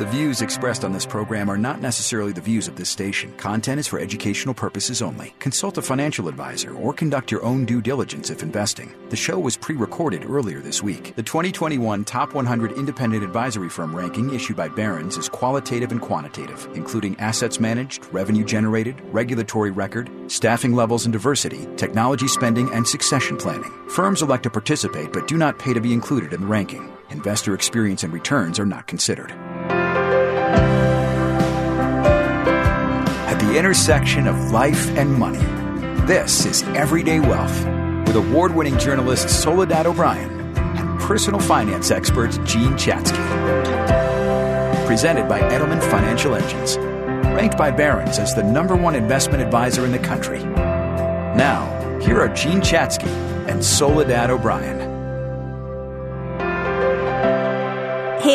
The 0.00 0.06
views 0.06 0.40
expressed 0.40 0.82
on 0.82 0.92
this 0.92 1.04
program 1.04 1.50
are 1.50 1.58
not 1.58 1.82
necessarily 1.82 2.32
the 2.32 2.40
views 2.40 2.68
of 2.68 2.74
this 2.74 2.88
station. 2.88 3.34
Content 3.36 3.78
is 3.78 3.86
for 3.86 3.98
educational 3.98 4.54
purposes 4.54 5.02
only. 5.02 5.34
Consult 5.40 5.76
a 5.76 5.82
financial 5.82 6.26
advisor 6.26 6.74
or 6.74 6.94
conduct 6.94 7.30
your 7.30 7.44
own 7.44 7.66
due 7.66 7.82
diligence 7.82 8.30
if 8.30 8.42
investing. 8.42 8.94
The 9.10 9.16
show 9.16 9.38
was 9.38 9.58
pre 9.58 9.76
recorded 9.76 10.24
earlier 10.24 10.60
this 10.60 10.82
week. 10.82 11.14
The 11.16 11.22
2021 11.22 12.06
Top 12.06 12.32
100 12.32 12.72
Independent 12.78 13.22
Advisory 13.22 13.68
Firm 13.68 13.94
ranking 13.94 14.32
issued 14.32 14.56
by 14.56 14.68
Barron's 14.68 15.18
is 15.18 15.28
qualitative 15.28 15.92
and 15.92 16.00
quantitative, 16.00 16.66
including 16.72 17.20
assets 17.20 17.60
managed, 17.60 18.06
revenue 18.06 18.42
generated, 18.42 18.98
regulatory 19.12 19.70
record, 19.70 20.10
staffing 20.28 20.74
levels 20.74 21.04
and 21.04 21.12
diversity, 21.12 21.68
technology 21.76 22.26
spending, 22.26 22.72
and 22.72 22.88
succession 22.88 23.36
planning. 23.36 23.70
Firms 23.90 24.22
elect 24.22 24.44
to 24.44 24.50
participate 24.50 25.12
but 25.12 25.28
do 25.28 25.36
not 25.36 25.58
pay 25.58 25.74
to 25.74 25.80
be 25.82 25.92
included 25.92 26.32
in 26.32 26.40
the 26.40 26.46
ranking. 26.46 26.90
Investor 27.10 27.52
experience 27.52 28.02
and 28.02 28.14
returns 28.14 28.58
are 28.58 28.64
not 28.64 28.86
considered. 28.86 29.34
At 33.40 33.46
the 33.46 33.58
intersection 33.58 34.26
of 34.26 34.50
life 34.50 34.90
and 34.98 35.14
money, 35.14 35.38
this 36.04 36.44
is 36.44 36.62
Everyday 36.74 37.20
Wealth 37.20 37.64
with 38.06 38.14
award 38.14 38.54
winning 38.54 38.78
journalist 38.78 39.30
Soledad 39.30 39.86
O'Brien 39.86 40.30
and 40.58 41.00
personal 41.00 41.40
finance 41.40 41.90
expert 41.90 42.32
Jean 42.44 42.74
Chatzky. 42.74 43.16
Presented 44.86 45.26
by 45.26 45.40
Edelman 45.40 45.82
Financial 45.90 46.34
Engines, 46.34 46.76
ranked 47.34 47.56
by 47.56 47.70
Barron's 47.70 48.18
as 48.18 48.34
the 48.34 48.42
number 48.42 48.76
one 48.76 48.94
investment 48.94 49.42
advisor 49.42 49.86
in 49.86 49.92
the 49.92 49.98
country. 49.98 50.44
Now, 50.44 51.98
here 52.02 52.20
are 52.20 52.28
Jean 52.28 52.60
Chatzky 52.60 53.08
and 53.48 53.64
Soledad 53.64 54.28
O'Brien. 54.28 54.79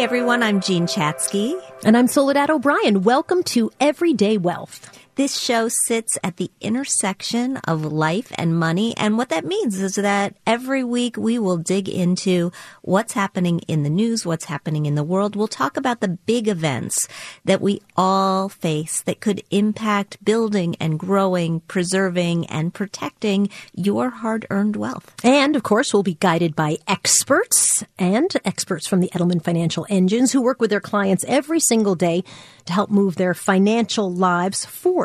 Everyone, 0.05 0.43
I'm 0.43 0.61
Jean 0.61 0.85
Chatzky. 0.85 1.59
And 1.83 1.97
I'm 1.97 2.05
Soledad 2.05 2.51
O'Brien. 2.51 3.01
Welcome 3.01 3.41
to 3.45 3.71
Everyday 3.79 4.37
Wealth. 4.37 4.87
This 5.15 5.39
show 5.39 5.69
sits 5.69 6.17
at 6.25 6.35
the 6.35 6.51
intersection 6.59 7.55
of 7.59 7.85
life 7.85 8.33
and 8.35 8.59
money. 8.59 8.93
And 8.97 9.17
what 9.17 9.29
that 9.29 9.45
means 9.45 9.79
is 9.79 9.95
that 9.95 10.35
every 10.45 10.83
week 10.83 11.15
we 11.15 11.39
will 11.39 11.55
dig 11.55 11.87
into 11.87 12.51
what's 12.81 13.13
happening 13.13 13.59
in 13.59 13.83
the 13.83 13.89
news, 13.89 14.25
what's 14.25 14.43
happening 14.43 14.85
in 14.85 14.95
the 14.95 15.05
world. 15.05 15.37
We'll 15.37 15.47
talk 15.47 15.77
about 15.77 16.01
the 16.01 16.09
big 16.09 16.49
events 16.49 17.07
that 17.45 17.61
we 17.61 17.81
all 17.95 18.49
face 18.49 19.01
that 19.03 19.21
could 19.21 19.41
impact 19.51 20.23
building 20.25 20.75
and 20.81 20.99
growing, 20.99 21.61
preserving 21.61 22.47
and 22.47 22.73
protecting 22.73 23.49
your 23.73 24.09
hard 24.09 24.45
earned 24.49 24.75
wealth. 24.75 25.15
And 25.23 25.55
of 25.55 25.63
course, 25.63 25.93
we'll 25.93 26.03
be 26.03 26.15
guided 26.15 26.57
by 26.57 26.79
experts 26.89 27.85
and 27.97 28.29
experts 28.43 28.85
from 28.85 28.99
the 28.99 29.09
Edelman 29.13 29.41
Financial 29.41 29.85
Engines 29.89 30.33
who 30.33 30.41
work 30.41 30.59
with 30.59 30.71
their 30.71 30.81
clients 30.81 31.23
every 31.25 31.61
single 31.61 31.95
day 31.95 32.25
to 32.65 32.73
help 32.73 32.89
move 32.89 33.15
their 33.15 33.33
financial 33.33 34.11
lives 34.11 34.65
forward. 34.65 35.04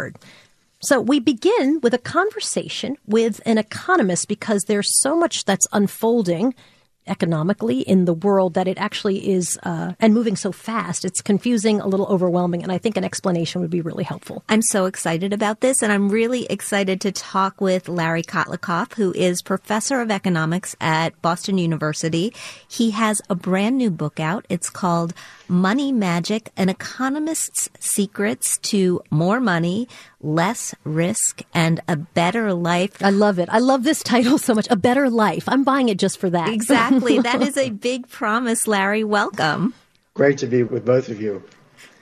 So 0.83 1.01
we 1.01 1.21
begin 1.21 1.81
with 1.83 1.93
a 1.93 1.99
conversation 1.99 2.97
with 3.07 3.41
an 3.45 3.59
economist 3.59 4.29
because 4.29 4.65
there's 4.65 4.99
so 5.01 5.15
much 5.15 5.45
that's 5.45 5.67
unfolding 5.73 6.55
economically 7.11 7.81
in 7.81 8.05
the 8.05 8.15
world 8.15 8.55
that 8.55 8.69
it 8.69 8.79
actually 8.79 9.31
is 9.31 9.59
uh, 9.65 9.93
and 10.01 10.15
moving 10.15 10.37
so 10.37 10.53
fast. 10.53 11.05
It's 11.05 11.21
confusing 11.21 11.81
a 11.81 11.87
little 11.87 12.07
overwhelming 12.07 12.63
and 12.63 12.73
i 12.73 12.79
think 12.79 12.97
an 12.97 13.05
explanation 13.05 13.61
would 13.61 13.71
be 13.71 13.81
really 13.81 14.05
helpful. 14.05 14.43
I'm 14.49 14.63
so 14.63 14.87
excited 14.87 15.33
about 15.33 15.61
this 15.61 15.83
and 15.83 15.93
i'm 15.93 16.09
really 16.09 16.47
excited 16.47 17.01
to 17.03 17.13
talk 17.13 17.61
with 17.61 17.89
larry 17.89 18.23
kotlikoff 18.23 18.95
who 18.95 19.13
is 19.13 19.43
professor 19.43 20.01
of 20.01 20.11
economics 20.11 20.77
at 20.81 21.21
boston 21.23 21.59
university. 21.59 22.33
He 22.69 22.91
has 22.93 23.21
a 23.29 23.35
brand 23.35 23.77
new 23.77 23.91
book 23.91 24.21
out. 24.21 24.47
It's 24.49 24.71
called 24.71 25.13
money 25.49 25.91
magic 25.93 26.51
an 26.57 26.69
economist's 26.69 27.69
secrets 27.81 28.59
to 28.59 29.03
more 29.11 29.41
money 29.41 29.89
less 30.21 30.75
risk 30.85 31.43
and 31.55 31.81
a 31.89 31.97
better 31.97 32.53
life. 32.53 33.03
I 33.03 33.11
love 33.11 33.39
it. 33.39 33.49
I 33.51 33.59
love 33.59 33.85
this 33.85 34.03
title 34.03 34.39
so 34.39 34.55
much. 34.55 34.67
A 34.71 34.77
better 34.77 35.11
life. 35.11 35.45
I'm 35.49 35.65
buying 35.65 35.89
it 35.89 35.99
just 35.99 36.19
for 36.19 36.31
that. 36.31 36.49
Exactly. 36.49 37.19
that 37.23 37.43
is 37.43 37.57
a 37.57 37.71
big 37.71 38.09
promise, 38.09 38.67
Larry. 38.67 39.05
Welcome. 39.05 39.75
Great 40.15 40.39
to 40.39 40.47
be 40.47 40.63
with 40.63 40.85
both 40.85 41.09
of 41.09 41.21
you. 41.21 41.43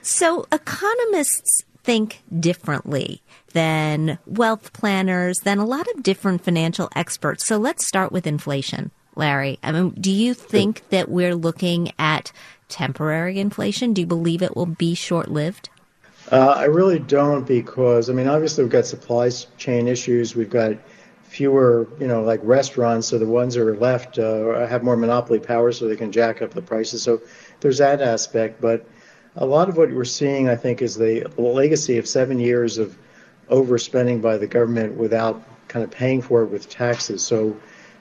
So, 0.01 0.45
economists 0.51 1.61
think 1.83 2.21
differently 2.39 3.21
than 3.53 4.19
wealth 4.25 4.73
planners, 4.73 5.39
than 5.39 5.57
a 5.57 5.65
lot 5.65 5.87
of 5.93 6.03
different 6.03 6.43
financial 6.43 6.89
experts. 6.95 7.45
So, 7.45 7.57
let's 7.57 7.87
start 7.87 8.11
with 8.11 8.25
inflation. 8.25 8.91
Larry, 9.15 9.59
I 9.61 9.71
mean, 9.71 9.89
do 9.91 10.11
you 10.11 10.33
think 10.33 10.87
that 10.89 11.09
we're 11.09 11.35
looking 11.35 11.91
at 11.99 12.31
temporary 12.69 13.39
inflation? 13.39 13.93
Do 13.93 14.01
you 14.01 14.07
believe 14.07 14.41
it 14.41 14.55
will 14.55 14.65
be 14.65 14.95
short 14.95 15.29
lived? 15.29 15.69
Uh, 16.31 16.53
I 16.55 16.65
really 16.65 16.99
don't 16.99 17.47
because 17.47 18.09
I 18.09 18.13
mean 18.13 18.27
obviously 18.27 18.63
we've 18.63 18.71
got 18.71 18.85
supply 18.85 19.29
chain 19.57 19.87
issues. 19.87 20.35
We've 20.35 20.49
got 20.49 20.73
fewer 21.23 21.87
you 21.99 22.07
know 22.07 22.21
like 22.21 22.39
restaurants, 22.43 23.07
so 23.07 23.17
the 23.17 23.25
ones 23.25 23.55
that 23.55 23.61
are 23.61 23.75
left 23.75 24.19
uh, 24.19 24.67
have 24.67 24.83
more 24.83 24.95
monopoly 24.95 25.39
power, 25.39 25.71
so 25.71 25.87
they 25.87 25.95
can 25.95 26.11
jack 26.11 26.41
up 26.41 26.53
the 26.53 26.61
prices. 26.61 27.01
So 27.01 27.21
there's 27.61 27.79
that 27.79 28.01
aspect, 28.01 28.61
but 28.61 28.85
a 29.37 29.45
lot 29.45 29.69
of 29.69 29.77
what 29.77 29.91
we're 29.91 30.05
seeing, 30.05 30.49
I 30.49 30.55
think, 30.55 30.81
is 30.81 30.95
the 30.95 31.25
legacy 31.37 31.97
of 31.97 32.07
seven 32.07 32.39
years 32.39 32.77
of 32.77 32.97
overspending 33.49 34.21
by 34.21 34.37
the 34.37 34.47
government 34.47 34.95
without 34.97 35.41
kind 35.67 35.83
of 35.83 35.89
paying 35.89 36.21
for 36.21 36.43
it 36.43 36.47
with 36.47 36.69
taxes. 36.69 37.25
So 37.25 37.55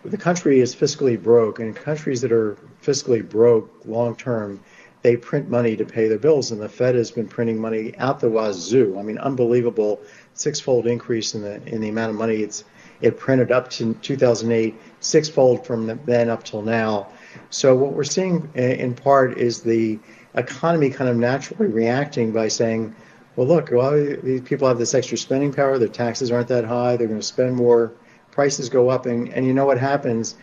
the 0.04 0.16
country 0.18 0.60
is 0.60 0.74
fiscally 0.74 1.22
broke, 1.22 1.60
and 1.60 1.74
countries 1.74 2.20
that 2.20 2.32
are 2.32 2.58
fiscally 2.82 3.26
broke 3.26 3.70
long 3.86 4.16
term 4.16 4.60
they 5.08 5.16
print 5.16 5.48
money 5.48 5.74
to 5.74 5.86
pay 5.86 6.06
their 6.06 6.18
bills, 6.18 6.50
and 6.50 6.60
the 6.60 6.68
Fed 6.68 6.94
has 6.94 7.10
been 7.10 7.26
printing 7.26 7.58
money 7.58 7.96
out 7.96 8.20
the 8.20 8.28
wazoo. 8.28 8.98
I 8.98 9.02
mean, 9.02 9.16
unbelievable 9.16 10.02
six-fold 10.34 10.86
increase 10.86 11.34
in 11.34 11.40
the 11.40 11.54
in 11.64 11.80
the 11.80 11.88
amount 11.88 12.10
of 12.10 12.16
money 12.16 12.42
it's 12.42 12.62
it 13.00 13.16
printed 13.16 13.50
up 13.50 13.70
to 13.70 13.94
2008, 14.02 14.74
sixfold 15.00 15.66
from 15.66 15.98
then 16.04 16.28
up 16.28 16.44
till 16.44 16.60
now. 16.60 17.08
So 17.48 17.74
what 17.74 17.94
we're 17.94 18.04
seeing 18.04 18.50
in 18.54 18.92
part 18.94 19.38
is 19.38 19.62
the 19.62 19.98
economy 20.34 20.90
kind 20.90 21.08
of 21.08 21.16
naturally 21.16 21.70
reacting 21.70 22.30
by 22.32 22.48
saying, 22.48 22.94
well, 23.36 23.46
look, 23.46 23.70
well, 23.70 23.92
these 24.22 24.42
people 24.42 24.68
have 24.68 24.76
this 24.76 24.92
extra 24.92 25.16
spending 25.16 25.54
power. 25.54 25.78
Their 25.78 25.88
taxes 25.88 26.30
aren't 26.30 26.48
that 26.48 26.66
high. 26.66 26.98
They're 26.98 27.08
going 27.08 27.20
to 27.20 27.26
spend 27.26 27.56
more. 27.56 27.92
Prices 28.30 28.68
go 28.68 28.90
up, 28.90 29.06
and, 29.06 29.32
and 29.32 29.46
you 29.46 29.54
know 29.54 29.64
what 29.64 29.78
happens? 29.78 30.34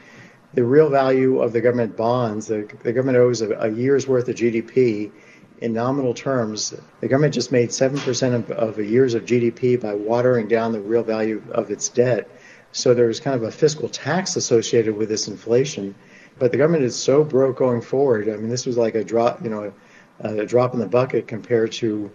The 0.56 0.64
real 0.64 0.90
value 0.90 1.42
of 1.42 1.54
the 1.54 1.62
government 1.62 1.96
bonds, 1.96 2.48
the, 2.48 2.68
the 2.84 2.94
government 2.94 3.18
owes 3.18 3.42
a, 3.42 3.52
a, 3.60 3.70
year's 3.70 4.08
worth 4.08 4.28
of 4.30 4.36
GDP 4.36 5.12
in 5.60 5.74
nominal 5.74 6.14
terms. 6.14 6.74
The 7.02 7.08
government 7.08 7.34
just 7.34 7.52
made 7.52 7.70
7% 7.70 8.34
of, 8.34 8.52
of 8.52 8.80
a 8.80 8.86
year's 8.86 9.14
of 9.14 9.26
GDP 9.26 9.80
by 9.80 9.94
watering 9.94 10.48
down 10.48 10.72
the 10.72 10.80
real 10.80 11.04
value 11.04 11.44
of 11.52 11.72
its 11.72 11.90
debt. 11.90 12.30
So 12.72 12.94
there's 12.94 13.20
kind 13.20 13.36
of 13.36 13.44
a 13.44 13.52
fiscal 13.52 13.90
tax 13.90 14.38
associated 14.38 14.96
with 14.96 15.10
this 15.10 15.28
inflation. 15.28 15.94
But 16.40 16.52
the 16.52 16.58
government 16.58 16.84
is 16.84 16.96
so 16.96 17.24
broke 17.24 17.58
going 17.58 17.82
forward. 17.82 18.30
I 18.30 18.36
mean, 18.38 18.50
this 18.50 18.66
was 18.66 18.78
like 18.78 18.96
a 18.96 19.04
drop, 19.04 19.44
you 19.44 19.50
know, 19.50 19.74
a, 20.22 20.40
a 20.40 20.46
drop 20.46 20.74
in 20.74 20.80
the 20.80 20.88
bucket 20.88 21.28
compared 21.28 21.72
to 21.74 22.10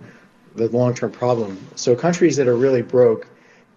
the 0.56 0.68
long-term 0.68 1.12
problem. 1.12 1.58
So 1.76 1.94
countries 1.94 2.36
that 2.36 2.48
are 2.48 2.56
really 2.56 2.82
broke, 2.82 3.28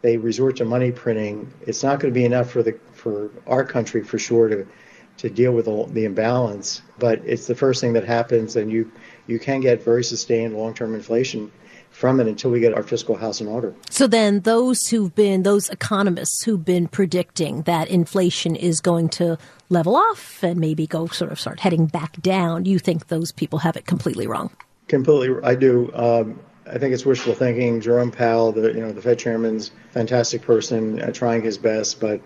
they 0.01 0.17
resort 0.17 0.57
to 0.57 0.65
money 0.65 0.91
printing. 0.91 1.51
It's 1.61 1.83
not 1.83 1.99
going 1.99 2.13
to 2.13 2.17
be 2.17 2.25
enough 2.25 2.49
for 2.49 2.63
the 2.63 2.73
for 3.03 3.29
our 3.45 3.65
country 3.65 4.03
for 4.03 4.17
sure 4.17 4.47
to 4.47 4.65
to 5.17 5.29
deal 5.29 5.51
with 5.51 5.65
the 5.93 6.05
imbalance. 6.05 6.81
But 6.97 7.21
it's 7.25 7.45
the 7.45 7.53
first 7.53 7.81
thing 7.81 7.93
that 7.93 8.05
happens, 8.05 8.55
and 8.55 8.71
you 8.71 8.91
you 9.27 9.39
can 9.39 9.61
get 9.61 9.83
very 9.83 10.03
sustained 10.03 10.55
long 10.55 10.73
term 10.73 10.95
inflation 10.95 11.51
from 11.91 12.19
it 12.19 12.27
until 12.27 12.49
we 12.49 12.59
get 12.59 12.73
our 12.73 12.81
fiscal 12.81 13.15
house 13.15 13.39
in 13.39 13.47
order. 13.47 13.73
So 13.91 14.07
then 14.07 14.39
those 14.39 14.87
who've 14.87 15.13
been 15.13 15.43
those 15.43 15.69
economists 15.69 16.43
who've 16.43 16.63
been 16.63 16.87
predicting 16.87 17.63
that 17.63 17.87
inflation 17.89 18.55
is 18.55 18.81
going 18.81 19.09
to 19.09 19.37
level 19.69 19.95
off 19.95 20.41
and 20.41 20.59
maybe 20.59 20.87
go 20.87 21.07
sort 21.07 21.31
of 21.31 21.39
start 21.39 21.59
heading 21.59 21.85
back 21.85 22.19
down, 22.21 22.65
you 22.65 22.79
think 22.79 23.07
those 23.07 23.31
people 23.31 23.59
have 23.59 23.75
it 23.75 23.85
completely 23.85 24.25
wrong? 24.25 24.49
Completely, 24.87 25.35
I 25.43 25.55
do. 25.55 25.91
Um, 25.93 26.39
I 26.65 26.77
think 26.77 26.93
it's 26.93 27.05
wishful 27.05 27.33
thinking. 27.33 27.81
Jerome 27.81 28.11
Powell, 28.11 28.51
the 28.51 28.73
you 28.73 28.79
know 28.79 28.91
the 28.91 29.01
Fed 29.01 29.19
chairman's 29.19 29.71
fantastic 29.91 30.41
person, 30.41 31.01
uh, 31.01 31.11
trying 31.11 31.41
his 31.43 31.57
best, 31.57 31.99
but 31.99 32.21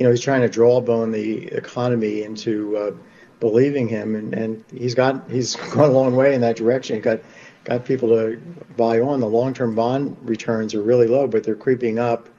you 0.00 0.06
know, 0.06 0.12
he's 0.12 0.22
trying 0.22 0.40
to 0.40 0.48
drawbone 0.48 1.12
the 1.12 1.48
economy 1.48 2.22
into 2.22 2.74
uh, 2.74 2.90
believing 3.38 3.86
him, 3.86 4.16
and, 4.16 4.32
and 4.32 4.64
he's 4.72 4.94
got 4.94 5.30
he's 5.30 5.56
gone 5.74 5.90
a 5.90 5.92
long 5.92 6.16
way 6.16 6.34
in 6.34 6.40
that 6.40 6.56
direction. 6.56 6.96
He 6.96 7.02
got 7.02 7.20
got 7.64 7.84
people 7.84 8.08
to 8.08 8.40
buy 8.78 9.00
on. 9.00 9.20
The 9.20 9.28
long-term 9.28 9.74
bond 9.74 10.16
returns 10.22 10.74
are 10.74 10.80
really 10.80 11.06
low, 11.06 11.26
but 11.26 11.44
they're 11.44 11.54
creeping 11.54 11.98
up. 11.98 12.30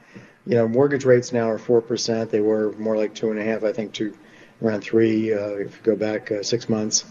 You 0.44 0.56
know, 0.56 0.66
mortgage 0.66 1.04
rates 1.04 1.32
now 1.32 1.48
are 1.48 1.58
four 1.58 1.80
percent. 1.80 2.32
They 2.32 2.40
were 2.40 2.72
more 2.72 2.96
like 2.96 3.14
two 3.14 3.30
and 3.30 3.38
a 3.38 3.44
half, 3.44 3.62
I 3.62 3.72
think, 3.72 3.92
to 3.92 4.12
around 4.60 4.80
three 4.80 5.32
uh, 5.32 5.50
if 5.50 5.76
you 5.76 5.82
go 5.84 5.94
back 5.94 6.32
uh, 6.32 6.42
six 6.42 6.68
months. 6.68 7.04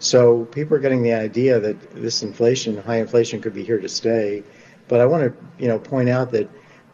So 0.00 0.46
people 0.46 0.76
are 0.76 0.80
getting 0.80 1.04
the 1.04 1.12
idea 1.12 1.60
that 1.60 1.92
this 1.92 2.24
inflation, 2.24 2.76
high 2.76 2.98
inflation, 2.98 3.40
could 3.40 3.54
be 3.54 3.62
here 3.62 3.78
to 3.78 3.88
stay. 3.88 4.42
But 4.88 4.98
I 4.98 5.06
want 5.06 5.22
to, 5.22 5.62
you 5.62 5.68
know, 5.68 5.78
point 5.78 6.08
out 6.08 6.32
that 6.32 6.50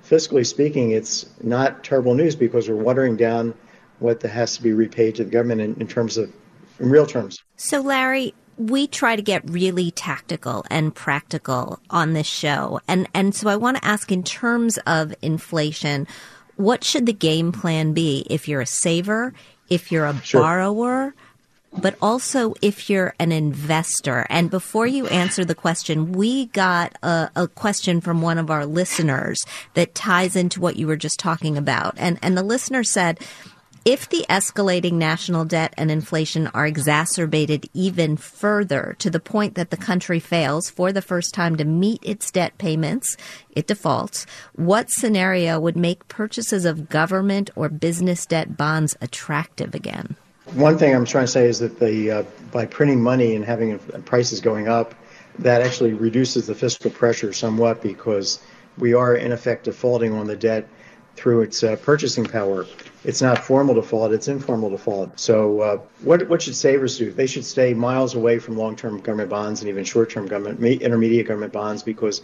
fiscally 0.09 0.47
speaking, 0.47 0.93
it's 0.93 1.27
not 1.43 1.85
terrible 1.85 2.15
news 2.15 2.35
because 2.35 2.69
we're 2.69 2.77
watering 2.77 3.17
down 3.17 3.55
what 3.99 4.23
has 4.23 4.57
to 4.57 4.63
be 4.63 4.73
repaid 4.73 5.17
to 5.17 5.25
the 5.25 5.31
government 5.31 5.61
in, 5.61 5.75
in 5.81 5.87
terms 5.87 6.17
of 6.17 6.33
in 6.79 6.89
real 6.91 7.07
terms. 7.07 7.43
So, 7.57 7.81
Larry, 7.81 8.35
we 8.57 8.87
try 8.87 9.17
to 9.17 9.23
get 9.23 9.49
really 9.49 9.91
tactical 9.91 10.65
and 10.71 10.95
practical 10.95 11.81
on 11.91 12.13
this 12.13 12.27
show. 12.27 12.81
And, 12.89 13.09
and 13.15 13.35
so 13.35 13.49
I 13.49 13.57
want 13.57 13.77
to 13.77 13.85
ask 13.85 14.11
in 14.11 14.23
terms 14.23 14.79
of 14.87 15.15
inflation, 15.23 16.07
what 16.57 16.83
should 16.83 17.07
the 17.07 17.13
game 17.13 17.53
plan 17.53 17.93
be 17.93 18.27
if 18.29 18.49
you're 18.49 18.61
a 18.61 18.67
saver, 18.67 19.33
if 19.69 19.93
you're 19.93 20.07
a 20.07 20.21
sure. 20.23 20.43
borrower, 20.43 21.15
but 21.73 21.97
also 22.01 22.55
if 22.63 22.89
you're 22.89 23.15
an 23.19 23.33
investor. 23.33 24.27
And 24.31 24.51
before 24.51 24.87
you 24.87 25.07
answer 25.09 25.45
the 25.45 25.55
question, 25.55 26.13
we 26.13 26.47
got 26.47 26.97
a, 27.03 27.31
a, 27.37 27.49
question 27.49 28.01
from 28.01 28.23
one 28.23 28.39
of 28.39 28.51
our 28.51 28.67
listeners 28.67 29.45
that 29.75 29.95
ties 29.95 30.37
into 30.37 30.61
what 30.61 30.77
you 30.77 30.87
were 30.87 30.97
just 30.97 31.19
talking 31.19 31.57
about. 31.57 31.95
And, 31.97 32.19
and 32.23 32.37
the 32.37 32.43
listener 32.43 32.85
said, 32.85 33.21
if 33.85 34.09
the 34.09 34.27
escalating 34.29 34.95
national 34.95 35.47
debt 35.47 35.73
and 35.79 35.91
inflation 35.91 36.49
are 36.49 36.67
exacerbated 36.67 37.71
even 37.73 38.19
further 38.19 38.95
to 38.99 39.09
the 39.09 39.21
point 39.21 39.55
that 39.55 39.71
the 39.71 39.79
country 39.79 40.21
fails 40.21 40.69
for 40.69 40.93
the 40.93 41.01
first 41.01 41.33
time 41.33 41.57
to 41.57 41.65
meet 41.65 42.01
its 42.03 42.31
debt 42.31 42.59
payments, 42.59 43.17
it 43.51 43.67
defaults, 43.67 44.27
what 44.55 44.91
scenario 44.91 45.59
would 45.59 45.77
make 45.77 46.09
purchases 46.09 46.67
of 46.67 46.91
government 46.91 47.49
or 47.57 47.71
business 47.71 48.27
debt 48.27 48.59
bonds 48.59 48.95
attractive 49.01 49.75
again? 49.75 50.17
One 50.55 50.79
thing 50.79 50.95
I'm 50.95 51.05
trying 51.05 51.27
to 51.27 51.31
say 51.31 51.47
is 51.47 51.59
that 51.59 51.79
the 51.79 52.11
uh, 52.11 52.23
by 52.51 52.65
printing 52.67 53.03
money 53.03 53.37
and 53.37 53.45
having 53.45 53.79
prices 54.07 54.41
going 54.41 54.67
up, 54.67 54.95
that 55.39 55.61
actually 55.63 55.93
reduces 55.93 56.47
the 56.47 56.55
fiscal 56.55 56.91
pressure 56.91 57.33
somewhat 57.33 57.83
because 57.83 58.41
we 58.79 58.95
are 58.95 59.15
in 59.15 59.33
effect 59.33 59.65
defaulting 59.65 60.13
on 60.15 60.27
the 60.27 60.37
debt 60.37 60.67
through 61.17 61.43
its 61.43 61.63
uh, 61.63 61.77
purchasing 61.77 62.25
power. 62.25 62.65
It's 63.05 63.21
not 63.21 63.39
formal 63.39 63.75
default; 63.75 64.13
it's 64.13 64.29
informal 64.29 64.71
default. 64.71 65.21
So, 65.21 65.61
uh, 65.61 65.77
what 66.03 66.27
what 66.29 66.41
should 66.41 66.57
savers 66.57 66.97
do? 66.97 67.13
They 67.13 67.27
should 67.27 67.45
stay 67.45 67.75
miles 67.75 68.15
away 68.15 68.39
from 68.39 68.57
long-term 68.57 69.01
government 69.01 69.31
bonds 69.31 69.61
and 69.61 69.69
even 69.69 69.85
short-term 69.85 70.27
government, 70.27 70.61
intermediate 70.81 71.29
government 71.29 71.53
bonds, 71.53 71.83
because 71.83 72.23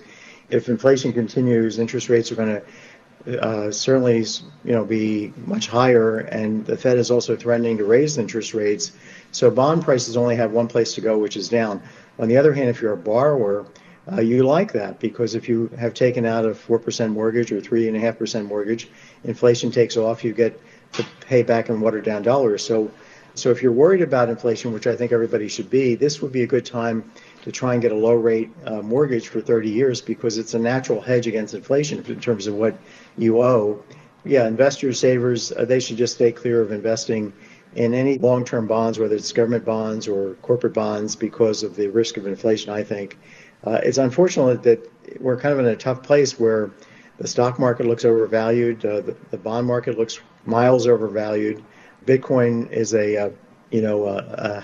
if 0.50 0.69
inflation 0.69 1.12
continues, 1.12 1.79
interest 1.79 2.09
rates 2.09 2.31
are 2.32 2.37
going 2.37 2.49
to 2.49 2.62
uh, 3.26 3.71
certainly 3.71 4.19
you 4.65 4.73
know 4.73 4.85
be 4.85 5.32
much 5.47 5.69
higher, 5.69 6.19
and 6.19 6.65
the 6.67 6.76
Fed 6.76 6.99
is 6.99 7.11
also 7.11 7.37
threatening 7.37 7.79
to 7.79 7.85
raise 7.85 8.19
interest 8.19 8.55
rates. 8.55 8.93
So 9.32 9.50
bond 9.50 9.82
prices 9.82 10.17
only 10.17 10.37
have 10.37 10.53
one 10.53 10.69
place 10.69 10.94
to 10.94 11.00
go, 11.00 11.19
which 11.19 11.37
is 11.37 11.49
down. 11.49 11.82
On 12.19 12.29
the 12.29 12.37
other 12.37 12.53
hand, 12.53 12.69
if 12.69 12.81
you're 12.81 12.93
a 12.93 12.97
borrower, 12.97 13.67
uh, 14.12 14.21
you 14.21 14.43
like 14.43 14.73
that 14.73 15.00
because 15.00 15.35
if 15.35 15.49
you 15.49 15.69
have 15.79 15.94
taken 15.94 16.26
out 16.26 16.44
a 16.44 16.50
4% 16.50 17.11
mortgage 17.11 17.50
or 17.50 17.61
3.5% 17.61 18.47
mortgage, 18.47 18.88
inflation 19.25 19.71
takes 19.71 19.97
off, 19.97 20.23
you 20.23 20.32
get 20.32 20.61
to 20.93 21.05
pay 21.21 21.43
back 21.43 21.69
in 21.69 21.81
watered 21.81 22.05
down 22.05 22.23
dollars. 22.23 22.65
So, 22.65 22.91
so 23.35 23.50
if 23.50 23.62
you're 23.62 23.73
worried 23.73 24.03
about 24.03 24.29
inflation, 24.29 24.73
which 24.73 24.87
I 24.87 24.94
think 24.94 25.11
everybody 25.11 25.49
should 25.49 25.71
be, 25.71 25.94
this 25.94 26.23
would 26.23 26.31
be 26.31 26.43
a 26.43 26.47
good 26.47 26.65
time 26.65 27.11
to 27.43 27.50
try 27.50 27.73
and 27.73 27.82
get 27.82 27.93
a 27.93 27.97
low 27.97 28.15
rate 28.15 28.50
uh, 28.65 28.81
mortgage 28.82 29.29
for 29.29 29.41
30 29.41 29.71
years 29.71 30.00
because 30.00 30.38
it's 30.38 30.55
a 30.55 30.59
natural 30.59 31.00
hedge 31.00 31.26
against 31.26 31.55
inflation 31.55 32.05
in 32.06 32.21
terms 32.21 32.47
of 32.47 32.55
what 32.55 32.76
you 33.16 33.43
owe. 33.43 33.82
Yeah, 34.25 34.46
investors, 34.46 34.99
savers, 34.99 35.52
uh, 35.52 35.64
they 35.64 35.81
should 35.81 35.96
just 35.96 36.14
stay 36.14 36.32
clear 36.32 36.62
of 36.62 36.72
investing 36.72 37.32
in 37.75 37.93
any 37.93 38.19
long 38.19 38.44
term 38.44 38.66
bonds, 38.66 38.99
whether 38.99 39.14
it's 39.14 39.32
government 39.32 39.64
bonds 39.64 40.08
or 40.08 40.34
corporate 40.43 40.75
bonds, 40.75 41.16
because 41.16 41.62
of 41.62 41.76
the 41.76 41.88
risk 41.88 42.16
of 42.16 42.26
inflation, 42.26 42.72
I 42.72 42.82
think. 42.82 43.19
Uh, 43.64 43.81
it's 43.82 43.99
unfortunate 43.99 44.62
that 44.62 44.90
we're 45.20 45.38
kind 45.38 45.52
of 45.52 45.58
in 45.58 45.66
a 45.66 45.76
tough 45.76 46.02
place 46.02 46.38
where 46.38 46.70
the 47.19 47.28
stock 47.28 47.58
market 47.58 47.87
looks 47.87 48.05
overvalued, 48.05 48.84
uh, 48.84 49.00
the, 49.00 49.16
the, 49.31 49.38
bond 49.38 49.66
market 49.66 49.96
looks 49.96 50.20
miles 50.44 50.87
overvalued. 50.87 51.62
Bitcoin 52.06 52.70
is 52.70 52.93
a, 52.94 53.16
uh, 53.16 53.31
you 53.70 53.81
know, 53.81 54.06
a, 54.06 54.62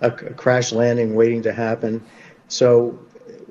a, 0.00 0.08
a 0.08 0.10
crash 0.10 0.72
landing 0.72 1.14
waiting 1.14 1.42
to 1.42 1.52
happen. 1.52 2.02
So, 2.48 2.98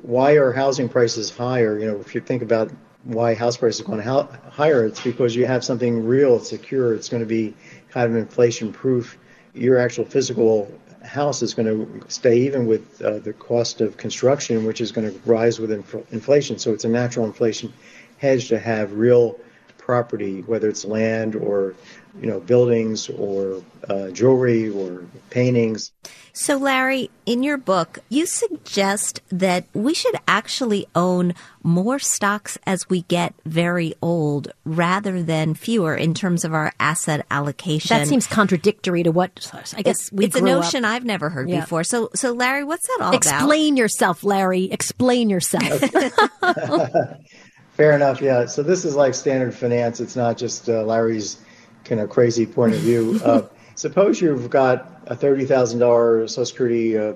why 0.01 0.33
are 0.33 0.51
housing 0.51 0.89
prices 0.89 1.29
higher? 1.29 1.77
You 1.79 1.85
know, 1.85 1.99
if 1.99 2.15
you 2.15 2.21
think 2.21 2.41
about 2.41 2.71
why 3.03 3.33
house 3.33 3.57
prices 3.57 3.81
are 3.81 3.85
going 3.85 4.01
ha- 4.01 4.27
higher, 4.49 4.85
it's 4.85 5.01
because 5.01 5.35
you 5.35 5.45
have 5.45 5.63
something 5.63 6.05
real, 6.05 6.39
secure. 6.39 6.93
It's 6.93 7.09
going 7.09 7.21
to 7.21 7.27
be 7.27 7.53
kind 7.89 8.09
of 8.09 8.15
inflation 8.15 8.71
proof. 8.71 9.17
Your 9.53 9.79
actual 9.79 10.05
physical 10.05 10.71
house 11.03 11.41
is 11.41 11.53
going 11.53 11.67
to 11.67 12.09
stay 12.09 12.37
even 12.41 12.67
with 12.67 13.01
uh, 13.01 13.19
the 13.19 13.33
cost 13.33 13.81
of 13.81 13.97
construction, 13.97 14.65
which 14.65 14.81
is 14.81 14.91
going 14.91 15.11
to 15.11 15.19
rise 15.25 15.59
with 15.59 15.71
inf- 15.71 16.13
inflation. 16.13 16.59
So 16.59 16.73
it's 16.73 16.85
a 16.85 16.89
natural 16.89 17.25
inflation 17.25 17.73
hedge 18.17 18.49
to 18.49 18.59
have 18.59 18.93
real 18.93 19.39
property, 19.77 20.41
whether 20.41 20.69
it's 20.69 20.85
land 20.85 21.35
or 21.35 21.73
you 22.19 22.27
know 22.27 22.39
buildings 22.39 23.09
or 23.09 23.61
uh, 23.89 24.09
jewelry 24.09 24.69
or 24.69 25.05
paintings. 25.29 25.91
So, 26.33 26.57
Larry, 26.57 27.09
in 27.25 27.43
your 27.43 27.57
book, 27.57 27.99
you 28.07 28.25
suggest 28.25 29.21
that 29.29 29.65
we 29.73 29.93
should 29.93 30.15
actually 30.27 30.87
own 30.95 31.33
more 31.61 31.99
stocks 31.99 32.57
as 32.65 32.89
we 32.89 33.01
get 33.03 33.33
very 33.45 33.93
old 34.01 34.51
rather 34.63 35.21
than 35.21 35.55
fewer 35.55 35.95
in 35.95 36.13
terms 36.13 36.45
of 36.45 36.53
our 36.53 36.71
asset 36.79 37.25
allocation. 37.29 37.97
That 37.97 38.07
seems 38.07 38.27
contradictory 38.27 39.03
to 39.03 39.11
what 39.11 39.31
I 39.75 39.81
guess 39.81 40.03
it's, 40.03 40.11
we 40.11 40.25
It's 40.25 40.37
a 40.37 40.41
notion 40.41 40.85
up. 40.85 40.91
I've 40.91 41.05
never 41.05 41.29
heard 41.29 41.49
yeah. 41.49 41.61
before. 41.61 41.83
So, 41.83 42.09
so 42.15 42.31
Larry, 42.31 42.63
what's 42.63 42.87
that 42.87 42.99
all 43.01 43.13
Explain 43.13 43.35
about? 43.35 43.43
Explain 43.43 43.77
yourself, 43.77 44.23
Larry. 44.23 44.71
Explain 44.71 45.29
yourself. 45.29 45.81
Fair 47.73 47.93
enough. 47.93 48.21
Yeah. 48.21 48.45
So 48.45 48.63
this 48.63 48.85
is 48.85 48.95
like 48.95 49.13
standard 49.13 49.53
finance. 49.53 49.99
It's 49.99 50.15
not 50.15 50.37
just 50.37 50.69
uh, 50.69 50.83
Larry's 50.83 51.41
kind 51.91 51.99
of 51.99 52.09
crazy 52.09 52.45
point 52.45 52.73
of 52.73 52.79
view. 52.79 53.19
Uh, 53.21 53.41
suppose 53.75 54.21
you've 54.21 54.49
got 54.49 54.89
a 55.07 55.15
thirty 55.15 55.43
thousand 55.43 55.79
dollar 55.79 56.25
Social 56.25 56.45
Security 56.45 56.97
uh, 56.97 57.13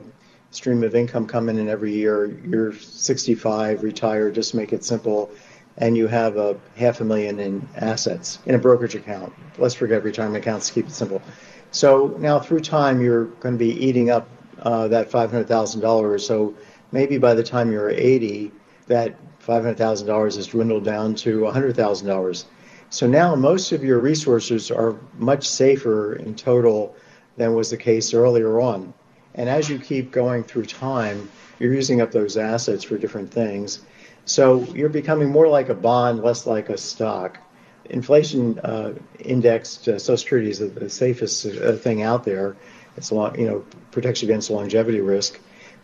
stream 0.52 0.84
of 0.84 0.94
income 0.94 1.26
coming 1.26 1.58
in 1.58 1.70
every 1.70 1.94
year. 1.94 2.26
You're 2.46 2.74
65, 2.74 3.84
retired. 3.84 4.36
Just 4.36 4.54
make 4.54 4.74
it 4.74 4.84
simple, 4.84 5.32
and 5.78 5.96
you 5.96 6.08
have 6.08 6.36
a 6.36 6.58
half 6.76 7.00
a 7.00 7.06
million 7.06 7.40
in 7.40 7.66
assets 7.78 8.40
in 8.48 8.56
a 8.56 8.58
brokerage 8.58 8.96
account. 8.96 9.32
Let's 9.58 9.76
forget 9.76 10.04
retirement 10.04 10.44
accounts. 10.44 10.70
Keep 10.70 10.88
it 10.88 10.92
simple. 10.92 11.22
So 11.72 12.14
now 12.20 12.38
through 12.42 12.60
time, 12.60 13.00
you're 13.00 13.26
going 13.26 13.56
to 13.56 13.60
be 13.60 13.72
eating 13.72 14.10
up 14.10 14.28
uh, 14.60 14.90
that 14.90 15.10
five 15.10 15.32
hundred 15.32 15.48
thousand 15.48 15.80
dollars. 15.80 16.28
So 16.28 16.54
maybe 16.92 17.18
by 17.18 17.34
the 17.34 17.44
time 17.44 17.72
you're 17.72 17.90
80, 17.92 18.52
that 18.88 19.16
$500,000 19.46 20.36
has 20.36 20.48
dwindled 20.48 20.84
down 20.84 21.16
to 21.16 21.42
$100,000. 21.42 22.46
So 22.96 23.08
now 23.08 23.36
most 23.36 23.74
of 23.74 23.84
your 23.84 24.00
resources 24.00 24.72
are 24.72 24.96
much 25.18 25.50
safer 25.50 26.16
in 26.16 26.34
total 26.34 26.96
than 27.36 27.54
was 27.54 27.70
the 27.70 27.76
case 27.76 28.14
earlier 28.14 28.62
on. 28.62 28.94
And 29.34 29.50
as 29.50 29.68
you 29.68 29.80
keep 29.80 30.14
going 30.14 30.46
through 30.46 30.68
time, 30.68 31.30
you're 31.60 31.74
using 31.74 32.00
up 32.00 32.12
those 32.12 32.38
assets 32.38 32.86
for 32.86 32.98
different 32.98 33.34
things. 33.34 33.82
So 34.24 34.64
you're 34.74 34.88
becoming 34.88 35.30
more 35.30 35.50
like 35.50 35.68
a 35.68 35.74
bond, 35.74 36.24
less 36.24 36.48
like 36.48 36.70
a 36.70 36.78
stock. 36.78 37.38
Inflation 37.84 38.60
uh, 38.60 38.94
indexed 39.20 39.90
uh, 39.90 40.00
Social 40.00 40.16
Security 40.16 40.50
is 40.50 40.60
the, 40.60 40.68
the 40.68 40.90
safest 40.90 41.46
uh, 41.48 41.74
thing 41.74 42.02
out 42.02 42.24
there. 42.24 42.56
It's 42.96 43.12
long, 43.12 43.38
you 43.38 43.46
know 43.46 43.66
protects 43.92 44.24
against 44.24 44.50
longevity 44.50 45.02
risk. 45.02 45.38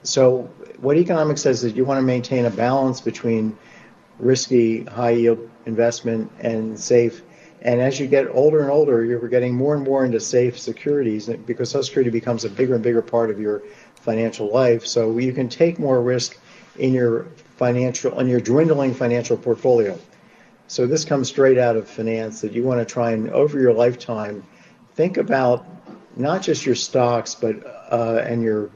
So 0.04 0.50
what 0.80 0.96
economics 0.96 1.42
says 1.42 1.66
is 1.66 1.74
you 1.74 1.84
want 1.84 1.98
to 1.98 2.04
maintain 2.04 2.46
a 2.46 2.50
balance 2.50 3.02
between 3.02 3.58
risky 4.22 4.84
high 4.86 5.12
yield 5.12 5.50
investment 5.66 6.32
and 6.40 6.80
safe. 6.80 7.22
And 7.62 7.80
as 7.82 8.00
you 8.00 8.08
get 8.08 8.28
older 8.32 8.62
and 8.62 8.72
older, 8.72 9.04
you're 9.04 9.28
getting 9.28 9.54
more 9.54 9.76
and 9.76 9.84
more 9.84 10.06
into 10.06 10.20
safe 10.20 10.58
securities 10.58 11.28
because 11.28 11.70
Social 11.70 11.84
Security 11.84 12.10
becomes 12.10 12.46
a 12.46 12.50
bigger 12.50 12.74
and 12.76 12.84
bigger 12.84 13.02
part 13.02 13.30
of 13.30 13.40
your 13.40 13.62
financial 13.96 14.52
life. 14.52 14.86
So 14.86 15.18
you 15.18 15.34
can 15.34 15.50
take 15.50 15.78
more 15.78 16.02
risk 16.02 16.40
in 16.78 16.94
your 16.94 17.26
financial 17.58 18.20
in 18.20 18.28
your 18.28 18.40
dwindling 18.40 18.94
financial 18.94 19.38
portfolio. 19.38 20.00
So 20.68 20.88
this 20.88 21.06
comes 21.06 21.28
straight 21.28 21.58
out 21.58 21.76
of 21.76 21.88
finance 21.88 22.42
that 22.42 22.54
you 22.54 22.64
want 22.64 22.80
to 22.80 22.86
try 22.86 23.12
and 23.12 23.30
over 23.30 23.60
your 23.60 23.74
lifetime 23.74 24.44
think 24.96 25.18
about 25.18 25.66
not 26.16 26.42
just 26.42 26.66
your 26.66 26.76
stocks 26.76 27.36
but 27.36 27.56
uh, 27.92 28.24
and 28.26 28.44
your 28.44 28.70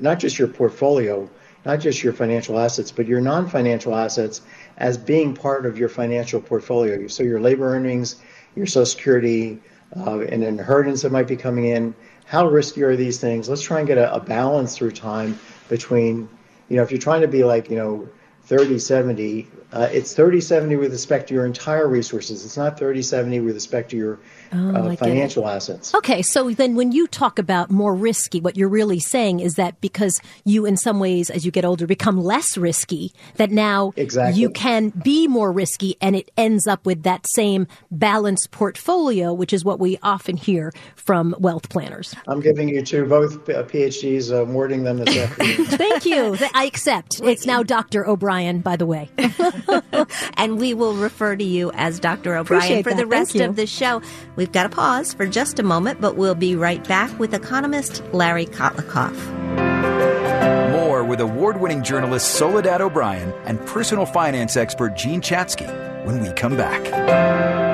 not 0.00 0.18
just 0.18 0.38
your 0.38 0.48
portfolio, 0.48 1.28
not 1.64 1.80
just 1.80 2.02
your 2.02 2.12
financial 2.12 2.58
assets, 2.58 2.92
but 2.92 3.06
your 3.06 3.20
non-financial 3.20 3.94
assets 3.94 4.42
as 4.76 4.98
being 4.98 5.34
part 5.34 5.66
of 5.66 5.78
your 5.78 5.88
financial 5.88 6.40
portfolio. 6.40 7.06
So 7.08 7.22
your 7.22 7.40
labor 7.40 7.74
earnings, 7.74 8.16
your 8.54 8.66
Social 8.66 8.86
Security, 8.86 9.60
uh, 9.96 10.20
an 10.20 10.42
inheritance 10.42 11.02
that 11.02 11.12
might 11.12 11.28
be 11.28 11.36
coming 11.36 11.66
in. 11.66 11.94
How 12.26 12.46
risky 12.46 12.82
are 12.82 12.96
these 12.96 13.18
things? 13.18 13.48
Let's 13.48 13.62
try 13.62 13.78
and 13.78 13.86
get 13.86 13.98
a, 13.98 14.14
a 14.14 14.20
balance 14.20 14.76
through 14.76 14.92
time 14.92 15.38
between, 15.68 16.28
you 16.68 16.76
know, 16.76 16.82
if 16.82 16.90
you're 16.90 17.00
trying 17.00 17.20
to 17.20 17.28
be 17.28 17.44
like, 17.44 17.70
you 17.70 17.76
know, 17.76 18.08
30 18.46 18.78
70. 18.78 19.48
Uh, 19.72 19.88
it's 19.90 20.14
30 20.14 20.40
70 20.40 20.76
with 20.76 20.92
respect 20.92 21.28
to 21.28 21.34
your 21.34 21.46
entire 21.46 21.88
resources. 21.88 22.44
It's 22.44 22.56
not 22.56 22.78
30 22.78 23.02
70 23.02 23.40
with 23.40 23.54
respect 23.54 23.90
to 23.90 23.96
your 23.96 24.18
Oh, 24.56 24.70
uh, 24.72 24.94
financial 24.94 25.48
assets. 25.48 25.92
Okay, 25.96 26.22
so 26.22 26.48
then 26.50 26.76
when 26.76 26.92
you 26.92 27.08
talk 27.08 27.40
about 27.40 27.72
more 27.72 27.92
risky, 27.92 28.40
what 28.40 28.56
you're 28.56 28.68
really 28.68 29.00
saying 29.00 29.40
is 29.40 29.54
that 29.56 29.80
because 29.80 30.20
you, 30.44 30.64
in 30.64 30.76
some 30.76 31.00
ways, 31.00 31.28
as 31.28 31.44
you 31.44 31.50
get 31.50 31.64
older, 31.64 31.88
become 31.88 32.20
less 32.22 32.56
risky, 32.56 33.12
that 33.34 33.50
now 33.50 33.92
Exactly. 33.96 34.40
you 34.40 34.50
can 34.50 34.90
be 34.90 35.26
more 35.26 35.50
risky 35.50 35.96
and 36.00 36.14
it 36.14 36.30
ends 36.36 36.68
up 36.68 36.86
with 36.86 37.02
that 37.02 37.26
same 37.34 37.66
balanced 37.90 38.52
portfolio, 38.52 39.32
which 39.32 39.52
is 39.52 39.64
what 39.64 39.80
we 39.80 39.98
often 40.04 40.36
hear 40.36 40.70
from 40.94 41.34
wealth 41.40 41.68
planners. 41.68 42.14
I'm 42.28 42.38
giving 42.40 42.68
you 42.68 42.82
two 42.84 43.06
both 43.06 43.44
PhDs, 43.46 44.30
uh, 44.30 44.42
awarding 44.42 44.84
them 44.84 44.98
this 44.98 45.16
afternoon. 45.18 45.66
Thank 45.66 46.06
you. 46.06 46.36
I 46.54 46.64
accept. 46.66 47.20
It's 47.24 47.44
now 47.44 47.64
Dr. 47.64 48.06
O'Brien, 48.06 48.33
by 48.62 48.76
the 48.76 48.86
way. 48.86 49.10
and 50.36 50.58
we 50.58 50.74
will 50.74 50.94
refer 50.94 51.36
to 51.36 51.44
you 51.44 51.70
as 51.74 52.00
Dr. 52.00 52.36
O'Brien 52.36 52.62
Appreciate 52.62 52.82
for 52.82 52.90
that. 52.90 52.96
the 52.96 53.02
Thank 53.02 53.12
rest 53.12 53.34
you. 53.34 53.44
of 53.44 53.56
the 53.56 53.66
show. 53.66 54.02
We've 54.36 54.50
got 54.50 54.64
to 54.64 54.68
pause 54.68 55.14
for 55.14 55.26
just 55.26 55.58
a 55.58 55.62
moment, 55.62 56.00
but 56.00 56.16
we'll 56.16 56.34
be 56.34 56.56
right 56.56 56.86
back 56.88 57.16
with 57.18 57.32
economist 57.32 58.02
Larry 58.12 58.46
Kotlikoff. 58.46 59.14
More 60.72 61.04
with 61.04 61.20
award 61.20 61.60
winning 61.60 61.82
journalist 61.82 62.34
Soledad 62.34 62.80
O'Brien 62.80 63.32
and 63.44 63.64
personal 63.66 64.06
finance 64.06 64.56
expert 64.56 64.96
Jean 64.96 65.20
Chatzky 65.20 65.68
when 66.04 66.20
we 66.20 66.32
come 66.32 66.56
back. 66.56 67.73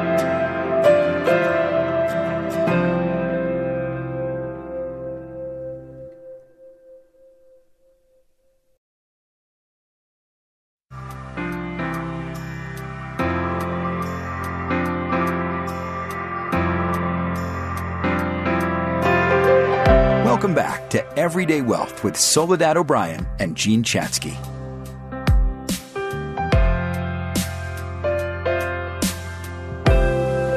Welcome 20.41 20.55
back 20.55 20.89
to 20.89 21.19
Everyday 21.19 21.61
Wealth 21.61 22.03
with 22.03 22.17
Soledad 22.17 22.79
O'Brien 22.79 23.29
and 23.39 23.55
Jean 23.55 23.83
Chatzky. 23.83 24.35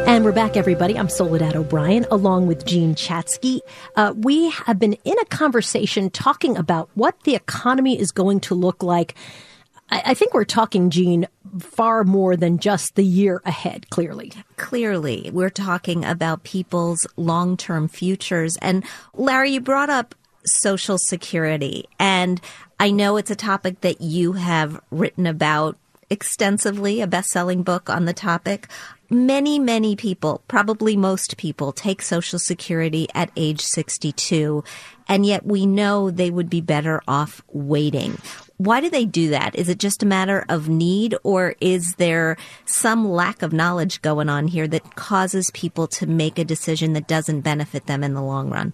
And 0.08 0.24
we're 0.24 0.32
back, 0.32 0.56
everybody. 0.56 0.98
I'm 0.98 1.10
Soledad 1.10 1.58
O'Brien, 1.58 2.06
along 2.10 2.48
with 2.48 2.66
Jean 2.66 2.96
Chatzky. 2.96 3.60
Uh, 3.98 4.13
we 4.16 4.52
have 4.52 4.80
been 4.80 4.94
in 5.04 5.20
a 5.20 5.25
conversation 5.25 6.10
talking 6.10 6.56
about 6.56 6.90
what 6.94 7.20
the 7.25 7.36
economy 7.36 8.00
is 8.00 8.13
going 8.13 8.40
to 8.40 8.56
look 8.56 8.84
like. 8.84 9.16
I, 9.93 10.01
I 10.07 10.13
think 10.15 10.33
we're 10.33 10.43
talking, 10.43 10.89
Jean, 10.89 11.27
far 11.59 12.03
more 12.03 12.35
than 12.35 12.57
just 12.57 12.95
the 12.95 13.03
year 13.03 13.41
ahead, 13.45 13.89
clearly. 13.91 14.33
Clearly, 14.57 15.29
we're 15.31 15.51
talking 15.51 16.03
about 16.03 16.43
people's 16.43 17.05
long 17.15 17.55
term 17.57 17.88
futures. 17.88 18.57
And 18.57 18.83
Larry, 19.13 19.51
you 19.51 19.62
brought 19.62 19.91
up 19.91 20.15
Social 20.45 20.97
Security. 20.97 21.85
And 22.00 22.41
I 22.79 22.89
know 22.89 23.17
it's 23.17 23.29
a 23.29 23.35
topic 23.35 23.81
that 23.81 24.01
you 24.01 24.33
have 24.33 24.81
written 24.89 25.27
about 25.27 25.77
extensively, 26.09 27.00
a 27.00 27.07
best 27.07 27.29
selling 27.29 27.62
book 27.62 27.88
on 27.89 28.05
the 28.05 28.13
topic. 28.13 28.67
Many, 29.12 29.59
many 29.59 29.95
people, 29.95 30.41
probably 30.47 30.97
most 30.97 31.38
people, 31.38 31.71
take 31.71 32.01
Social 32.01 32.39
Security 32.39 33.07
at 33.13 33.29
age 33.35 33.62
62, 33.62 34.63
and 35.07 35.23
yet 35.23 35.45
we 35.45 35.67
know 35.67 36.09
they 36.09 36.31
would 36.31 36.50
be 36.50 36.62
better 36.62 37.01
off 37.07 37.43
waiting. 37.51 38.17
Why 38.57 38.81
do 38.81 38.89
they 38.89 39.05
do 39.05 39.29
that? 39.29 39.55
Is 39.55 39.67
it 39.67 39.79
just 39.79 40.03
a 40.03 40.05
matter 40.05 40.45
of 40.48 40.69
need, 40.69 41.15
or 41.24 41.55
is 41.60 41.95
there 41.95 42.38
some 42.65 43.10
lack 43.10 43.41
of 43.41 43.51
knowledge 43.51 44.01
going 44.01 44.29
on 44.29 44.48
here 44.48 44.67
that 44.67 44.95
causes 44.95 45.51
people 45.51 45.88
to 45.88 46.05
make 46.05 46.38
a 46.38 46.45
decision 46.45 46.93
that 46.93 47.07
doesn't 47.07 47.41
benefit 47.41 47.88
them 47.88 48.03
in 48.03 48.13
the 48.13 48.22
long 48.22 48.50
run? 48.50 48.74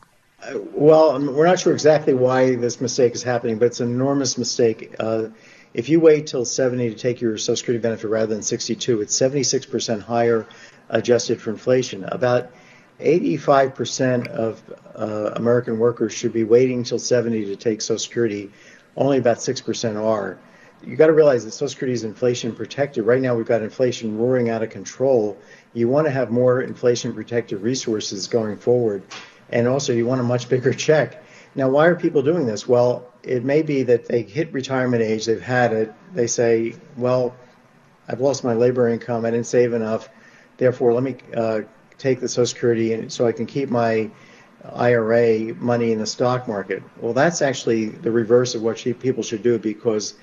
Well, 0.74 1.12
um, 1.12 1.33
we're 1.33 1.45
not 1.45 1.59
sure 1.59 1.74
exactly 1.74 2.13
why 2.13 2.55
this 2.55 2.79
mistake 2.79 3.13
is 3.13 3.24
happening, 3.24 3.57
but 3.57 3.65
it's 3.65 3.79
an 3.79 3.89
enormous 3.89 4.38
mistake. 4.38 4.95
Uh, 5.00 5.27
if 5.74 5.89
you 5.89 6.00
wait 6.00 6.27
till 6.27 6.45
70 6.45 6.89
to 6.89 6.95
take 6.95 7.21
your 7.21 7.38
Social 7.38 7.57
Security 7.57 7.81
benefit 7.81 8.07
rather 8.07 8.33
than 8.33 8.41
62, 8.41 9.01
it's 9.01 9.17
76% 9.17 10.01
higher 10.01 10.48
adjusted 10.89 11.41
for 11.41 11.51
inflation. 11.51 12.05
About 12.05 12.51
85% 13.00 14.27
of 14.27 14.62
uh, 14.95 15.31
American 15.36 15.77
workers 15.77 16.13
should 16.13 16.33
be 16.33 16.43
waiting 16.43 16.83
till 16.83 17.00
70 17.00 17.45
to 17.45 17.55
take 17.55 17.81
Social 17.81 18.00
Security. 18.00 18.51
Only 19.00 19.18
about 19.18 19.38
6% 19.38 19.96
are. 19.96 20.38
You 20.84 20.96
got 20.96 21.08
to 21.08 21.13
realize 21.13 21.46
that 21.46 21.51
Social 21.51 21.70
Security 21.70 21.94
is 21.94 22.03
inflation 22.03 22.53
protected. 22.53 23.06
Right 23.06 23.22
now, 23.22 23.34
we've 23.34 23.46
got 23.46 23.62
inflation 23.62 24.18
roaring 24.18 24.50
out 24.50 24.62
of 24.62 24.70
control. 24.70 25.38
You 25.74 25.88
want 25.88 26.06
to 26.06 26.12
have 26.12 26.29
more 26.32 26.62
inflation 26.62 27.13
protected 27.13 27.62
resources 27.62 28.27
going 28.27 28.58
forward. 28.58 29.03
And 29.50 29.68
also, 29.68 29.94
you 29.94 30.06
want 30.06 30.22
a 30.22 30.24
much 30.24 30.48
bigger 30.50 30.74
check. 30.88 31.24
Now, 31.56 31.70
why 31.70 31.88
are 31.88 31.96
people 31.96 32.22
doing 32.22 32.46
this? 32.46 32.68
Well, 32.68 33.08
it 33.24 33.44
may 33.44 33.62
be 33.62 33.84
that 33.84 34.08
they 34.08 34.22
hit 34.22 34.53
retirement 34.53 35.01
age, 35.01 35.25
they've 35.25 35.41
had 35.41 35.74
it. 35.74 35.94
They 36.13 36.27
say, 36.27 36.75
well, 36.96 37.36
I've 38.08 38.22
lost 38.22 38.44
my 38.44 38.53
labor 38.53 38.89
income, 38.89 39.25
I 39.25 39.32
didn't 39.32 39.48
save 39.48 39.74
enough. 39.74 40.10
Therefore, 40.58 40.94
let 40.94 41.03
me 41.03 41.15
uh, 41.36 41.62
take 41.98 42.20
the 42.20 42.27
Social 42.27 42.46
Security 42.46 43.10
so 43.10 43.25
I 43.25 43.32
can 43.32 43.46
keep 43.46 43.70
my 43.70 44.12
IRA 44.66 45.54
money 45.56 45.92
in 45.92 46.00
the 46.00 46.06
stock 46.06 46.48
market. 46.48 46.84
Well, 47.00 47.13
that's 47.13 47.42
actually 47.42 47.89
the 47.89 48.12
reverse 48.12 48.56
of 48.56 48.62
what 48.62 48.78
she, 48.78 48.94
people 48.94 49.24
should 49.24 49.44
do 49.44 49.58
because 49.58 50.16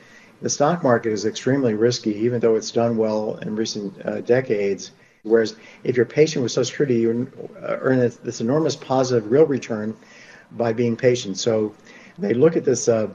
the 0.43 0.50
stock 0.50 0.83
market 0.83 1.12
is 1.12 1.25
extremely 1.25 1.75
risky, 1.75 2.14
even 2.16 2.40
though 2.40 2.57
it's 2.57 2.71
done 2.71 2.97
well 2.97 3.37
in 3.37 3.57
recent 3.57 3.95
uh, 4.05 4.21
decades. 4.21 4.90
Whereas 5.23 5.57
if 5.83 5.97
you're 5.97 6.07
patient 6.07 6.43
with 6.43 6.52
Social 6.52 6.64
Security, 6.64 6.97
you 6.97 7.31
earn 7.61 7.99
this, 7.99 8.16
this 8.16 8.40
enormous 8.40 8.76
positive 8.76 9.31
real 9.31 9.47
return 9.47 9.97
by 10.52 10.73
being 10.73 10.97
patient. 10.97 11.38
So 11.38 11.75
they 12.19 12.35
look 12.35 12.57
at 12.57 12.64
this 12.64 12.88
uh, 12.88 13.09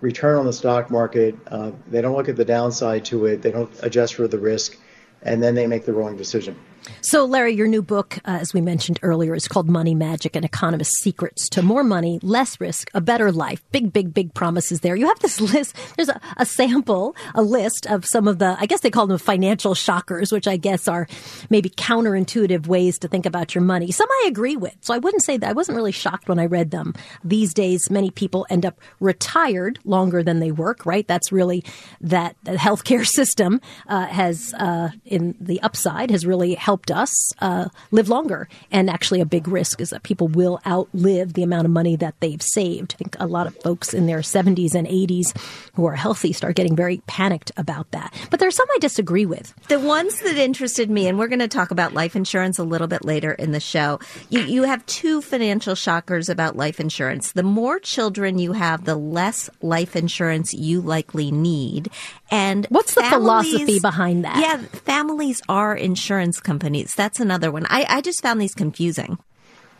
return 0.00 0.36
on 0.36 0.44
the 0.44 0.52
stock 0.52 0.90
market. 0.90 1.36
Uh, 1.46 1.72
they 1.88 2.02
don't 2.02 2.16
look 2.16 2.28
at 2.28 2.36
the 2.36 2.44
downside 2.44 3.04
to 3.06 3.26
it. 3.26 3.42
They 3.42 3.50
don't 3.50 3.70
adjust 3.82 4.14
for 4.14 4.28
the 4.28 4.38
risk, 4.38 4.76
and 5.22 5.42
then 5.42 5.54
they 5.54 5.66
make 5.66 5.86
the 5.86 5.92
wrong 5.92 6.16
decision. 6.16 6.56
So, 7.00 7.24
Larry, 7.24 7.54
your 7.54 7.66
new 7.66 7.82
book, 7.82 8.18
uh, 8.24 8.38
as 8.40 8.54
we 8.54 8.60
mentioned 8.60 8.98
earlier, 9.02 9.34
is 9.34 9.46
called 9.46 9.68
Money 9.68 9.94
Magic 9.94 10.34
and 10.36 10.44
Economist 10.44 10.92
Secrets 11.02 11.48
to 11.50 11.62
More 11.62 11.84
Money, 11.84 12.18
Less 12.22 12.60
Risk, 12.60 12.90
a 12.94 13.00
Better 13.00 13.30
Life. 13.30 13.62
Big, 13.72 13.92
big, 13.92 14.14
big 14.14 14.34
promises 14.34 14.80
there. 14.80 14.96
You 14.96 15.08
have 15.08 15.18
this 15.20 15.40
list. 15.54 15.76
There's 15.96 16.08
a, 16.08 16.20
a 16.36 16.46
sample, 16.46 17.14
a 17.34 17.42
list 17.42 17.86
of 17.86 18.04
some 18.04 18.26
of 18.26 18.38
the, 18.38 18.56
I 18.58 18.66
guess 18.66 18.80
they 18.80 18.90
call 18.90 19.06
them 19.06 19.18
financial 19.18 19.74
shockers, 19.74 20.32
which 20.32 20.48
I 20.48 20.56
guess 20.56 20.88
are 20.88 21.06
maybe 21.50 21.68
counterintuitive 21.70 22.66
ways 22.66 22.98
to 23.00 23.08
think 23.08 23.26
about 23.26 23.54
your 23.54 23.62
money. 23.62 23.90
Some 23.90 24.08
I 24.22 24.26
agree 24.28 24.56
with. 24.56 24.76
So 24.80 24.94
I 24.94 24.98
wouldn't 24.98 25.22
say 25.22 25.36
that. 25.36 25.48
I 25.48 25.52
wasn't 25.52 25.76
really 25.76 25.92
shocked 25.92 26.28
when 26.28 26.38
I 26.38 26.46
read 26.46 26.70
them. 26.70 26.94
These 27.22 27.54
days, 27.54 27.90
many 27.90 28.10
people 28.10 28.46
end 28.50 28.66
up 28.66 28.80
retired 29.00 29.78
longer 29.84 30.22
than 30.22 30.40
they 30.40 30.50
work, 30.50 30.86
right? 30.86 31.06
That's 31.06 31.30
really 31.32 31.64
that 32.00 32.36
the 32.44 32.52
healthcare 32.52 33.06
system 33.20 33.60
uh, 33.88 34.06
has, 34.06 34.52
uh, 34.54 34.90
in 35.04 35.34
the 35.40 35.60
upside, 35.62 36.10
has 36.10 36.26
really 36.26 36.54
helped 36.54 36.73
us 36.90 37.32
uh, 37.40 37.68
live 37.90 38.08
longer. 38.08 38.48
And 38.70 38.90
actually, 38.90 39.20
a 39.20 39.26
big 39.26 39.48
risk 39.48 39.80
is 39.80 39.90
that 39.90 40.02
people 40.02 40.28
will 40.28 40.60
outlive 40.66 41.34
the 41.34 41.42
amount 41.42 41.64
of 41.64 41.70
money 41.70 41.96
that 41.96 42.14
they've 42.20 42.42
saved. 42.42 42.94
I 42.94 42.98
think 42.98 43.16
a 43.18 43.26
lot 43.26 43.46
of 43.46 43.56
folks 43.56 43.94
in 43.94 44.06
their 44.06 44.18
70s 44.18 44.74
and 44.74 44.86
80s 44.86 45.36
who 45.74 45.86
are 45.86 45.94
healthy 45.94 46.32
start 46.32 46.56
getting 46.56 46.76
very 46.76 46.98
panicked 47.06 47.52
about 47.56 47.90
that. 47.92 48.12
But 48.30 48.40
there 48.40 48.48
are 48.48 48.52
some 48.52 48.66
I 48.74 48.78
disagree 48.78 49.26
with. 49.26 49.54
The 49.68 49.80
ones 49.80 50.20
that 50.20 50.36
interested 50.36 50.90
me, 50.90 51.06
and 51.06 51.18
we're 51.18 51.28
going 51.28 51.38
to 51.38 51.48
talk 51.48 51.70
about 51.70 51.94
life 51.94 52.16
insurance 52.16 52.58
a 52.58 52.64
little 52.64 52.86
bit 52.86 53.04
later 53.04 53.32
in 53.32 53.52
the 53.52 53.60
show. 53.60 54.00
You, 54.30 54.40
you 54.40 54.62
have 54.64 54.84
two 54.86 55.20
financial 55.20 55.74
shockers 55.74 56.28
about 56.28 56.56
life 56.56 56.80
insurance. 56.80 57.32
The 57.32 57.42
more 57.42 57.78
children 57.78 58.38
you 58.38 58.52
have, 58.52 58.84
the 58.84 58.96
less 58.96 59.50
life 59.62 59.96
insurance 59.96 60.54
you 60.54 60.80
likely 60.80 61.30
need. 61.30 61.90
And 62.30 62.66
What's 62.68 62.94
the 62.94 63.02
philosophy 63.02 63.78
behind 63.80 64.24
that? 64.24 64.38
Yeah, 64.38 64.56
families 64.80 65.42
are 65.48 65.76
insurance 65.76 66.40
companies. 66.40 66.63
That's 66.94 67.20
another 67.20 67.50
one. 67.50 67.66
I, 67.68 67.86
I 67.88 68.00
just 68.00 68.22
found 68.22 68.40
these 68.40 68.54
confusing. 68.54 69.18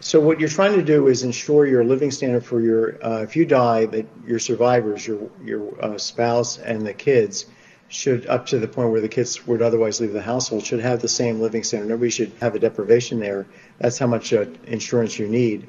So 0.00 0.20
what 0.20 0.38
you're 0.38 0.50
trying 0.50 0.76
to 0.76 0.82
do 0.82 1.06
is 1.06 1.22
ensure 1.22 1.66
your 1.66 1.84
living 1.84 2.10
standard 2.10 2.44
for 2.44 2.60
your, 2.60 3.04
uh, 3.04 3.22
if 3.22 3.36
you 3.36 3.46
die, 3.46 3.86
that 3.86 4.06
your 4.26 4.38
survivors, 4.38 5.06
your 5.06 5.30
your 5.42 5.82
uh, 5.82 5.96
spouse 5.96 6.58
and 6.58 6.86
the 6.86 6.92
kids, 6.92 7.46
should 7.88 8.26
up 8.26 8.46
to 8.46 8.58
the 8.58 8.68
point 8.68 8.90
where 8.90 9.00
the 9.00 9.08
kids 9.08 9.46
would 9.46 9.62
otherwise 9.62 10.00
leave 10.00 10.12
the 10.12 10.20
household, 10.20 10.66
should 10.66 10.80
have 10.80 11.00
the 11.00 11.08
same 11.08 11.40
living 11.40 11.62
standard. 11.62 11.88
Nobody 11.88 12.10
should 12.10 12.32
have 12.40 12.54
a 12.54 12.58
deprivation 12.58 13.20
there. 13.20 13.46
That's 13.78 13.98
how 13.98 14.06
much 14.06 14.32
uh, 14.32 14.46
insurance 14.66 15.18
you 15.18 15.28
need. 15.28 15.68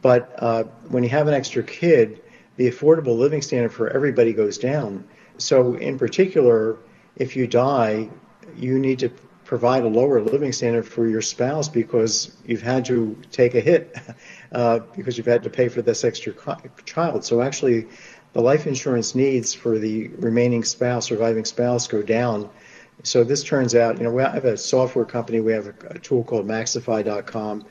But 0.00 0.34
uh, 0.38 0.64
when 0.88 1.02
you 1.02 1.10
have 1.10 1.28
an 1.28 1.34
extra 1.34 1.62
kid, 1.62 2.22
the 2.56 2.70
affordable 2.70 3.18
living 3.18 3.42
standard 3.42 3.72
for 3.72 3.90
everybody 3.90 4.32
goes 4.32 4.58
down. 4.58 5.04
So 5.38 5.74
in 5.74 5.98
particular, 5.98 6.78
if 7.16 7.36
you 7.36 7.46
die, 7.46 8.08
you 8.56 8.78
need 8.78 9.00
to 9.00 9.10
provide 9.46 9.84
a 9.84 9.88
lower 9.88 10.20
living 10.20 10.52
standard 10.52 10.86
for 10.86 11.06
your 11.06 11.22
spouse 11.22 11.68
because 11.68 12.36
you've 12.44 12.62
had 12.62 12.84
to 12.84 13.16
take 13.30 13.54
a 13.54 13.60
hit 13.60 13.96
uh, 14.52 14.80
because 14.96 15.16
you've 15.16 15.26
had 15.26 15.42
to 15.44 15.48
pay 15.48 15.68
for 15.68 15.82
this 15.82 16.04
extra 16.04 16.34
child. 16.84 17.24
So 17.24 17.40
actually, 17.40 17.86
the 18.32 18.42
life 18.42 18.66
insurance 18.66 19.14
needs 19.14 19.54
for 19.54 19.78
the 19.78 20.08
remaining 20.18 20.64
spouse, 20.64 21.06
surviving 21.06 21.44
spouse, 21.44 21.86
go 21.86 22.02
down. 22.02 22.50
So 23.04 23.22
this 23.22 23.44
turns 23.44 23.74
out, 23.74 23.98
you 23.98 24.04
know, 24.04 24.10
we 24.10 24.22
have 24.22 24.44
a 24.44 24.56
software 24.56 25.04
company. 25.04 25.40
We 25.40 25.52
have 25.52 25.68
a, 25.68 25.74
a 25.90 25.98
tool 26.00 26.24
called 26.24 26.46
MaxiFi.com, 26.46 27.64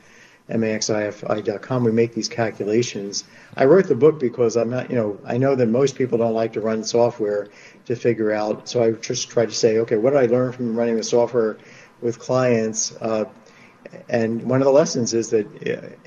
M-A-X-I-F-I.com. 0.48 1.84
We 1.84 1.92
make 1.92 2.14
these 2.14 2.28
calculations. 2.28 3.24
I 3.54 3.66
wrote 3.66 3.86
the 3.86 3.94
book 3.94 4.18
because 4.18 4.56
I'm 4.56 4.70
not, 4.70 4.88
you 4.88 4.96
know, 4.96 5.20
I 5.26 5.36
know 5.36 5.54
that 5.54 5.66
most 5.66 5.94
people 5.94 6.16
don't 6.16 6.34
like 6.34 6.54
to 6.54 6.60
run 6.60 6.82
software 6.84 7.48
to 7.86 7.96
figure 7.96 8.32
out. 8.32 8.68
So 8.68 8.82
I 8.82 8.92
just 8.92 9.30
tried 9.30 9.46
to 9.46 9.54
say, 9.54 9.78
okay, 9.78 9.96
what 9.96 10.12
did 10.12 10.18
I 10.18 10.26
learn 10.26 10.52
from 10.52 10.76
running 10.76 10.96
the 10.96 11.02
software 11.02 11.56
with 12.00 12.18
clients? 12.18 12.94
Uh, 12.96 13.24
and 14.08 14.42
one 14.42 14.60
of 14.60 14.66
the 14.66 14.72
lessons 14.72 15.14
is 15.14 15.30
that, 15.30 15.46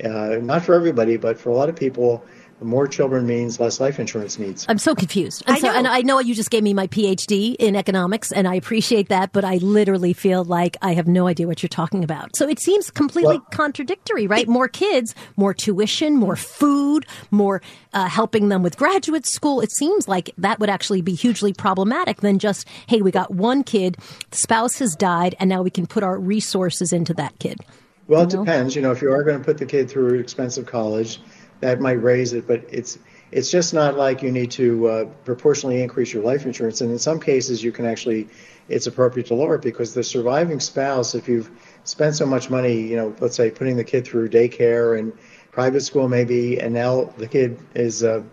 uh, 0.03 0.43
not 0.43 0.63
for 0.63 0.75
everybody, 0.75 1.17
but 1.17 1.39
for 1.39 1.50
a 1.50 1.55
lot 1.55 1.69
of 1.69 1.75
people, 1.75 2.24
more 2.61 2.87
children 2.87 3.25
means 3.25 3.59
less 3.59 3.79
life 3.79 3.99
insurance 3.99 4.37
needs. 4.37 4.65
I'm 4.67 4.77
so 4.77 4.93
confused. 4.95 5.43
And 5.47 5.55
I 5.55 5.59
so, 5.59 5.67
know. 5.67 5.77
and 5.77 5.87
I 5.87 6.01
know 6.01 6.19
you 6.19 6.35
just 6.35 6.49
gave 6.49 6.63
me 6.63 6.73
my 6.73 6.87
PhD 6.87 7.55
in 7.57 7.75
economics, 7.75 8.31
and 8.31 8.47
I 8.47 8.55
appreciate 8.55 9.09
that, 9.09 9.31
but 9.31 9.45
I 9.45 9.55
literally 9.57 10.13
feel 10.13 10.43
like 10.43 10.77
I 10.81 10.93
have 10.93 11.07
no 11.07 11.27
idea 11.27 11.47
what 11.47 11.63
you're 11.63 11.69
talking 11.69 12.03
about. 12.03 12.35
So 12.35 12.47
it 12.47 12.59
seems 12.59 12.91
completely 12.91 13.37
Well- 13.37 13.47
contradictory, 13.51 14.27
right? 14.27 14.47
More 14.47 14.67
kids, 14.67 15.15
more 15.37 15.53
tuition, 15.53 16.15
more 16.15 16.35
food, 16.35 17.05
more 17.31 17.61
uh, 17.93 18.07
helping 18.07 18.49
them 18.49 18.61
with 18.63 18.77
graduate 18.77 19.25
school. 19.25 19.61
It 19.61 19.71
seems 19.71 20.07
like 20.07 20.31
that 20.37 20.59
would 20.59 20.69
actually 20.69 21.01
be 21.01 21.15
hugely 21.15 21.53
problematic 21.53 22.21
than 22.21 22.39
just, 22.39 22.67
hey, 22.87 23.01
we 23.01 23.11
got 23.11 23.31
one 23.31 23.63
kid, 23.63 23.97
the 24.31 24.37
spouse 24.37 24.79
has 24.79 24.95
died, 24.95 25.35
and 25.39 25.49
now 25.49 25.61
we 25.61 25.69
can 25.69 25.87
put 25.87 26.03
our 26.03 26.19
resources 26.19 26.93
into 26.93 27.13
that 27.15 27.37
kid. 27.39 27.59
Well, 28.07 28.23
it 28.23 28.29
depends. 28.29 28.75
You 28.75 28.81
know, 28.81 28.91
if 28.91 29.01
you 29.03 29.11
are 29.11 29.23
going 29.23 29.37
to 29.37 29.43
put 29.43 29.59
the 29.59 29.67
kid 29.67 29.89
through 29.89 30.19
expensive 30.19 30.65
college, 30.65 31.21
that 31.61 31.79
might 31.79 32.01
raise 32.01 32.33
it, 32.33 32.47
but 32.47 32.63
it's 32.69 32.99
it's 33.31 33.51
just 33.51 33.73
not 33.73 33.95
like 33.95 34.23
you 34.23 34.31
need 34.31 34.51
to 34.51 34.87
uh, 34.87 35.05
proportionally 35.23 35.83
increase 35.83 36.11
your 36.11 36.23
life 36.23 36.45
insurance. 36.45 36.81
And 36.81 36.91
in 36.91 36.97
some 36.97 37.19
cases, 37.19 37.63
you 37.63 37.71
can 37.71 37.85
actually, 37.85 38.27
it's 38.69 38.87
appropriate 38.87 39.27
to 39.27 39.35
lower 39.35 39.55
it 39.55 39.61
because 39.61 39.93
the 39.93 40.03
surviving 40.03 40.59
spouse, 40.59 41.13
if 41.13 41.27
you've 41.27 41.51
spent 41.83 42.15
so 42.15 42.25
much 42.25 42.49
money, 42.49 42.81
you 42.81 42.95
know, 42.95 43.15
let's 43.19 43.35
say 43.35 43.51
putting 43.51 43.77
the 43.77 43.83
kid 43.83 44.05
through 44.05 44.29
daycare 44.29 44.97
and 44.97 45.13
private 45.51 45.81
school 45.81 46.07
maybe, 46.07 46.59
and 46.59 46.73
now 46.73 47.13
the 47.17 47.27
kid 47.27 47.59
is 47.75 48.03
uh, 48.03 48.23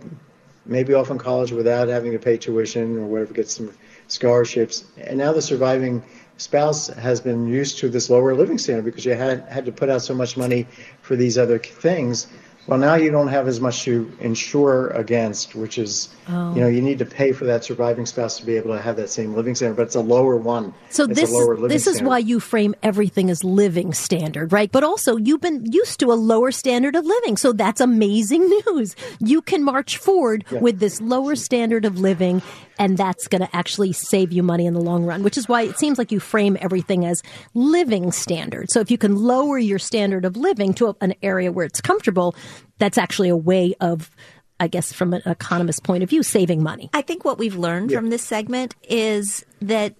maybe 0.64 0.94
off 0.94 1.10
in 1.10 1.18
college 1.18 1.52
without 1.52 1.88
having 1.88 2.12
to 2.12 2.18
pay 2.18 2.36
tuition 2.36 2.98
or 2.98 3.06
whatever, 3.06 3.34
get 3.34 3.48
some 3.48 3.70
scholarships, 4.08 4.84
and 4.98 5.18
now 5.18 5.32
the 5.32 5.42
surviving 5.42 6.02
spouse 6.38 6.88
has 6.88 7.20
been 7.20 7.48
used 7.48 7.78
to 7.78 7.88
this 7.88 8.10
lower 8.10 8.34
living 8.34 8.58
standard 8.58 8.84
because 8.84 9.04
you 9.04 9.14
had 9.14 9.40
had 9.48 9.64
to 9.64 9.72
put 9.72 9.88
out 9.88 10.02
so 10.02 10.14
much 10.14 10.36
money 10.36 10.66
for 11.00 11.16
these 11.16 11.38
other 11.38 11.58
things. 11.58 12.28
Well, 12.66 12.78
now 12.80 12.94
you 12.96 13.10
don't 13.12 13.28
have 13.28 13.46
as 13.46 13.60
much 13.60 13.84
to 13.84 14.10
insure 14.20 14.88
against, 14.88 15.54
which 15.54 15.78
is, 15.78 16.08
Oh. 16.28 16.52
you 16.54 16.60
know, 16.60 16.66
you 16.66 16.82
need 16.82 16.98
to 16.98 17.04
pay 17.04 17.30
for 17.30 17.44
that 17.44 17.62
surviving 17.64 18.06
spouse 18.06 18.38
to 18.40 18.46
be 18.46 18.56
able 18.56 18.74
to 18.74 18.80
have 18.82 18.96
that 18.96 19.08
same 19.08 19.34
living 19.34 19.54
standard, 19.54 19.76
but 19.76 19.82
it's 19.84 19.94
a 19.94 20.00
lower 20.00 20.36
one. 20.36 20.74
So 20.90 21.04
it's 21.04 21.20
this 21.20 21.30
living 21.30 21.68
this 21.68 21.86
is 21.86 21.94
standard. 21.96 22.08
why 22.08 22.18
you 22.18 22.40
frame 22.40 22.74
everything 22.82 23.30
as 23.30 23.44
living 23.44 23.92
standard, 23.94 24.52
right? 24.52 24.70
But 24.72 24.82
also 24.82 25.16
you've 25.16 25.40
been 25.40 25.64
used 25.70 26.00
to 26.00 26.10
a 26.12 26.14
lower 26.14 26.50
standard 26.50 26.96
of 26.96 27.06
living. 27.06 27.36
So 27.36 27.52
that's 27.52 27.80
amazing 27.80 28.48
news. 28.66 28.96
You 29.20 29.42
can 29.42 29.62
march 29.62 29.96
forward 29.98 30.44
with 30.50 30.80
this 30.80 31.00
lower 31.00 31.36
standard 31.36 31.84
of 31.84 32.00
living 32.00 32.42
and 32.78 32.96
that's 32.96 33.28
going 33.28 33.42
to 33.42 33.56
actually 33.56 33.92
save 33.92 34.32
you 34.32 34.42
money 34.42 34.66
in 34.66 34.74
the 34.74 34.80
long 34.80 35.04
run, 35.04 35.22
which 35.22 35.38
is 35.38 35.48
why 35.48 35.62
it 35.62 35.78
seems 35.78 35.98
like 35.98 36.12
you 36.12 36.20
frame 36.20 36.56
everything 36.60 37.04
as 37.04 37.22
living 37.54 38.12
standard. 38.12 38.70
So 38.70 38.80
if 38.80 38.90
you 38.90 38.98
can 38.98 39.16
lower 39.16 39.58
your 39.58 39.78
standard 39.78 40.24
of 40.24 40.36
living 40.36 40.74
to 40.74 40.88
a, 40.88 40.96
an 41.00 41.14
area 41.22 41.52
where 41.52 41.66
it's 41.66 41.80
comfortable, 41.80 42.34
that's 42.78 42.98
actually 42.98 43.28
a 43.28 43.36
way 43.36 43.74
of 43.80 44.10
I 44.58 44.68
guess 44.68 44.90
from 44.90 45.12
an 45.12 45.20
economist 45.26 45.84
point 45.84 46.02
of 46.02 46.08
view, 46.08 46.22
saving 46.22 46.62
money. 46.62 46.88
I 46.94 47.02
think 47.02 47.26
what 47.26 47.36
we've 47.36 47.56
learned 47.56 47.92
from 47.92 48.08
this 48.08 48.22
segment 48.22 48.74
is 48.88 49.44
that 49.60 49.94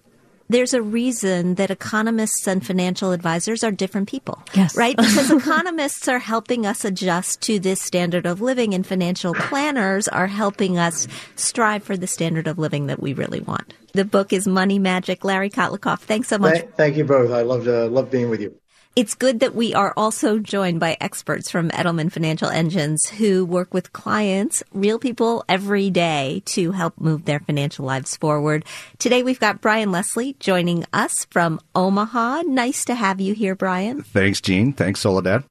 there's 0.49 0.73
a 0.73 0.81
reason 0.81 1.55
that 1.55 1.71
economists 1.71 2.47
and 2.47 2.65
financial 2.65 3.11
advisors 3.11 3.63
are 3.63 3.71
different 3.71 4.09
people. 4.09 4.41
Yes. 4.53 4.75
Right? 4.75 4.95
Because 5.07 5.31
economists 5.31 6.07
are 6.07 6.19
helping 6.19 6.65
us 6.65 6.85
adjust 6.85 7.41
to 7.41 7.59
this 7.59 7.81
standard 7.81 8.25
of 8.25 8.41
living 8.41 8.73
and 8.73 8.85
financial 8.85 9.33
planners 9.33 10.07
are 10.07 10.27
helping 10.27 10.77
us 10.77 11.07
strive 11.35 11.83
for 11.83 11.97
the 11.97 12.07
standard 12.07 12.47
of 12.47 12.59
living 12.59 12.87
that 12.87 13.01
we 13.01 13.13
really 13.13 13.39
want. 13.39 13.73
The 13.93 14.05
book 14.05 14.33
is 14.33 14.47
Money 14.47 14.79
Magic. 14.79 15.23
Larry 15.23 15.49
Kotlikoff, 15.49 15.99
thanks 15.99 16.27
so 16.27 16.37
much. 16.37 16.59
Thank, 16.59 16.75
thank 16.75 16.97
you 16.97 17.03
both. 17.03 17.31
I 17.31 17.41
loved 17.41 17.67
uh, 17.67 17.87
love 17.87 18.11
being 18.11 18.29
with 18.29 18.41
you. 18.41 18.53
It's 18.97 19.13
good 19.13 19.41
that 19.41 19.53
we 19.53 19.75
are 19.75 19.93
also 19.95 20.39
joined 20.39 20.79
by 20.79 20.97
experts 20.99 21.51
from 21.51 21.69
Edelman 21.69 22.11
Financial 22.11 22.49
Engines 22.49 23.07
who 23.07 23.45
work 23.45 23.71
with 23.71 23.93
clients, 23.93 24.63
real 24.73 24.97
people 24.97 25.45
every 25.47 25.91
day 25.91 26.41
to 26.45 26.71
help 26.71 26.99
move 26.99 27.25
their 27.25 27.39
financial 27.39 27.85
lives 27.85 28.17
forward. 28.17 28.65
Today 28.97 29.21
we've 29.21 29.39
got 29.39 29.61
Brian 29.61 29.91
Leslie 29.91 30.35
joining 30.39 30.83
us 30.93 31.25
from 31.25 31.59
Omaha. 31.75 32.41
Nice 32.47 32.85
to 32.85 32.95
have 32.95 33.21
you 33.21 33.35
here, 33.35 33.53
Brian. 33.53 34.01
Thanks, 34.01 34.41
Jean. 34.41 34.73
Thanks, 34.73 35.01
Soledad. 35.01 35.43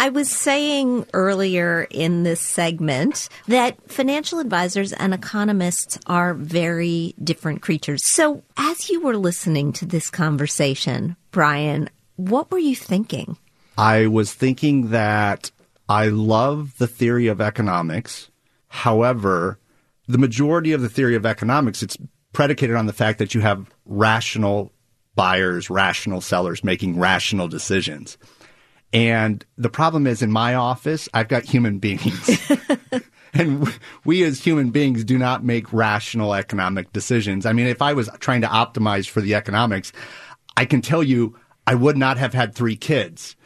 I 0.00 0.08
was 0.08 0.30
saying 0.30 1.06
earlier 1.12 1.86
in 1.90 2.22
this 2.22 2.40
segment 2.40 3.28
that 3.48 3.76
financial 3.90 4.38
advisors 4.38 4.94
and 4.94 5.12
economists 5.12 5.98
are 6.06 6.32
very 6.32 7.14
different 7.22 7.60
creatures. 7.60 8.00
So 8.04 8.44
as 8.56 8.88
you 8.88 9.02
were 9.02 9.16
listening 9.16 9.74
to 9.74 9.86
this 9.86 10.10
conversation, 10.10 11.16
Brian, 11.30 11.90
what 12.16 12.50
were 12.50 12.58
you 12.58 12.76
thinking? 12.76 13.36
I 13.76 14.06
was 14.06 14.32
thinking 14.32 14.90
that 14.90 15.50
I 15.88 16.08
love 16.08 16.78
the 16.78 16.86
theory 16.86 17.26
of 17.26 17.40
economics. 17.40 18.30
However, 18.68 19.58
the 20.06 20.18
majority 20.18 20.72
of 20.72 20.80
the 20.80 20.88
theory 20.88 21.16
of 21.16 21.26
economics, 21.26 21.82
it's 21.82 21.96
predicated 22.32 22.76
on 22.76 22.86
the 22.86 22.92
fact 22.92 23.18
that 23.18 23.34
you 23.34 23.40
have 23.40 23.70
rational 23.84 24.72
buyers, 25.14 25.70
rational 25.70 26.20
sellers 26.20 26.64
making 26.64 26.98
rational 26.98 27.48
decisions. 27.48 28.18
And 28.92 29.44
the 29.56 29.68
problem 29.68 30.06
is 30.06 30.22
in 30.22 30.30
my 30.30 30.54
office, 30.54 31.08
I've 31.14 31.28
got 31.28 31.44
human 31.44 31.78
beings. 31.78 32.40
and 33.34 33.68
we 34.04 34.22
as 34.22 34.42
human 34.42 34.70
beings 34.70 35.04
do 35.04 35.18
not 35.18 35.44
make 35.44 35.72
rational 35.72 36.34
economic 36.34 36.92
decisions. 36.92 37.44
I 37.46 37.52
mean, 37.52 37.66
if 37.66 37.82
I 37.82 37.92
was 37.92 38.08
trying 38.20 38.42
to 38.42 38.46
optimize 38.46 39.08
for 39.08 39.20
the 39.20 39.34
economics, 39.34 39.92
I 40.56 40.64
can 40.64 40.80
tell 40.80 41.02
you 41.02 41.36
I 41.66 41.74
would 41.74 41.96
not 41.96 42.18
have 42.18 42.34
had 42.34 42.54
three 42.54 42.76
kids 42.76 43.36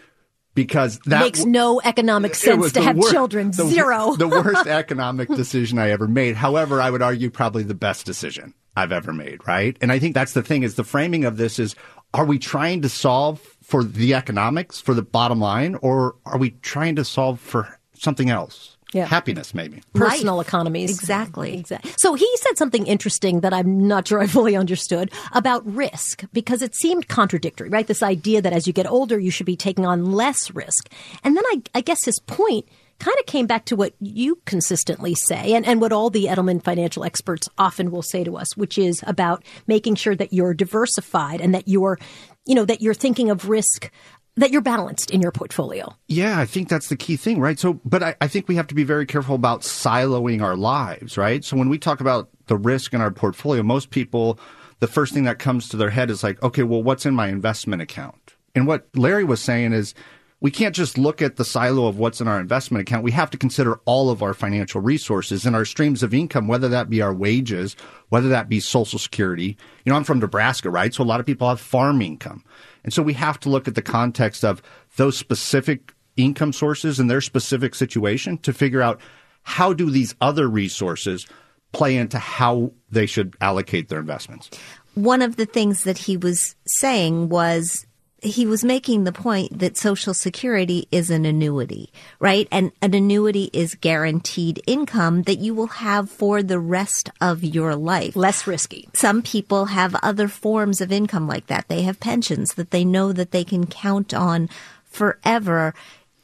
because 0.55 0.99
that 1.07 1.21
Makes 1.21 1.45
no 1.45 1.81
economic 1.85 2.35
sense 2.35 2.73
to 2.73 2.83
have 2.83 2.97
wor- 2.97 3.11
children. 3.11 3.53
the 3.53 3.67
Zero. 3.67 4.17
the 4.17 4.27
worst 4.27 4.67
economic 4.67 5.29
decision 5.29 5.79
I 5.79 5.91
ever 5.91 6.09
made. 6.09 6.35
However, 6.35 6.81
I 6.81 6.91
would 6.91 7.03
argue 7.03 7.31
probably 7.31 7.63
the 7.63 7.75
best 7.75 8.07
decision 8.07 8.55
I've 8.77 8.91
ever 8.93 9.13
made, 9.13 9.47
right? 9.47 9.77
And 9.81 9.93
I 9.93 9.99
think 10.01 10.15
that's 10.15 10.33
the 10.33 10.43
thing 10.43 10.63
is 10.65 10.75
the 10.75 10.85
framing 10.85 11.25
of 11.25 11.37
this 11.37 11.59
is 11.59 11.77
are 12.15 12.25
we 12.25 12.39
trying 12.39 12.83
to 12.83 12.89
solve 12.89 13.41
for 13.63 13.85
the 13.85 14.15
economics, 14.15 14.81
for 14.81 14.95
the 14.95 15.03
bottom 15.03 15.39
line, 15.41 15.77
or 15.77 16.17
are 16.25 16.39
we 16.39 16.51
trying 16.51 16.97
to 16.97 17.05
solve 17.05 17.39
for 17.39 17.79
something 17.95 18.31
else? 18.31 18.78
Yeah. 18.95 19.07
Happiness, 19.07 19.55
maybe. 19.55 19.83
personal 19.93 20.37
Life. 20.37 20.49
economies. 20.49 20.91
Exactly. 20.91 21.59
Exactly. 21.59 21.93
So 21.99 22.15
he 22.15 22.29
said 22.39 22.57
something 22.57 22.87
interesting 22.87 23.41
that 23.41 23.53
I'm 23.53 23.87
not 23.87 24.09
sure 24.09 24.19
I 24.21 24.27
fully 24.27 24.57
understood 24.57 25.13
about 25.33 25.63
risk 25.67 26.25
because 26.33 26.63
it 26.63 26.75
seemed 26.75 27.09
contradictory, 27.09 27.69
right? 27.69 27.87
This 27.87 28.03
idea 28.03 28.41
that 28.41 28.53
as 28.55 28.67
you 28.67 28.73
get 28.73 28.87
older, 28.87 29.19
you 29.19 29.31
should 29.31 29.47
be 29.47 29.57
taking 29.57 29.85
on 29.85 30.07
less 30.13 30.51
risk. 30.55 30.91
And 31.23 31.37
then 31.37 31.45
I, 31.49 31.63
I 31.75 31.81
guess 31.83 32.05
his 32.05 32.19
point 32.21 32.67
kind 32.99 33.17
of 33.21 33.27
came 33.27 33.47
back 33.47 33.65
to 33.67 33.77
what 33.77 33.93
you 34.01 34.41
consistently 34.45 35.15
say 35.15 35.53
and, 35.55 35.65
and 35.67 35.81
what 35.81 35.93
all 35.93 36.11
the 36.11 36.25
Edelman 36.25 36.63
financial 36.63 37.05
experts 37.05 37.49
often 37.57 37.91
will 37.91 38.03
say 38.03 38.25
to 38.25 38.37
us, 38.37 38.57
which 38.57 38.77
is 38.77 39.05
about 39.07 39.45
making 39.67 39.95
sure 39.95 40.17
that 40.17 40.33
you're 40.33 40.53
diversified 40.55 41.41
and 41.41 41.55
that 41.55 41.69
you're, 41.69 41.99
you 42.45 42.55
know, 42.57 42.65
that 42.65 42.81
you're 42.83 42.95
thinking 42.95 43.31
of 43.31 43.49
risk, 43.49 43.91
that 44.39 44.53
you're 44.53 44.63
balanced 44.63 45.11
in 45.11 45.21
your 45.21 45.33
portfolio. 45.33 45.95
Yeah, 46.07 46.39
I 46.39 46.47
think 46.47 46.69
that's 46.69 46.89
the 46.89 46.97
key 46.97 47.17
thing, 47.17 47.41
right? 47.41 47.59
So, 47.59 47.81
but 47.85 48.03
I, 48.03 48.15
I 48.21 48.29
think 48.29 48.49
we 48.49 48.55
have 48.55 48.69
to 48.69 48.75
be 48.75 48.85
very 48.85 49.05
careful 49.05 49.35
about 49.35 49.63
siloing 49.63 50.43
our 50.43 50.57
lives, 50.57 51.19
right? 51.19 51.45
So 51.45 51.57
when 51.57 51.69
we 51.69 51.77
talk 51.77 52.01
about 52.01 52.29
the 52.47 52.57
risk 52.57 52.95
in 52.95 53.01
our 53.01 53.11
portfolio, 53.11 53.63
most 53.63 53.91
people, 53.91 54.39
the 54.79 54.87
first 54.87 55.13
thing 55.13 55.25
that 55.25 55.41
comes 55.41 55.69
to 55.71 55.77
their 55.77 55.91
head 55.91 56.09
is 56.09 56.23
like, 56.23 56.41
okay, 56.43 56.63
well, 56.63 56.83
what's 56.83 57.05
in 57.05 57.15
my 57.15 57.29
investment 57.29 57.83
account? 57.83 58.37
And 58.55 58.67
what 58.67 58.89
Larry 58.95 59.25
was 59.25 59.41
saying 59.41 59.73
is, 59.73 59.95
we 60.41 60.53
can't 60.53 60.75
just 60.75 60.97
look 60.97 61.21
at 61.21 61.35
the 61.35 61.45
silo 61.45 61.89
of 61.89 61.99
what's 61.99 62.21
in 62.21 62.29
our 62.29 62.39
investment 62.39 62.83
account. 62.83 63.03
We 63.03 63.11
have 63.11 63.31
to 63.31 63.39
consider 63.39 63.81
all 63.87 64.09
of 64.09 64.23
our 64.23 64.35
financial 64.35 64.81
resources 64.81 65.45
and 65.45 65.57
our 65.57 65.65
streams 65.65 66.05
of 66.05 66.15
income, 66.15 66.47
whether 66.47 66.69
that 66.69 66.89
be 66.89 67.03
our 67.03 67.13
wages, 67.13 67.75
whether 68.11 68.29
that 68.29 68.49
be 68.49 68.61
social 68.61 69.01
security. 69.01 69.57
You 69.85 69.91
know, 69.91 69.97
I'm 69.97 70.05
from 70.05 70.21
Nebraska, 70.21 70.71
right? 70.71 70.95
So 70.95 71.03
a 71.03 71.05
lot 71.05 71.19
of 71.19 71.27
people 71.27 71.49
have 71.49 71.61
farm 71.61 72.01
income. 72.01 72.45
And 72.85 72.93
so 72.93 73.03
we 73.03 73.15
have 73.15 73.39
to 73.41 73.49
look 73.49 73.69
at 73.69 73.75
the 73.75 73.83
context 73.83 74.45
of 74.45 74.63
those 74.97 75.17
specific 75.17 75.93
income 76.17 76.53
sources 76.53 76.99
and 76.99 77.11
their 77.11 77.21
specific 77.21 77.75
situation 77.75 78.39
to 78.39 78.53
figure 78.53 78.83
out 78.83 79.01
how 79.43 79.73
do 79.73 79.91
these 79.91 80.15
other 80.21 80.49
resources 80.49 81.27
play 81.73 81.97
into 81.97 82.19
how 82.19 82.73
they 82.91 83.07
should 83.07 83.37
allocate 83.41 83.89
their 83.89 83.99
investments. 83.99 84.51
One 84.95 85.23
of 85.23 85.37
the 85.37 85.47
things 85.47 85.85
that 85.85 85.99
he 85.99 86.17
was 86.17 86.57
saying 86.67 87.29
was 87.29 87.87
he 88.21 88.47
was 88.47 88.65
making 88.65 89.05
the 89.05 89.13
point 89.13 89.59
that 89.59 89.77
Social 89.77 90.13
Security 90.13 90.89
is 90.91 91.11
an 91.11 91.25
annuity, 91.25 91.93
right? 92.19 92.49
And 92.51 92.73
an 92.83 92.95
annuity 92.95 93.51
is 93.53 93.77
guaranteed 93.77 94.63
income 94.67 95.23
that 95.23 95.39
you 95.39 95.55
will 95.55 95.69
have 95.69 96.11
for 96.11 96.43
the 96.43 96.59
rest 96.59 97.11
of 97.21 97.45
your 97.45 97.77
life. 97.77 98.17
Less 98.17 98.47
risky. 98.47 98.89
Some 98.93 99.23
people 99.23 99.67
have 99.67 99.95
other 100.03 100.27
forms 100.27 100.81
of 100.81 100.91
income 100.91 101.29
like 101.29 101.47
that. 101.47 101.69
They 101.69 101.83
have 101.83 102.01
pensions 102.01 102.55
that 102.55 102.71
they 102.71 102.85
know 102.85 103.13
that 103.13 103.31
they 103.31 103.45
can 103.45 103.67
count 103.67 104.13
on 104.13 104.49
forever. 104.85 105.75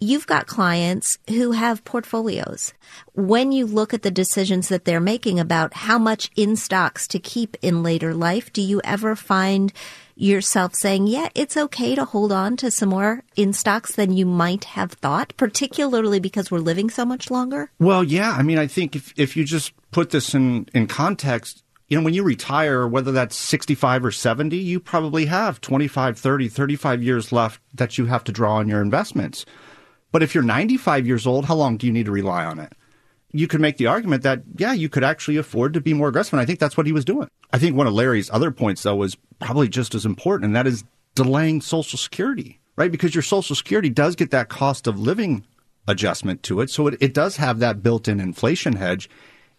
You've 0.00 0.26
got 0.26 0.46
clients 0.46 1.16
who 1.28 1.52
have 1.52 1.84
portfolios. 1.84 2.74
When 3.14 3.52
you 3.52 3.66
look 3.66 3.94
at 3.94 4.02
the 4.02 4.10
decisions 4.10 4.68
that 4.68 4.84
they're 4.84 5.00
making 5.00 5.38
about 5.38 5.74
how 5.74 5.98
much 5.98 6.30
in 6.34 6.56
stocks 6.56 7.06
to 7.08 7.20
keep 7.20 7.56
in 7.62 7.82
later 7.82 8.12
life, 8.12 8.52
do 8.52 8.60
you 8.60 8.80
ever 8.84 9.14
find 9.14 9.72
yourself 10.16 10.74
saying, 10.74 11.06
yeah, 11.06 11.28
it's 11.34 11.56
okay 11.56 11.94
to 11.94 12.04
hold 12.04 12.32
on 12.32 12.56
to 12.58 12.70
some 12.70 12.90
more 12.90 13.22
in 13.36 13.52
stocks 13.52 13.94
than 13.94 14.12
you 14.12 14.26
might 14.26 14.64
have 14.64 14.92
thought, 14.92 15.32
particularly 15.36 16.20
because 16.20 16.50
we're 16.50 16.58
living 16.58 16.90
so 16.90 17.04
much 17.04 17.30
longer? 17.30 17.70
Well, 17.78 18.04
yeah. 18.04 18.32
I 18.32 18.42
mean, 18.42 18.58
I 18.58 18.66
think 18.66 18.96
if, 18.96 19.12
if 19.16 19.36
you 19.36 19.44
just 19.44 19.72
put 19.90 20.10
this 20.10 20.34
in, 20.34 20.68
in 20.74 20.86
context, 20.86 21.62
you 21.88 21.98
know, 21.98 22.04
when 22.04 22.14
you 22.14 22.22
retire, 22.22 22.88
whether 22.88 23.12
that's 23.12 23.36
65 23.36 24.04
or 24.06 24.10
70, 24.10 24.56
you 24.56 24.80
probably 24.80 25.26
have 25.26 25.60
25, 25.60 26.18
30, 26.18 26.48
35 26.48 27.02
years 27.02 27.32
left 27.32 27.60
that 27.74 27.98
you 27.98 28.06
have 28.06 28.24
to 28.24 28.32
draw 28.32 28.56
on 28.56 28.68
your 28.68 28.80
investments. 28.80 29.44
But 30.10 30.22
if 30.22 30.34
you're 30.34 30.44
95 30.44 31.06
years 31.06 31.26
old, 31.26 31.44
how 31.46 31.56
long 31.56 31.76
do 31.76 31.86
you 31.86 31.92
need 31.92 32.06
to 32.06 32.12
rely 32.12 32.44
on 32.44 32.58
it? 32.58 32.72
You 33.34 33.48
could 33.48 33.60
make 33.60 33.76
the 33.76 33.88
argument 33.88 34.22
that, 34.22 34.42
yeah, 34.56 34.72
you 34.72 34.88
could 34.88 35.02
actually 35.02 35.36
afford 35.36 35.74
to 35.74 35.80
be 35.80 35.92
more 35.92 36.08
aggressive. 36.08 36.34
And 36.34 36.40
I 36.40 36.44
think 36.44 36.60
that's 36.60 36.76
what 36.76 36.86
he 36.86 36.92
was 36.92 37.04
doing. 37.04 37.28
I 37.52 37.58
think 37.58 37.76
one 37.76 37.88
of 37.88 37.92
Larry's 37.92 38.30
other 38.30 38.50
points, 38.50 38.84
though, 38.84 38.94
was 38.94 39.16
probably 39.40 39.68
just 39.68 39.94
as 39.94 40.06
important, 40.06 40.46
and 40.46 40.56
that 40.56 40.66
is 40.66 40.84
delaying 41.14 41.60
Social 41.60 41.98
Security, 41.98 42.60
right? 42.76 42.92
Because 42.92 43.14
your 43.14 43.22
Social 43.22 43.56
Security 43.56 43.90
does 43.90 44.14
get 44.14 44.30
that 44.30 44.48
cost 44.48 44.86
of 44.86 45.00
living 45.00 45.44
adjustment 45.88 46.42
to 46.44 46.60
it. 46.60 46.70
So 46.70 46.86
it, 46.86 46.96
it 47.00 47.12
does 47.12 47.36
have 47.36 47.58
that 47.58 47.82
built 47.82 48.08
in 48.08 48.20
inflation 48.20 48.76
hedge. 48.76 49.10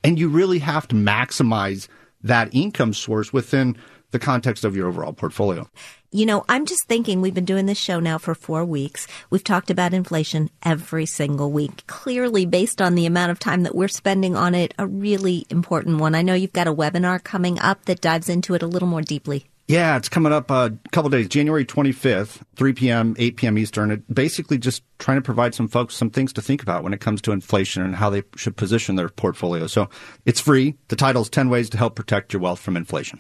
And 0.03 0.17
you 0.17 0.29
really 0.29 0.59
have 0.59 0.88
to 0.89 0.95
maximize 0.95 1.88
that 2.23 2.53
income 2.53 2.93
source 2.93 3.33
within 3.33 3.77
the 4.11 4.19
context 4.19 4.63
of 4.63 4.75
your 4.75 4.88
overall 4.88 5.13
portfolio. 5.13 5.67
You 6.15 6.25
know, 6.25 6.45
I'm 6.47 6.65
just 6.65 6.86
thinking 6.86 7.19
we've 7.19 7.34
been 7.34 7.43
doing 7.43 7.65
this 7.65 7.78
show 7.78 7.99
now 7.99 8.17
for 8.17 8.34
four 8.34 8.63
weeks. 8.63 9.06
We've 9.30 9.43
talked 9.43 9.69
about 9.69 9.93
inflation 9.93 10.49
every 10.63 11.06
single 11.06 11.51
week. 11.51 11.86
Clearly, 11.88 12.45
based 12.45 12.82
on 12.82 12.95
the 12.95 13.06
amount 13.06 13.34
of 13.34 13.39
time 13.39 13.63
that 13.63 13.75
we're 13.75 13.89
spending 13.89 14.34
on 14.34 14.56
it, 14.56 14.73
a 14.80 14.88
really 14.88 15.45
important 15.49 15.99
one. 15.99 16.15
I 16.15 16.21
know 16.21 16.34
you've 16.34 16.54
got 16.54 16.67
a 16.67 16.73
webinar 16.73 17.21
coming 17.21 17.60
up 17.60 17.84
that 17.84 17.99
dives 17.99 18.30
into 18.30 18.54
it 18.54 18.63
a 18.63 18.65
little 18.65 18.88
more 18.88 19.01
deeply. 19.01 19.47
Yeah, 19.67 19.97
it's 19.97 20.08
coming 20.08 20.32
up 20.32 20.49
uh, 20.49 20.69
a 20.86 20.89
couple 20.91 21.10
days, 21.10 21.28
January 21.28 21.65
25th, 21.65 22.43
3 22.56 22.71
p.m., 22.71 23.15
8 23.19 23.36
p.m. 23.36 23.58
Eastern. 23.58 23.91
It 23.91 24.15
basically 24.15 24.58
just 24.58 24.84
trying 24.99 25.17
to 25.17 25.21
provide 25.21 25.54
some 25.54 25.67
folks 25.67 25.95
some 25.95 26.12
things 26.12 26.32
to 26.32 26.41
think 26.41 26.62
about 26.62 26.82
when 26.82 26.93
it 26.93 27.01
comes 27.01 27.21
to 27.23 27.34
inflation 27.34 27.84
and 27.84 27.93
how 27.93 28.10
they 28.10 28.23
should 28.38 28.56
position 28.56 28.95
their 28.95 29.10
portfolio. 29.10 29.67
So 29.67 29.89
it's 30.23 30.39
free. 30.39 30.78
The 30.88 30.95
title 30.95 31.23
is 31.23 31.30
10 31.30 31.49
Ways 31.49 31.69
to 31.71 31.78
Help 31.78 31.95
Protect 31.95 32.32
Your 32.32 32.41
Wealth 32.41 32.62
from 32.62 32.78
Inflation. 32.78 33.19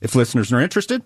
If 0.00 0.14
listeners 0.14 0.54
are 0.54 0.60
interested, 0.60 1.02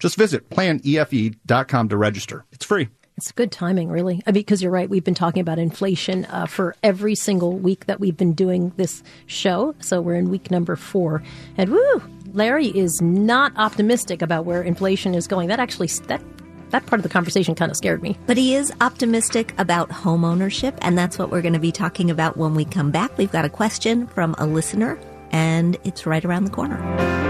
just 0.00 0.16
visit 0.16 0.50
planefe.com 0.50 1.88
to 1.90 1.96
register. 1.96 2.44
It's 2.50 2.64
free. 2.64 2.88
It's 3.16 3.32
good 3.32 3.52
timing, 3.52 3.90
really, 3.90 4.22
because 4.32 4.62
you're 4.62 4.72
right. 4.72 4.88
We've 4.88 5.04
been 5.04 5.14
talking 5.14 5.42
about 5.42 5.58
inflation 5.58 6.24
uh, 6.24 6.46
for 6.46 6.74
every 6.82 7.14
single 7.14 7.52
week 7.52 7.84
that 7.84 8.00
we've 8.00 8.16
been 8.16 8.32
doing 8.32 8.72
this 8.76 9.02
show. 9.26 9.74
So 9.80 10.00
we're 10.00 10.14
in 10.14 10.30
week 10.30 10.50
number 10.50 10.74
four, 10.74 11.22
and 11.58 11.70
woo, 11.70 12.02
Larry 12.32 12.68
is 12.68 13.02
not 13.02 13.52
optimistic 13.56 14.22
about 14.22 14.46
where 14.46 14.62
inflation 14.62 15.14
is 15.14 15.26
going. 15.26 15.48
That 15.48 15.60
actually 15.60 15.88
that 16.06 16.22
that 16.70 16.86
part 16.86 16.98
of 16.98 17.02
the 17.02 17.10
conversation 17.10 17.54
kind 17.54 17.70
of 17.70 17.76
scared 17.76 18.02
me. 18.02 18.16
But 18.26 18.38
he 18.38 18.54
is 18.54 18.72
optimistic 18.80 19.52
about 19.58 19.92
home 19.92 20.24
ownership, 20.24 20.78
and 20.80 20.96
that's 20.96 21.18
what 21.18 21.30
we're 21.30 21.42
going 21.42 21.52
to 21.52 21.60
be 21.60 21.72
talking 21.72 22.10
about 22.10 22.38
when 22.38 22.54
we 22.54 22.64
come 22.64 22.90
back. 22.90 23.18
We've 23.18 23.30
got 23.30 23.44
a 23.44 23.50
question 23.50 24.06
from 24.06 24.34
a 24.38 24.46
listener, 24.46 24.98
and 25.30 25.76
it's 25.84 26.06
right 26.06 26.24
around 26.24 26.44
the 26.44 26.52
corner 26.52 27.29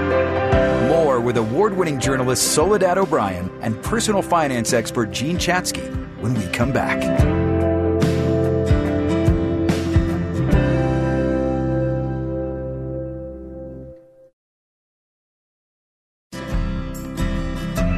with 1.21 1.37
award 1.37 1.77
winning 1.77 2.01
journalist 2.01 2.53
Soledad 2.55 2.99
O'Brien 2.99 3.51
and 3.61 3.81
personal 3.83 4.23
finance 4.23 4.73
expert 4.73 5.11
Jean 5.11 5.37
Chatzky 5.37 5.89
when 6.21 6.35
we 6.35 6.47
come 6.49 6.73
back. 6.73 7.01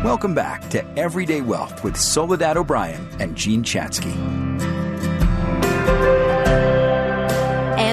Welcome 0.04 0.34
back 0.34 0.68
to 0.70 0.84
Everyday 0.98 1.40
Wealth 1.42 1.84
with 1.84 1.96
Soledad 1.96 2.56
O'Brien 2.56 3.08
and 3.20 3.36
Jean 3.36 3.62
Chatzky. 3.62 4.41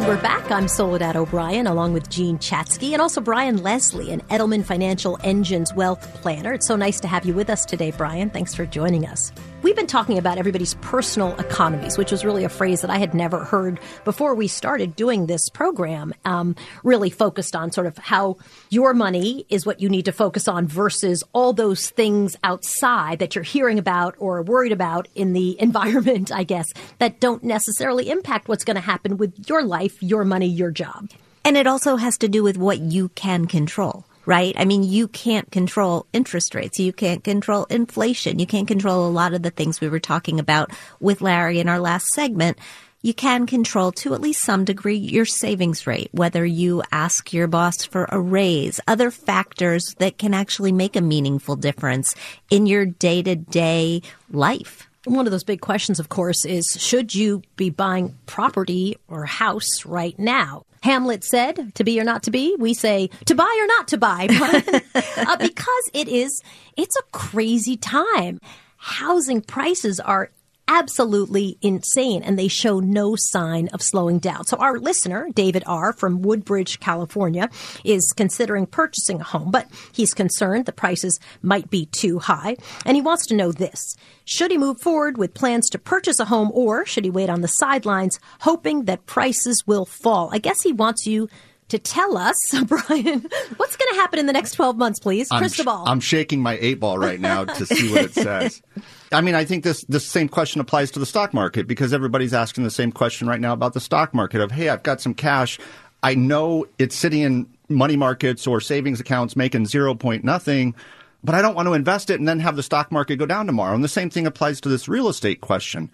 We're 0.10 0.20
back. 0.24 0.50
I'm 0.50 0.68
Soledad 0.68 1.16
O'Brien 1.16 1.68
along 1.68 1.94
with 1.94 2.10
Jean 2.10 2.40
Chatzky 2.40 2.94
and 2.94 3.00
also 3.00 3.22
Brian 3.22 3.62
Leslie, 3.62 4.10
an 4.10 4.22
Edelman 4.22 4.66
Financial 4.66 5.20
Engines 5.24 5.72
wealth 5.72 6.02
planner. 6.24 6.52
It's 6.52 6.66
so 6.66 6.76
nice 6.76 7.00
to 7.02 7.08
have 7.08 7.26
you 7.26 7.36
with 7.36 7.48
us 7.48 7.64
today, 7.64 7.92
Brian. 7.92 8.32
Thanks 8.32 8.56
for 8.56 8.66
joining 8.66 9.06
us. 9.06 9.32
We've 9.70 9.76
been 9.76 9.86
talking 9.86 10.18
about 10.18 10.40
everybody's 10.40 10.74
personal 10.82 11.36
economies, 11.40 11.96
which 11.96 12.12
was 12.12 12.26
really 12.26 12.44
a 12.44 12.50
phrase 12.50 12.82
that 12.82 12.90
I 12.90 12.98
had 12.98 13.14
never 13.14 13.44
heard 13.44 13.80
before 14.04 14.34
we 14.34 14.48
started 14.48 14.96
doing 14.96 15.28
this 15.28 15.48
program. 15.50 16.12
Um, 16.26 16.56
really 16.84 17.12
focused 17.12 17.56
on 17.56 17.72
sort 17.72 17.86
of 17.86 17.96
how 18.00 18.38
your 18.72 18.96
money 18.96 19.46
is 19.48 19.68
what 19.68 19.80
you 19.80 19.88
need 19.88 20.06
to 20.06 20.12
focus 20.12 20.48
on 20.48 20.66
versus 20.66 21.24
all 21.34 21.54
those 21.54 21.92
things 21.92 22.36
outside 22.44 23.20
that 23.20 23.36
you're 23.36 23.44
hearing 23.44 23.78
about 23.78 24.16
or 24.18 24.42
worried 24.42 24.72
about 24.72 25.08
in 25.14 25.34
the 25.34 25.56
environment, 25.62 26.32
I 26.32 26.46
guess, 26.46 26.74
that 26.98 27.20
don't 27.20 27.44
necessarily 27.44 28.10
impact 28.10 28.48
what's 28.48 28.66
going 28.66 28.74
to 28.74 28.82
happen 28.82 29.18
with 29.18 29.48
your 29.48 29.62
life, 29.62 30.02
your 30.02 30.26
money, 30.26 30.48
your 30.48 30.72
job. 30.72 31.12
And 31.46 31.56
it 31.56 31.68
also 31.68 31.96
has 31.96 32.18
to 32.18 32.28
do 32.28 32.42
with 32.42 32.58
what 32.58 32.80
you 32.80 33.10
can 33.10 33.46
control 33.46 34.04
right? 34.30 34.54
I 34.60 34.66
mean, 34.66 34.84
you 34.84 35.08
can't 35.08 35.52
control 35.52 36.06
interest 36.14 36.54
rates. 36.54 36.80
You 36.80 36.94
can't 36.94 37.24
control 37.24 37.66
inflation. 37.66 38.38
You 38.38 38.46
can't 38.46 38.68
control 38.68 39.08
a 39.08 39.10
lot 39.10 39.34
of 39.34 39.42
the 39.42 39.50
things 39.50 39.82
we 39.82 39.90
were 39.90 40.00
talking 40.00 40.40
about 40.40 40.70
with 41.00 41.22
Larry 41.22 41.60
in 41.60 41.68
our 41.68 41.80
last 41.80 42.10
segment. 42.10 42.60
You 43.02 43.16
can 43.16 43.48
control 43.48 43.92
to 43.94 44.14
at 44.14 44.22
least 44.22 44.44
some 44.44 44.66
degree 44.66 44.98
your 44.98 45.26
savings 45.26 45.88
rate, 45.88 46.10
whether 46.12 46.46
you 46.46 46.84
ask 46.92 47.34
your 47.34 47.48
boss 47.48 47.84
for 47.86 48.08
a 48.12 48.20
raise, 48.20 48.80
other 48.88 49.10
factors 49.10 49.96
that 49.98 50.20
can 50.20 50.36
actually 50.36 50.74
make 50.74 50.96
a 50.96 51.02
meaningful 51.02 51.56
difference 51.56 52.14
in 52.52 52.68
your 52.68 52.86
day 52.86 53.24
to 53.24 53.36
day 53.36 54.04
life. 54.30 54.88
One 55.06 55.26
of 55.26 55.32
those 55.32 55.44
big 55.44 55.62
questions, 55.62 56.00
of 56.00 56.10
course, 56.10 56.46
is 56.46 56.78
should 56.80 57.16
you 57.16 57.42
be 57.56 57.72
buying 57.72 58.16
property 58.28 58.96
or 59.08 59.26
house 59.26 59.88
right 59.88 60.20
now? 60.20 60.66
Hamlet 60.82 61.24
said, 61.24 61.74
to 61.76 61.84
be 61.84 62.00
or 62.00 62.04
not 62.04 62.24
to 62.24 62.32
be. 62.32 62.56
We 62.58 62.74
say, 62.74 63.10
to 63.26 63.36
buy 63.36 63.58
or 63.62 63.68
not 63.68 63.88
to 63.90 63.98
buy. 63.98 64.28
uh, 65.18 65.38
because 65.38 65.90
it 65.94 66.08
is, 66.08 66.42
it's 66.78 66.96
a 66.96 67.04
crazy 67.12 67.78
time. 67.78 68.40
Housing 68.78 69.42
prices 69.42 70.00
are 70.00 70.32
absolutely 70.70 71.58
insane 71.62 72.22
and 72.22 72.38
they 72.38 72.48
show 72.48 72.80
no 72.80 73.16
sign 73.18 73.68
of 73.70 73.82
slowing 73.82 74.20
down. 74.20 74.46
So 74.46 74.56
our 74.58 74.78
listener, 74.78 75.28
David 75.34 75.64
R. 75.66 75.92
from 75.94 76.22
Woodbridge, 76.22 76.80
California, 76.80 77.50
is 77.84 78.14
considering 78.16 78.68
purchasing 78.68 79.20
a 79.20 79.24
home, 79.24 79.50
but 79.50 79.68
he's 79.92 80.14
concerned 80.14 80.68
the 80.68 80.72
prices 80.72 81.20
might 81.42 81.70
be 81.72 81.88
too 81.88 82.20
high. 82.20 82.56
And 82.86 82.96
he 82.96 83.02
wants 83.02 83.26
to 83.28 83.36
know 83.36 83.52
this. 83.52 83.96
Should 84.26 84.52
he 84.52 84.58
move 84.60 84.80
forward 84.80 85.18
with 85.18 85.34
plans 85.34 85.70
to 85.72 85.80
purchase 85.80 86.20
a 86.20 86.26
home 86.26 86.52
or 86.54 86.86
should 86.86 87.04
he 87.04 87.10
wait 87.10 87.32
on 87.32 87.42
the 87.42 87.48
sidelines 87.48 88.20
hoping 88.42 88.86
that 88.86 89.08
prices 89.08 89.66
will 89.66 89.86
fall? 89.86 90.30
I 90.32 90.38
guess 90.38 90.62
he 90.62 90.72
wants 90.72 91.08
you 91.08 91.30
to 91.70 91.80
tell 91.80 92.18
us, 92.18 92.36
Brian, 92.68 93.28
what's 93.58 93.76
going 93.76 93.90
to 93.92 93.96
happen 93.96 94.20
in 94.20 94.28
the 94.28 94.34
next 94.34 94.52
12 94.52 94.78
months, 94.78 95.00
please? 95.00 95.30
Crystal 95.30 95.66
ball. 95.66 95.88
I'm 95.88 96.00
shaking 96.00 96.42
my 96.42 96.58
eight 96.62 96.80
ball 96.80 97.00
right 97.00 97.20
now 97.20 97.46
to 97.46 97.66
see 97.66 97.92
what 97.92 98.06
it 98.06 98.14
says. 98.14 98.62
I 99.12 99.22
mean, 99.22 99.36
I 99.36 99.46
think 99.46 99.64
this, 99.64 99.84
this 99.86 100.06
same 100.06 100.30
question 100.30 100.62
applies 100.62 100.92
to 100.92 101.00
the 101.00 101.06
stock 101.06 101.34
market 101.34 101.68
because 101.68 101.94
everybody's 101.94 102.34
asking 102.34 102.64
the 102.64 102.72
same 102.72 102.92
question 102.92 103.28
right 103.28 103.40
now 103.40 103.54
about 103.54 103.74
the 103.74 103.80
stock 103.80 104.14
market 104.14 104.42
of, 104.42 104.52
hey, 104.52 104.70
I've 104.70 104.84
got 104.84 105.02
some 105.02 105.14
cash. 105.14 105.60
I 106.04 106.16
know 106.16 106.68
it's 106.78 106.96
sitting 106.96 107.22
in 107.22 107.48
money 107.70 107.96
markets 107.96 108.46
or 108.46 108.62
savings 108.62 109.00
accounts 109.00 109.36
making 109.36 109.66
zero 109.66 109.96
point 109.96 110.24
nothing, 110.24 110.76
but 111.24 111.36
I 111.36 111.42
don't 111.42 111.56
want 111.56 111.68
to 111.68 111.74
invest 111.74 112.10
it 112.10 112.20
and 112.20 112.28
then 112.28 112.40
have 112.40 112.56
the 112.56 112.64
stock 112.64 112.92
market 112.92 113.18
go 113.18 113.26
down 113.26 113.48
tomorrow. 113.48 113.74
And 113.74 113.84
the 113.84 113.88
same 113.88 114.10
thing 114.10 114.28
applies 114.28 114.62
to 114.62 114.70
this 114.70 114.88
real 114.88 115.10
estate 115.10 115.42
question. 115.42 115.90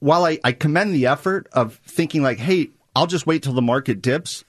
While 0.00 0.24
I, 0.24 0.38
I 0.44 0.52
commend 0.52 0.94
the 0.94 1.06
effort 1.06 1.46
of 1.52 1.80
thinking 1.86 2.22
like, 2.22 2.38
hey, 2.38 2.70
I'll 2.94 3.06
just 3.06 3.26
wait 3.26 3.42
till 3.42 3.52
the 3.52 3.62
market 3.62 4.02
dips 4.02 4.44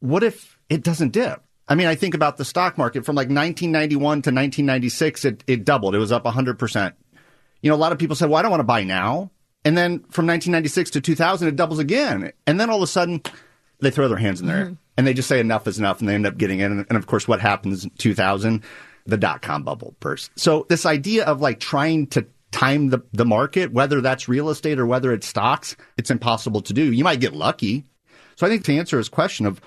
what 0.00 0.22
if 0.22 0.58
it 0.68 0.82
doesn't 0.82 1.12
dip? 1.12 1.42
I 1.68 1.74
mean, 1.74 1.86
I 1.86 1.94
think 1.94 2.14
about 2.14 2.36
the 2.36 2.44
stock 2.44 2.78
market 2.78 3.04
from 3.04 3.16
like 3.16 3.28
1991 3.28 3.98
to 3.98 4.10
1996, 4.30 5.24
it, 5.24 5.44
it 5.46 5.64
doubled. 5.64 5.94
It 5.94 5.98
was 5.98 6.12
up 6.12 6.24
100%. 6.24 6.92
You 7.66 7.72
know, 7.72 7.76
a 7.76 7.84
lot 7.84 7.92
of 7.92 7.98
people 7.98 8.16
said, 8.16 8.30
well, 8.30 8.38
I 8.38 8.42
don't 8.42 8.50
want 8.50 8.60
to 8.60 8.64
buy 8.64 8.84
now. 8.84 9.30
And 9.64 9.76
then 9.76 9.98
from 10.10 10.26
1996 10.26 10.92
to 10.92 11.00
2000, 11.00 11.48
it 11.48 11.56
doubles 11.56 11.80
again. 11.80 12.32
And 12.46 12.60
then 12.60 12.70
all 12.70 12.76
of 12.76 12.82
a 12.82 12.86
sudden, 12.86 13.20
they 13.80 13.90
throw 13.90 14.08
their 14.08 14.16
hands 14.16 14.40
in 14.40 14.46
there 14.46 14.66
mm-hmm. 14.66 14.74
and 14.96 15.06
they 15.06 15.12
just 15.12 15.28
say 15.28 15.40
enough 15.40 15.66
is 15.66 15.78
enough 15.78 16.00
and 16.00 16.08
they 16.08 16.14
end 16.14 16.26
up 16.26 16.38
getting 16.38 16.60
in. 16.60 16.86
And 16.88 16.96
of 16.96 17.06
course, 17.06 17.26
what 17.26 17.40
happens 17.40 17.84
in 17.84 17.90
2000? 17.98 18.62
the 19.06 19.16
dot 19.16 19.42
com 19.42 19.62
bubble 19.62 19.94
burst. 20.00 20.30
So 20.36 20.66
this 20.68 20.84
idea 20.84 21.24
of 21.24 21.40
like 21.40 21.60
trying 21.60 22.08
to 22.08 22.26
time 22.50 22.88
the, 22.88 23.00
the 23.12 23.24
market, 23.24 23.72
whether 23.72 24.00
that's 24.00 24.28
real 24.28 24.50
estate 24.50 24.78
or 24.78 24.86
whether 24.86 25.12
it's 25.12 25.26
stocks, 25.26 25.76
it's 25.96 26.10
impossible 26.10 26.60
to 26.62 26.72
do. 26.72 26.92
You 26.92 27.04
might 27.04 27.20
get 27.20 27.34
lucky. 27.34 27.84
So 28.36 28.46
I 28.46 28.50
think 28.50 28.64
to 28.64 28.76
answer 28.76 28.98
his 28.98 29.08
question 29.08 29.46
of, 29.46 29.60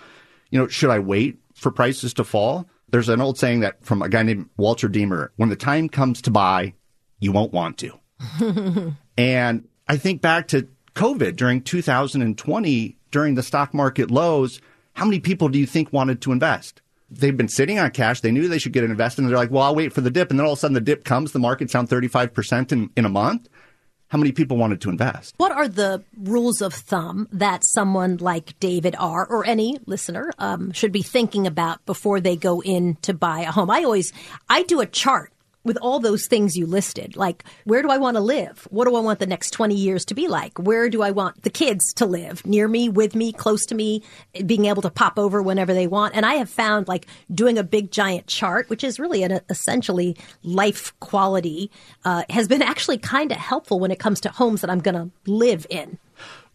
you 0.49 0.59
know, 0.59 0.67
should 0.67 0.89
I 0.89 0.99
wait 0.99 1.39
for 1.55 1.71
prices 1.71 2.13
to 2.15 2.23
fall? 2.23 2.67
There's 2.89 3.09
an 3.09 3.21
old 3.21 3.37
saying 3.37 3.59
that 3.61 3.83
from 3.85 4.01
a 4.01 4.09
guy 4.09 4.23
named 4.23 4.49
Walter 4.57 4.87
Deemer, 4.87 5.31
when 5.35 5.49
the 5.49 5.55
time 5.55 5.89
comes 5.89 6.21
to 6.23 6.31
buy, 6.31 6.73
you 7.19 7.31
won't 7.31 7.53
want 7.53 7.77
to. 7.79 8.95
and 9.17 9.67
I 9.87 9.97
think 9.97 10.21
back 10.21 10.47
to 10.49 10.67
COVID 10.95 11.35
during 11.35 11.61
2020, 11.61 12.97
during 13.11 13.35
the 13.35 13.43
stock 13.43 13.73
market 13.73 14.11
lows, 14.11 14.61
how 14.93 15.05
many 15.05 15.19
people 15.19 15.49
do 15.49 15.59
you 15.59 15.65
think 15.65 15.93
wanted 15.93 16.21
to 16.21 16.31
invest? 16.31 16.81
They've 17.09 17.35
been 17.35 17.47
sitting 17.47 17.79
on 17.79 17.89
cash. 17.91 18.21
They 18.21 18.31
knew 18.31 18.47
they 18.47 18.59
should 18.59 18.73
get 18.73 18.83
invested. 18.83 19.21
And 19.21 19.29
they're 19.29 19.37
like, 19.37 19.49
well, 19.49 19.63
I'll 19.63 19.75
wait 19.75 19.93
for 19.93 20.01
the 20.01 20.11
dip. 20.11 20.29
And 20.29 20.39
then 20.39 20.45
all 20.45 20.53
of 20.53 20.57
a 20.57 20.59
sudden 20.59 20.75
the 20.75 20.81
dip 20.81 21.05
comes, 21.05 21.31
the 21.31 21.39
market's 21.39 21.73
down 21.73 21.87
35% 21.87 22.71
in, 22.71 22.89
in 22.95 23.05
a 23.05 23.09
month. 23.09 23.49
How 24.09 24.17
many 24.17 24.31
people 24.31 24.57
wanted 24.57 24.81
to 24.81 24.89
invest? 24.89 25.35
What 25.37 25.51
are 25.51 25.67
the 25.67 26.03
rules 26.17 26.61
of 26.61 26.73
thumb 26.73 27.27
that 27.31 27.63
someone 27.63 28.17
like 28.17 28.59
David 28.59 28.95
R. 28.97 29.25
or 29.25 29.45
any 29.45 29.79
listener 29.85 30.31
um, 30.39 30.71
should 30.71 30.91
be 30.91 31.03
thinking 31.03 31.45
about 31.45 31.85
before 31.85 32.19
they 32.19 32.35
go 32.35 32.61
in 32.61 32.95
to 33.03 33.13
buy 33.13 33.41
a 33.41 33.51
home? 33.51 33.69
I 33.69 33.83
always, 33.83 34.11
I 34.49 34.63
do 34.63 34.81
a 34.81 34.87
chart 34.87 35.31
with 35.63 35.77
all 35.81 35.99
those 35.99 36.27
things 36.27 36.57
you 36.57 36.65
listed, 36.65 37.15
like 37.15 37.43
where 37.65 37.81
do 37.81 37.89
I 37.89 37.97
want 37.97 38.15
to 38.15 38.21
live? 38.21 38.67
What 38.71 38.87
do 38.87 38.95
I 38.95 39.01
want 39.01 39.19
the 39.19 39.27
next 39.27 39.51
20 39.51 39.75
years 39.75 40.05
to 40.05 40.15
be 40.15 40.27
like? 40.27 40.57
Where 40.57 40.89
do 40.89 41.01
I 41.01 41.11
want 41.11 41.43
the 41.43 41.49
kids 41.49 41.93
to 41.95 42.05
live? 42.05 42.45
Near 42.45 42.67
me, 42.67 42.89
with 42.89 43.15
me, 43.15 43.33
close 43.33 43.65
to 43.67 43.75
me, 43.75 44.03
being 44.45 44.65
able 44.65 44.81
to 44.83 44.89
pop 44.89 45.19
over 45.19 45.41
whenever 45.41 45.73
they 45.73 45.87
want. 45.87 46.15
And 46.15 46.25
I 46.25 46.35
have 46.35 46.49
found 46.49 46.87
like 46.87 47.07
doing 47.33 47.57
a 47.57 47.63
big 47.63 47.91
giant 47.91 48.27
chart, 48.27 48.69
which 48.69 48.83
is 48.83 48.99
really 48.99 49.23
an 49.23 49.41
essentially 49.49 50.17
life 50.43 50.97
quality, 50.99 51.71
uh, 52.05 52.23
has 52.29 52.47
been 52.47 52.61
actually 52.61 52.97
kind 52.97 53.31
of 53.31 53.37
helpful 53.37 53.79
when 53.79 53.91
it 53.91 53.99
comes 53.99 54.21
to 54.21 54.29
homes 54.29 54.61
that 54.61 54.69
I'm 54.69 54.79
going 54.79 54.95
to 54.95 55.11
live 55.29 55.67
in. 55.69 55.97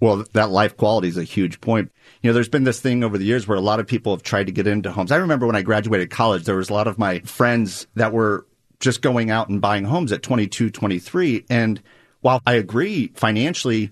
Well, 0.00 0.24
that 0.32 0.50
life 0.50 0.76
quality 0.76 1.08
is 1.08 1.16
a 1.16 1.24
huge 1.24 1.60
point. 1.60 1.90
You 2.20 2.28
know, 2.28 2.34
there's 2.34 2.48
been 2.48 2.64
this 2.64 2.80
thing 2.80 3.04
over 3.04 3.16
the 3.16 3.24
years 3.24 3.46
where 3.46 3.56
a 3.56 3.62
lot 3.62 3.80
of 3.80 3.86
people 3.86 4.12
have 4.12 4.22
tried 4.22 4.46
to 4.46 4.52
get 4.52 4.66
into 4.66 4.90
homes. 4.92 5.12
I 5.12 5.16
remember 5.16 5.46
when 5.46 5.56
I 5.56 5.62
graduated 5.62 6.10
college, 6.10 6.44
there 6.44 6.56
was 6.56 6.68
a 6.68 6.74
lot 6.74 6.88
of 6.88 6.98
my 6.98 7.20
friends 7.20 7.86
that 7.94 8.12
were 8.12 8.46
just 8.80 9.02
going 9.02 9.30
out 9.30 9.48
and 9.48 9.60
buying 9.60 9.84
homes 9.84 10.12
at 10.12 10.22
22, 10.22 10.70
23. 10.70 11.44
And 11.48 11.82
while 12.20 12.40
I 12.46 12.54
agree 12.54 13.08
financially, 13.14 13.90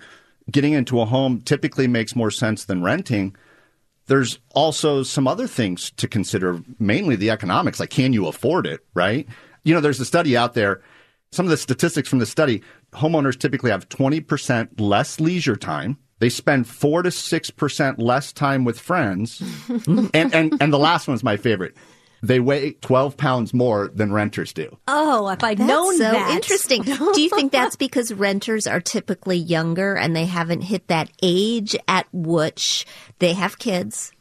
getting 0.51 0.73
into 0.73 1.01
a 1.01 1.05
home 1.05 1.41
typically 1.41 1.87
makes 1.87 2.17
more 2.17 2.31
sense 2.31 2.65
than 2.65 2.83
renting. 2.83 3.37
There's 4.07 4.39
also 4.51 5.03
some 5.03 5.29
other 5.29 5.47
things 5.47 5.91
to 5.93 6.09
consider, 6.09 6.61
mainly 6.79 7.17
the 7.17 7.31
economics. 7.31 7.79
Like, 7.79 7.91
can 7.91 8.13
you 8.13 8.27
afford 8.27 8.67
it? 8.67 8.81
Right? 8.95 9.29
You 9.65 9.75
know, 9.75 9.81
there's 9.81 10.01
a 10.01 10.05
study 10.05 10.37
out 10.37 10.55
there. 10.55 10.83
Some 11.31 11.47
of 11.47 11.51
the 11.51 11.57
statistics 11.57 12.09
from 12.09 12.19
the 12.19 12.27
study 12.27 12.63
homeowners 12.93 13.39
typically 13.39 13.71
have 13.71 13.89
20% 13.89 14.81
less 14.81 15.21
leisure 15.21 15.57
time. 15.57 15.97
They 16.19 16.29
spend 16.29 16.69
four 16.69 17.03
to 17.03 17.09
6% 17.09 17.95
less 17.99 18.33
time 18.33 18.65
with 18.65 18.79
friends. 18.79 19.43
and, 19.87 20.35
and, 20.35 20.55
and 20.61 20.73
the 20.73 20.79
last 20.79 21.09
one's 21.09 21.25
my 21.25 21.37
favorite 21.37 21.77
they 22.23 22.41
weigh 22.41 22.73
12 22.73 23.17
pounds 23.17 23.53
more 23.53 23.89
than 23.89 24.13
renters 24.13 24.53
do. 24.53 24.79
Oh, 24.87 25.29
if 25.29 25.43
I'd 25.43 25.59
that's 25.59 25.69
known 25.69 25.97
so 25.99 26.05
that. 26.05 26.31
interesting. 26.31 26.83
do 26.83 27.21
you 27.21 27.29
think 27.29 27.53
that's 27.53 27.77
because 27.77 28.13
renters 28.13 28.67
are 28.67 28.81
typically 28.81 29.37
younger 29.37 29.95
and 29.97 30.15
they 30.15 30.27
haven't 30.27 30.63
hit 30.63 30.87
that 30.89 31.11
age 31.23 31.77
at 31.89 32.07
which 32.13 32.87
they 33.19 33.33
have 33.33 33.59
kids? 33.59 34.13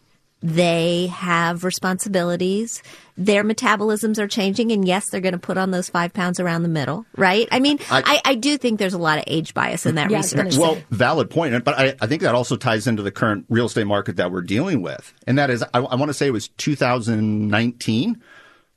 They 0.43 1.07
have 1.07 1.63
responsibilities. 1.63 2.81
Their 3.15 3.43
metabolisms 3.43 4.17
are 4.17 4.27
changing. 4.27 4.71
And 4.71 4.87
yes, 4.87 5.09
they're 5.09 5.21
going 5.21 5.33
to 5.33 5.39
put 5.39 5.57
on 5.57 5.69
those 5.71 5.89
five 5.89 6.13
pounds 6.13 6.39
around 6.39 6.63
the 6.63 6.69
middle, 6.69 7.05
right? 7.15 7.47
I 7.51 7.59
mean, 7.59 7.79
I, 7.91 8.01
I, 8.05 8.31
I 8.31 8.35
do 8.35 8.57
think 8.57 8.79
there's 8.79 8.95
a 8.95 8.99
lot 8.99 9.19
of 9.19 9.25
age 9.27 9.53
bias 9.53 9.85
in 9.85 9.95
that 9.95 10.09
Yeah, 10.09 10.17
research. 10.17 10.57
Well, 10.57 10.81
valid 10.89 11.29
point. 11.29 11.63
But 11.63 11.79
I, 11.79 11.95
I 12.01 12.07
think 12.07 12.23
that 12.23 12.33
also 12.33 12.55
ties 12.55 12.87
into 12.87 13.03
the 13.03 13.11
current 13.11 13.45
real 13.49 13.67
estate 13.67 13.85
market 13.85 14.15
that 14.15 14.31
we're 14.31 14.41
dealing 14.41 14.81
with. 14.81 15.13
And 15.27 15.37
that 15.37 15.51
is, 15.51 15.63
I, 15.63 15.79
I 15.79 15.95
want 15.95 16.09
to 16.09 16.13
say 16.13 16.27
it 16.27 16.31
was 16.31 16.47
2019 16.47 18.21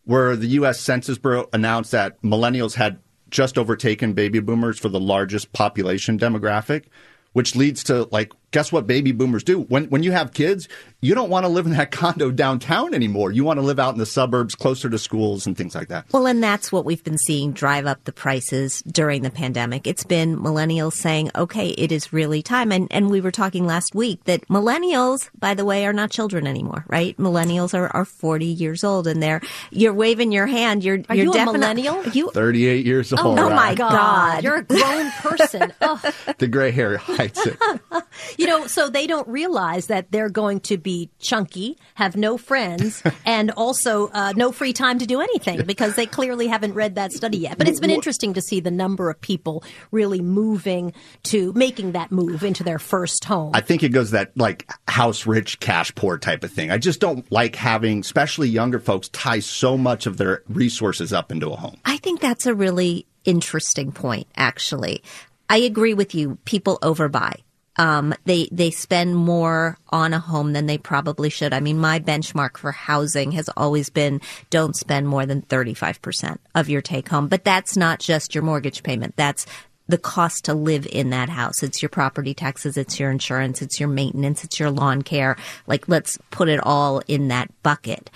where 0.04 0.36
the 0.36 0.48
U.S. 0.48 0.80
Census 0.80 1.18
Bureau 1.18 1.48
announced 1.52 1.92
that 1.92 2.20
millennials 2.22 2.74
had 2.74 2.98
just 3.30 3.56
overtaken 3.58 4.12
baby 4.12 4.38
boomers 4.38 4.78
for 4.78 4.88
the 4.88 5.00
largest 5.00 5.52
population 5.52 6.18
demographic, 6.18 6.84
which 7.32 7.56
leads 7.56 7.82
to 7.84 8.04
like, 8.12 8.32
guess 8.54 8.70
what 8.70 8.86
baby 8.86 9.10
boomers 9.10 9.42
do? 9.42 9.62
When, 9.62 9.86
when 9.86 10.04
you 10.04 10.12
have 10.12 10.32
kids, 10.32 10.68
you 11.00 11.12
don't 11.16 11.28
want 11.28 11.44
to 11.44 11.48
live 11.48 11.66
in 11.66 11.72
that 11.72 11.90
condo 11.90 12.30
downtown 12.30 12.94
anymore. 12.94 13.32
You 13.32 13.42
want 13.42 13.58
to 13.58 13.62
live 13.66 13.80
out 13.80 13.94
in 13.94 13.98
the 13.98 14.06
suburbs 14.06 14.54
closer 14.54 14.88
to 14.88 14.96
schools 14.96 15.44
and 15.44 15.56
things 15.56 15.74
like 15.74 15.88
that. 15.88 16.06
Well, 16.12 16.28
and 16.28 16.40
that's 16.40 16.70
what 16.70 16.84
we've 16.84 17.02
been 17.02 17.18
seeing 17.18 17.50
drive 17.52 17.84
up 17.84 18.04
the 18.04 18.12
prices 18.12 18.80
during 18.82 19.22
the 19.22 19.30
pandemic. 19.30 19.88
It's 19.88 20.04
been 20.04 20.38
millennials 20.38 20.92
saying, 20.92 21.32
okay, 21.34 21.70
it 21.70 21.90
is 21.90 22.12
really 22.12 22.42
time. 22.44 22.70
And, 22.70 22.86
and 22.92 23.10
we 23.10 23.20
were 23.20 23.32
talking 23.32 23.66
last 23.66 23.92
week 23.92 24.22
that 24.24 24.46
millennials, 24.46 25.28
by 25.36 25.54
the 25.54 25.64
way, 25.64 25.84
are 25.84 25.92
not 25.92 26.12
children 26.12 26.46
anymore, 26.46 26.84
right? 26.86 27.16
Millennials 27.16 27.74
are, 27.74 27.88
are 27.88 28.04
40 28.04 28.46
years 28.46 28.84
old 28.84 29.08
and 29.08 29.20
they're, 29.20 29.40
you're 29.72 29.92
waving 29.92 30.30
your 30.30 30.46
hand. 30.46 30.84
You're, 30.84 31.02
Are 31.08 31.16
you're 31.16 31.24
you 31.24 31.30
a 31.32 31.34
definite- 31.34 31.58
millennial? 31.58 32.04
You, 32.10 32.30
38 32.30 32.86
years 32.86 33.12
oh 33.12 33.16
old. 33.20 33.38
oh 33.40 33.50
my 33.50 33.70
right? 33.70 33.76
God. 33.76 34.44
You're 34.44 34.58
a 34.58 34.62
grown 34.62 35.10
person. 35.10 35.72
Ugh. 35.80 36.14
The 36.38 36.46
gray 36.46 36.70
hair 36.70 36.98
hides 36.98 37.44
it. 37.44 37.58
You 38.44 38.50
know, 38.50 38.66
so 38.66 38.90
they 38.90 39.06
don't 39.06 39.26
realize 39.26 39.86
that 39.86 40.12
they're 40.12 40.28
going 40.28 40.60
to 40.60 40.76
be 40.76 41.10
chunky, 41.18 41.78
have 41.94 42.14
no 42.14 42.36
friends, 42.36 43.02
and 43.26 43.50
also 43.52 44.08
uh, 44.08 44.34
no 44.36 44.52
free 44.52 44.74
time 44.74 44.98
to 44.98 45.06
do 45.06 45.20
anything 45.20 45.64
because 45.64 45.96
they 45.96 46.04
clearly 46.04 46.46
haven't 46.48 46.74
read 46.74 46.96
that 46.96 47.12
study 47.12 47.38
yet. 47.38 47.56
But 47.56 47.68
it's 47.68 47.80
been 47.80 47.90
interesting 47.90 48.34
to 48.34 48.42
see 48.42 48.60
the 48.60 48.70
number 48.70 49.08
of 49.08 49.18
people 49.20 49.64
really 49.90 50.20
moving 50.20 50.92
to 51.24 51.54
making 51.54 51.92
that 51.92 52.12
move 52.12 52.44
into 52.44 52.62
their 52.62 52.78
first 52.78 53.24
home. 53.24 53.52
I 53.54 53.62
think 53.62 53.82
it 53.82 53.90
goes 53.90 54.10
that 54.10 54.36
like 54.36 54.70
house 54.88 55.26
rich, 55.26 55.58
cash 55.60 55.94
poor 55.94 56.18
type 56.18 56.44
of 56.44 56.52
thing. 56.52 56.70
I 56.70 56.76
just 56.76 57.00
don't 57.00 57.30
like 57.32 57.56
having, 57.56 58.00
especially 58.00 58.48
younger 58.48 58.78
folks, 58.78 59.08
tie 59.08 59.40
so 59.40 59.78
much 59.78 60.06
of 60.06 60.18
their 60.18 60.42
resources 60.48 61.12
up 61.14 61.32
into 61.32 61.50
a 61.50 61.56
home. 61.56 61.78
I 61.84 61.96
think 61.96 62.20
that's 62.20 62.44
a 62.44 62.54
really 62.54 63.06
interesting 63.24 63.90
point, 63.90 64.26
actually. 64.36 65.02
I 65.48 65.58
agree 65.58 65.94
with 65.94 66.14
you. 66.14 66.36
People 66.44 66.78
overbuy. 66.82 67.40
Um, 67.76 68.14
they 68.24 68.48
they 68.52 68.70
spend 68.70 69.16
more 69.16 69.78
on 69.88 70.14
a 70.14 70.20
home 70.20 70.52
than 70.52 70.66
they 70.66 70.78
probably 70.78 71.28
should. 71.28 71.52
I 71.52 71.60
mean, 71.60 71.78
my 71.78 71.98
benchmark 71.98 72.56
for 72.56 72.70
housing 72.70 73.32
has 73.32 73.48
always 73.56 73.90
been 73.90 74.20
don't 74.50 74.76
spend 74.76 75.08
more 75.08 75.26
than 75.26 75.42
thirty 75.42 75.74
five 75.74 76.00
percent 76.00 76.40
of 76.54 76.68
your 76.68 76.82
take 76.82 77.08
home. 77.08 77.28
But 77.28 77.44
that's 77.44 77.76
not 77.76 77.98
just 77.98 78.34
your 78.34 78.44
mortgage 78.44 78.82
payment. 78.82 79.16
That's 79.16 79.46
the 79.88 79.98
cost 79.98 80.46
to 80.46 80.54
live 80.54 80.86
in 80.86 81.10
that 81.10 81.28
house. 81.28 81.62
It's 81.62 81.82
your 81.82 81.90
property 81.90 82.32
taxes, 82.32 82.76
it's 82.76 82.98
your 82.98 83.10
insurance, 83.10 83.60
it's 83.60 83.78
your 83.78 83.88
maintenance, 83.88 84.44
it's 84.44 84.58
your 84.58 84.70
lawn 84.70 85.02
care. 85.02 85.36
Like, 85.66 85.88
let's 85.88 86.18
put 86.30 86.48
it 86.48 86.60
all 86.62 87.02
in 87.06 87.28
that 87.28 87.50
bucket. 87.62 88.10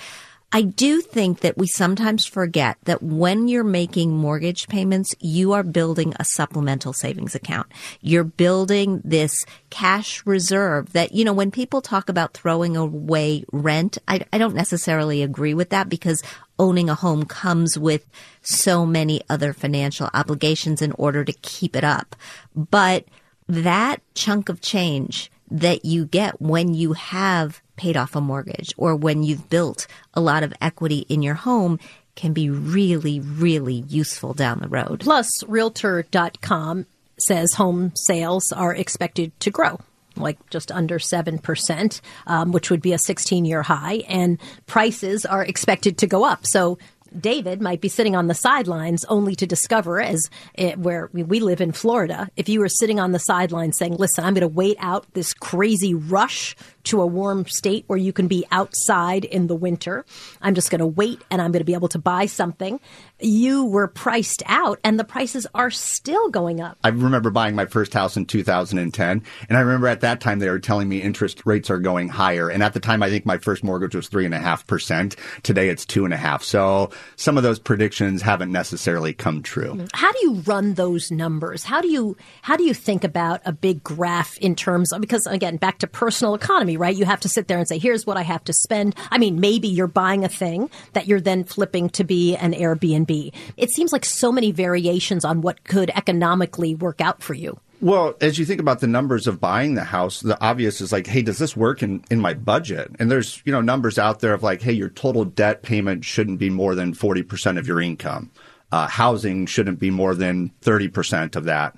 I 0.50 0.62
do 0.62 1.02
think 1.02 1.40
that 1.40 1.58
we 1.58 1.66
sometimes 1.66 2.24
forget 2.24 2.78
that 2.84 3.02
when 3.02 3.48
you're 3.48 3.62
making 3.62 4.16
mortgage 4.16 4.66
payments, 4.66 5.14
you 5.20 5.52
are 5.52 5.62
building 5.62 6.14
a 6.18 6.24
supplemental 6.24 6.94
savings 6.94 7.34
account. 7.34 7.66
You're 8.00 8.24
building 8.24 9.02
this 9.04 9.44
cash 9.68 10.24
reserve 10.24 10.94
that, 10.94 11.12
you 11.12 11.22
know, 11.22 11.34
when 11.34 11.50
people 11.50 11.82
talk 11.82 12.08
about 12.08 12.32
throwing 12.32 12.78
away 12.78 13.44
rent, 13.52 13.98
I, 14.08 14.24
I 14.32 14.38
don't 14.38 14.54
necessarily 14.54 15.22
agree 15.22 15.52
with 15.52 15.68
that 15.68 15.90
because 15.90 16.22
owning 16.58 16.88
a 16.88 16.94
home 16.94 17.26
comes 17.26 17.78
with 17.78 18.06
so 18.40 18.86
many 18.86 19.20
other 19.28 19.52
financial 19.52 20.08
obligations 20.14 20.80
in 20.80 20.92
order 20.92 21.24
to 21.24 21.32
keep 21.34 21.76
it 21.76 21.84
up. 21.84 22.16
But 22.56 23.04
that 23.48 24.00
chunk 24.14 24.48
of 24.48 24.62
change 24.62 25.30
that 25.50 25.84
you 25.84 26.06
get 26.06 26.40
when 26.40 26.72
you 26.72 26.94
have 26.94 27.60
paid 27.78 27.96
off 27.96 28.14
a 28.14 28.20
mortgage 28.20 28.74
or 28.76 28.94
when 28.94 29.22
you've 29.22 29.48
built 29.48 29.86
a 30.12 30.20
lot 30.20 30.42
of 30.42 30.52
equity 30.60 31.06
in 31.08 31.22
your 31.22 31.34
home 31.34 31.78
can 32.18 32.32
be 32.32 32.50
really, 32.50 33.20
really 33.20 33.84
useful 33.88 34.34
down 34.34 34.58
the 34.58 34.68
road. 34.68 35.00
Plus, 35.00 35.30
Realtor.com 35.44 36.84
says 37.16 37.54
home 37.54 37.92
sales 37.94 38.52
are 38.52 38.74
expected 38.74 39.38
to 39.40 39.50
grow. 39.50 39.80
Like 40.16 40.50
just 40.50 40.72
under 40.72 40.98
7%, 40.98 42.00
um, 42.26 42.50
which 42.50 42.70
would 42.70 42.82
be 42.82 42.92
a 42.92 42.98
16 42.98 43.44
year 43.44 43.62
high, 43.62 44.02
and 44.08 44.38
prices 44.66 45.24
are 45.24 45.44
expected 45.44 45.98
to 45.98 46.08
go 46.08 46.24
up. 46.24 46.44
So 46.44 46.78
David 47.18 47.60
might 47.60 47.80
be 47.80 47.88
sitting 47.88 48.16
on 48.16 48.26
the 48.26 48.34
sidelines 48.34 49.04
only 49.06 49.34
to 49.36 49.46
discover, 49.46 50.00
as 50.00 50.28
it, 50.54 50.78
where 50.78 51.10
we 51.12 51.40
live 51.40 51.60
in 51.60 51.72
Florida, 51.72 52.28
if 52.36 52.48
you 52.48 52.60
were 52.60 52.68
sitting 52.68 53.00
on 53.00 53.12
the 53.12 53.18
sidelines 53.18 53.78
saying, 53.78 53.96
listen, 53.96 54.24
I'm 54.24 54.34
going 54.34 54.42
to 54.42 54.48
wait 54.48 54.76
out 54.80 55.06
this 55.14 55.34
crazy 55.34 55.94
rush 55.94 56.56
to 56.84 57.00
a 57.00 57.06
warm 57.06 57.46
state 57.46 57.84
where 57.86 57.98
you 57.98 58.12
can 58.12 58.28
be 58.28 58.46
outside 58.50 59.24
in 59.24 59.46
the 59.46 59.54
winter. 59.54 60.04
I'm 60.40 60.54
just 60.54 60.70
going 60.70 60.80
to 60.80 60.86
wait 60.86 61.22
and 61.30 61.42
I'm 61.42 61.52
going 61.52 61.60
to 61.60 61.64
be 61.64 61.74
able 61.74 61.88
to 61.88 61.98
buy 61.98 62.26
something. 62.26 62.80
You 63.20 63.64
were 63.64 63.88
priced 63.88 64.42
out 64.46 64.78
and 64.84 64.98
the 64.98 65.04
prices 65.04 65.46
are 65.54 65.70
still 65.70 66.28
going 66.28 66.60
up. 66.60 66.78
I 66.84 66.88
remember 66.88 67.30
buying 67.30 67.56
my 67.56 67.66
first 67.66 67.92
house 67.92 68.16
in 68.16 68.26
2010. 68.26 69.22
And 69.48 69.58
I 69.58 69.60
remember 69.60 69.88
at 69.88 70.02
that 70.02 70.20
time 70.20 70.38
they 70.38 70.48
were 70.48 70.60
telling 70.60 70.88
me 70.88 71.02
interest 71.02 71.42
rates 71.44 71.68
are 71.68 71.80
going 71.80 72.08
higher. 72.08 72.48
And 72.48 72.62
at 72.62 72.74
the 72.74 72.80
time, 72.80 73.02
I 73.02 73.10
think 73.10 73.26
my 73.26 73.38
first 73.38 73.64
mortgage 73.64 73.96
was 73.96 74.06
three 74.06 74.24
and 74.24 74.34
a 74.34 74.38
half 74.38 74.66
percent. 74.68 75.16
Today 75.42 75.68
it's 75.68 75.84
two 75.84 76.04
and 76.04 76.14
a 76.14 76.16
half. 76.16 76.44
So 76.44 76.90
some 77.16 77.36
of 77.36 77.42
those 77.42 77.58
predictions 77.58 78.22
haven't 78.22 78.52
necessarily 78.52 79.12
come 79.12 79.42
true. 79.42 79.86
How 79.94 80.12
do 80.12 80.18
you 80.22 80.34
run 80.46 80.74
those 80.74 81.10
numbers? 81.10 81.64
How 81.64 81.80
do 81.80 81.88
you 81.88 82.16
how 82.42 82.56
do 82.56 82.62
you 82.62 82.74
think 82.74 83.02
about 83.02 83.40
a 83.44 83.52
big 83.52 83.82
graph 83.82 84.38
in 84.38 84.54
terms 84.54 84.92
of 84.92 85.00
because 85.00 85.26
again, 85.26 85.56
back 85.56 85.78
to 85.78 85.88
personal 85.88 86.34
economy, 86.34 86.76
right? 86.76 86.94
You 86.94 87.04
have 87.04 87.20
to 87.20 87.28
sit 87.28 87.48
there 87.48 87.58
and 87.58 87.66
say, 87.66 87.78
here's 87.78 88.06
what 88.06 88.16
I 88.16 88.22
have 88.22 88.44
to 88.44 88.52
spend. 88.52 88.94
I 89.10 89.18
mean, 89.18 89.40
maybe 89.40 89.66
you're 89.66 89.88
buying 89.88 90.24
a 90.24 90.28
thing 90.28 90.70
that 90.92 91.08
you're 91.08 91.20
then 91.20 91.42
flipping 91.42 91.90
to 91.90 92.04
be 92.04 92.36
an 92.36 92.52
Airbnb. 92.52 93.07
It 93.56 93.70
seems 93.70 93.92
like 93.92 94.04
so 94.04 94.30
many 94.30 94.52
variations 94.52 95.24
on 95.24 95.40
what 95.40 95.64
could 95.64 95.90
economically 95.90 96.74
work 96.74 97.00
out 97.00 97.22
for 97.22 97.34
you. 97.34 97.58
Well, 97.80 98.14
as 98.20 98.38
you 98.38 98.44
think 98.44 98.60
about 98.60 98.80
the 98.80 98.88
numbers 98.88 99.28
of 99.28 99.40
buying 99.40 99.74
the 99.74 99.84
house, 99.84 100.20
the 100.20 100.40
obvious 100.42 100.80
is 100.80 100.90
like, 100.90 101.06
hey, 101.06 101.22
does 101.22 101.38
this 101.38 101.56
work 101.56 101.80
in, 101.80 102.04
in 102.10 102.20
my 102.20 102.34
budget? 102.34 102.90
And 102.98 103.08
there's, 103.08 103.40
you 103.44 103.52
know, 103.52 103.60
numbers 103.60 103.98
out 104.00 104.18
there 104.18 104.34
of 104.34 104.42
like, 104.42 104.62
hey, 104.62 104.72
your 104.72 104.88
total 104.88 105.24
debt 105.24 105.62
payment 105.62 106.04
shouldn't 106.04 106.40
be 106.40 106.50
more 106.50 106.74
than 106.74 106.92
40% 106.92 107.56
of 107.56 107.68
your 107.68 107.80
income. 107.80 108.32
Uh, 108.72 108.88
housing 108.88 109.46
shouldn't 109.46 109.78
be 109.78 109.90
more 109.90 110.14
than 110.14 110.50
30% 110.62 111.36
of 111.36 111.44
that. 111.44 111.76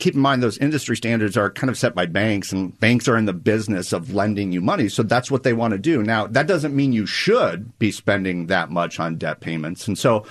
Keep 0.00 0.14
in 0.14 0.20
mind 0.20 0.42
those 0.42 0.58
industry 0.58 0.96
standards 0.96 1.36
are 1.36 1.50
kind 1.50 1.70
of 1.70 1.78
set 1.78 1.94
by 1.94 2.06
banks 2.06 2.52
and 2.52 2.78
banks 2.78 3.08
are 3.08 3.16
in 3.16 3.24
the 3.24 3.32
business 3.32 3.92
of 3.92 4.14
lending 4.14 4.52
you 4.52 4.60
money. 4.60 4.88
So 4.88 5.02
that's 5.04 5.30
what 5.30 5.44
they 5.44 5.52
want 5.52 5.72
to 5.72 5.78
do. 5.78 6.02
Now, 6.02 6.26
that 6.26 6.46
doesn't 6.48 6.74
mean 6.74 6.92
you 6.92 7.06
should 7.06 7.78
be 7.78 7.92
spending 7.92 8.46
that 8.46 8.70
much 8.70 8.98
on 8.98 9.16
debt 9.16 9.40
payments. 9.40 9.86
And 9.86 9.96
so 9.96 10.26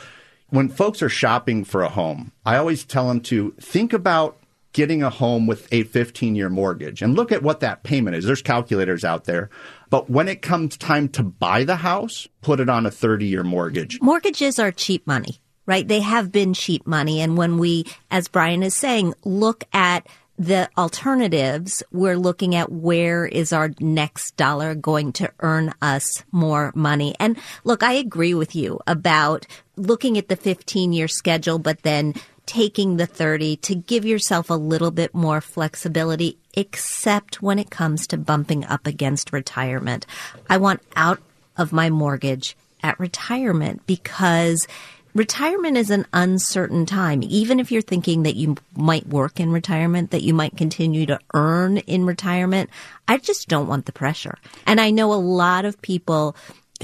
when 0.50 0.70
folks 0.70 1.02
are 1.02 1.10
shopping 1.10 1.64
for 1.64 1.84
a 1.84 1.90
home, 1.90 2.32
I 2.46 2.58
always 2.58 2.84
tell 2.84 3.08
them 3.08 3.22
to 3.22 3.54
think 3.60 3.94
about 3.94 4.38
getting 4.74 5.02
a 5.02 5.10
home 5.10 5.48
with 5.48 5.68
a 5.74 5.84
15 5.84 6.36
year 6.36 6.50
mortgage 6.50 7.02
and 7.02 7.16
look 7.16 7.32
at 7.32 7.42
what 7.42 7.62
that 7.62 7.84
payment 7.84 8.16
is. 8.16 8.26
There's 8.26 8.42
calculators 8.42 9.04
out 9.04 9.26
there. 9.26 9.50
But 9.90 10.10
when 10.10 10.28
it 10.28 10.42
comes 10.42 10.78
time 10.78 11.10
to 11.10 11.24
buy 11.24 11.64
the 11.64 11.78
house, 11.78 12.28
put 12.42 12.60
it 12.60 12.70
on 12.70 12.86
a 12.86 12.92
30 12.92 13.26
year 13.26 13.44
mortgage. 13.44 14.00
Mortgages 14.02 14.60
are 14.60 14.72
cheap 14.72 15.08
money, 15.08 15.40
right? 15.66 15.88
They 15.88 16.02
have 16.02 16.32
been 16.32 16.54
cheap 16.54 16.86
money. 16.86 17.22
And 17.22 17.38
when 17.38 17.58
we, 17.58 17.86
as 18.12 18.28
Brian 18.28 18.64
is 18.64 18.76
saying, 18.76 19.16
look 19.24 19.64
at 19.74 20.08
the 20.38 20.70
alternatives, 20.78 21.82
we're 21.92 22.18
looking 22.18 22.54
at 22.54 22.72
where 22.72 23.26
is 23.26 23.52
our 23.52 23.72
next 23.80 24.38
dollar 24.38 24.76
going 24.76 25.12
to 25.14 25.32
earn 25.40 25.74
us 25.82 26.24
more 26.32 26.72
money. 26.76 27.16
And 27.20 27.38
look, 27.64 27.82
I 27.82 27.94
agree 27.94 28.36
with 28.36 28.56
you 28.56 28.80
about 28.86 29.48
looking 29.78 30.18
at 30.18 30.28
the 30.28 30.36
15 30.36 30.92
year 30.94 31.08
schedule, 31.08 31.60
but 31.60 31.84
then 31.84 32.14
taking 32.46 32.98
the 32.98 33.06
30 33.06 33.58
to 33.58 33.76
give 33.76 34.06
yourself 34.06 34.50
a 34.50 34.56
little 34.56 34.92
bit 34.92 35.14
more 35.14 35.42
flexibility, 35.42 36.38
except 36.56 37.42
when 37.42 37.60
it 37.60 37.70
comes 37.70 38.08
to 38.08 38.18
bumping 38.18 38.66
up 38.66 38.88
against 38.88 39.34
retirement. 39.34 40.06
I 40.50 40.58
want 40.58 40.82
out 40.96 41.22
of 41.58 41.74
my 41.74 41.90
mortgage 41.90 42.56
at 42.82 43.00
retirement 43.00 43.86
because 43.86 44.68
retirement 45.14 45.78
is 45.78 45.90
an 45.90 46.06
uncertain 46.14 46.86
time. 46.86 47.22
Even 47.24 47.60
if 47.60 47.72
you're 47.72 47.82
thinking 47.82 48.24
that 48.24 48.36
you 48.36 48.56
might 48.76 49.08
work 49.08 49.40
in 49.40 49.52
retirement, 49.52 50.12
that 50.12 50.24
you 50.24 50.34
might 50.34 50.56
continue 50.56 51.06
to 51.06 51.20
earn 51.34 51.78
in 51.80 52.06
retirement, 52.06 52.70
I 53.08 53.18
just 53.18 53.50
don't 53.50 53.68
want 53.68 53.86
the 53.86 53.92
pressure. 53.92 54.38
And 54.66 54.80
I 54.80 54.92
know 54.92 55.12
a 55.12 55.16
lot 55.16 55.66
of 55.66 55.82
people 55.82 56.36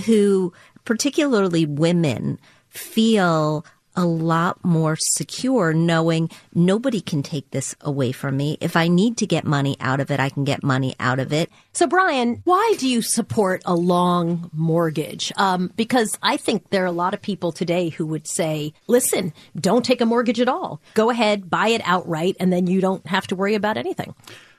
who, 0.06 0.51
particularly 0.84 1.65
women, 1.65 2.39
feel 2.74 3.66
a 3.96 4.06
lot 4.06 4.64
more 4.64 4.96
secure 5.00 5.74
knowing 5.74 6.30
nobody 6.54 7.02
can 7.02 7.22
take 7.22 7.50
this 7.52 7.76
away 7.82 8.12
from 8.12 8.36
me. 8.38 8.58
If 8.60 8.76
I 8.76 8.88
need 8.88 9.18
to 9.18 9.28
get 9.28 9.46
money 9.46 9.78
out 9.80 10.00
of 10.00 10.10
it, 10.12 10.20
I 10.20 10.30
can 10.30 10.44
get 10.44 10.64
money 10.64 10.96
out 11.00 11.20
of 11.20 11.32
it. 11.32 11.52
So, 11.74 11.88
Brian, 11.88 12.42
why 12.44 12.76
do 12.80 12.90
you 12.90 13.02
support 13.02 13.62
a 13.66 13.76
long 13.76 14.50
mortgage? 14.54 15.32
Um, 15.38 15.72
because 15.76 16.18
I 16.22 16.38
think 16.38 16.70
there 16.70 16.84
are 16.84 16.88
a 16.88 16.92
lot 16.92 17.14
of 17.14 17.22
people 17.22 17.52
today 17.52 17.90
who 17.90 18.08
would 18.08 18.28
say, 18.28 18.74
listen, 18.88 19.34
don't 19.56 19.86
take 19.86 20.02
a 20.02 20.06
mortgage 20.06 20.40
at 20.40 20.50
all. 20.50 20.82
Go 20.96 21.10
ahead, 21.10 21.50
buy 21.50 21.70
it 21.70 21.82
outright, 21.86 22.36
and 22.40 22.52
then 22.52 22.68
you 22.68 22.82
don't 22.82 23.06
have 23.08 23.28
to 23.28 23.36
worry 23.36 23.56
about 23.56 23.78
anything. 23.78 24.16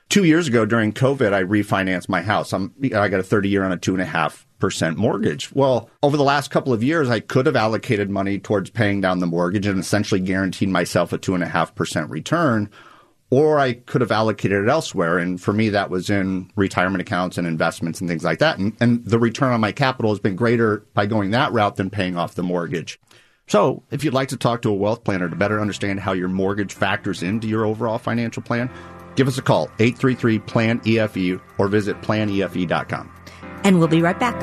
Two 0.07 0.23
years 0.23 0.47
ago 0.47 0.65
during 0.65 0.93
COVID, 0.93 1.33
I 1.33 1.43
refinanced 1.43 2.09
my 2.09 2.21
house. 2.21 2.53
I'm, 2.53 2.73
I 2.83 3.07
got 3.07 3.19
a 3.19 3.23
30 3.23 3.49
year 3.49 3.63
on 3.63 3.71
a 3.71 3.77
two 3.77 3.93
and 3.93 4.01
a 4.01 4.05
half 4.05 4.45
percent 4.59 4.97
mortgage. 4.97 5.51
Well, 5.53 5.89
over 6.03 6.17
the 6.17 6.23
last 6.23 6.51
couple 6.51 6.73
of 6.73 6.83
years, 6.83 7.09
I 7.09 7.19
could 7.19 7.45
have 7.45 7.55
allocated 7.55 8.09
money 8.09 8.39
towards 8.39 8.69
paying 8.69 9.01
down 9.01 9.19
the 9.19 9.27
mortgage 9.27 9.65
and 9.65 9.79
essentially 9.79 10.19
guaranteed 10.19 10.69
myself 10.69 11.13
a 11.13 11.17
two 11.17 11.35
and 11.35 11.43
a 11.43 11.47
half 11.47 11.75
percent 11.75 12.09
return. 12.09 12.69
Or 13.31 13.59
I 13.59 13.73
could 13.73 14.01
have 14.01 14.11
allocated 14.11 14.63
it 14.63 14.69
elsewhere. 14.69 15.17
And 15.17 15.41
for 15.41 15.51
me, 15.51 15.69
that 15.69 15.89
was 15.89 16.09
in 16.09 16.51
retirement 16.55 17.01
accounts 17.01 17.37
and 17.37 17.47
investments 17.47 17.99
and 17.99 18.09
things 18.09 18.23
like 18.23 18.39
that. 18.39 18.59
And, 18.59 18.77
and 18.79 19.03
the 19.03 19.19
return 19.19 19.51
on 19.51 19.61
my 19.61 19.71
capital 19.71 20.11
has 20.11 20.19
been 20.19 20.35
greater 20.35 20.85
by 20.93 21.07
going 21.07 21.31
that 21.31 21.51
route 21.51 21.75
than 21.75 21.89
paying 21.89 22.17
off 22.17 22.35
the 22.35 22.43
mortgage. 22.43 22.99
So, 23.47 23.83
if 23.91 24.03
you'd 24.03 24.13
like 24.13 24.29
to 24.29 24.37
talk 24.37 24.61
to 24.63 24.69
a 24.69 24.73
wealth 24.73 25.03
planner 25.03 25.29
to 25.29 25.35
better 25.35 25.61
understand 25.61 25.99
how 25.99 26.13
your 26.13 26.29
mortgage 26.29 26.73
factors 26.73 27.21
into 27.21 27.47
your 27.47 27.65
overall 27.65 27.99
financial 27.99 28.41
plan, 28.41 28.71
Give 29.15 29.27
us 29.27 29.37
a 29.37 29.41
call, 29.41 29.69
833 29.79 30.39
PLAN 30.39 30.81
EFE, 30.85 31.39
or 31.57 31.67
visit 31.67 32.01
planefe.com. 32.01 33.11
And 33.65 33.79
we'll 33.79 33.89
be 33.89 34.01
right 34.01 34.17
back. 34.17 34.35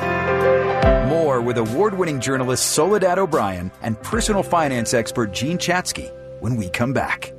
More 1.09 1.41
with 1.41 1.57
award 1.57 1.97
winning 1.97 2.19
journalist 2.19 2.73
Soledad 2.73 3.17
O'Brien 3.17 3.71
and 3.81 3.99
personal 4.03 4.43
finance 4.43 4.93
expert 4.93 5.31
Jean 5.31 5.57
Chatzky 5.57 6.11
when 6.41 6.55
we 6.55 6.69
come 6.69 6.93
back. 6.93 7.33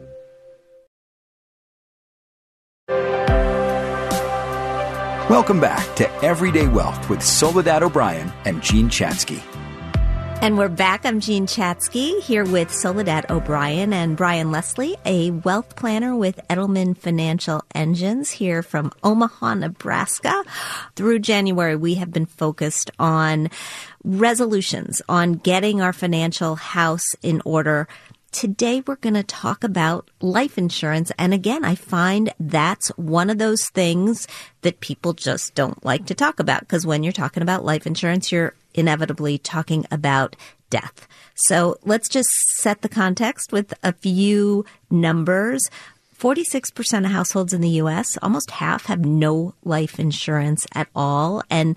Welcome 5.31 5.61
back 5.61 5.97
to 5.97 6.11
Everyday 6.25 6.69
Wealth 6.69 7.09
with 7.09 7.23
Soledad 7.23 7.83
O'Brien 7.83 8.33
and 8.45 8.63
Jean 8.63 8.89
Chatzky. 8.89 9.43
And 10.45 10.59
we're 10.59 10.69
back. 10.69 11.07
I'm 11.07 11.21
Jean 11.21 11.47
Chatzky 11.47 12.21
here 12.21 12.45
with 12.45 12.71
Soledad 12.71 13.31
O'Brien 13.31 13.95
and 13.95 14.15
Brian 14.15 14.51
Leslie, 14.51 14.95
a 15.07 15.31
wealth 15.31 15.75
planner 15.75 16.15
with 16.15 16.39
Edelman 16.51 16.95
Financial 16.99 17.65
Engines 17.75 18.31
here 18.31 18.63
from 18.63 18.93
Omaha, 19.03 19.55
Nebraska. 19.55 20.45
Through 20.97 21.21
January, 21.21 21.77
we 21.77 21.95
have 21.95 22.13
been 22.13 22.27
focused 22.27 22.91
on 22.99 23.49
resolutions, 24.05 25.01
on 25.09 25.33
getting 25.33 25.81
our 25.81 25.95
financial 25.95 26.57
house 26.57 27.15
in 27.23 27.41
order. 27.47 27.89
Today 28.31 28.83
we're 28.87 28.97
going 28.97 29.15
to 29.15 29.23
talk 29.23 29.65
about 29.65 30.11
life 30.21 30.59
insurance. 30.59 31.11
And 31.19 31.33
again, 31.33 31.65
I 31.65 31.75
find 31.75 32.35
that's 32.39 32.89
one 32.99 33.31
of 33.31 33.39
those 33.39 33.71
things 33.71 34.29
that 34.61 34.81
people 34.81 35.15
just 35.15 35.55
don't 35.55 35.83
like 35.87 36.05
to 36.07 36.15
talk 36.15 36.39
about 36.39 36.61
because 36.61 36.87
when 36.87 37.03
you're 37.03 37.15
talking 37.15 37.43
about 37.43 37.65
life 37.65 37.87
insurance, 37.87 38.31
you're 38.31 38.53
inevitably 38.75 39.39
talking 39.39 39.87
about 39.91 40.37
death. 40.71 41.07
So 41.35 41.77
let's 41.85 42.09
just 42.09 42.31
set 42.59 42.83
the 42.83 42.89
context 42.89 43.53
with 43.53 43.75
a 43.83 43.93
few 43.93 44.65
numbers. 44.91 45.69
46% 46.19 47.05
of 47.05 47.11
households 47.11 47.53
in 47.53 47.61
the 47.61 47.81
US, 47.81 48.17
almost 48.23 48.53
half 48.53 48.87
have 48.87 49.05
no 49.05 49.55
life 49.65 49.99
insurance 49.99 50.67
at 50.75 50.89
all. 50.95 51.43
And 51.51 51.77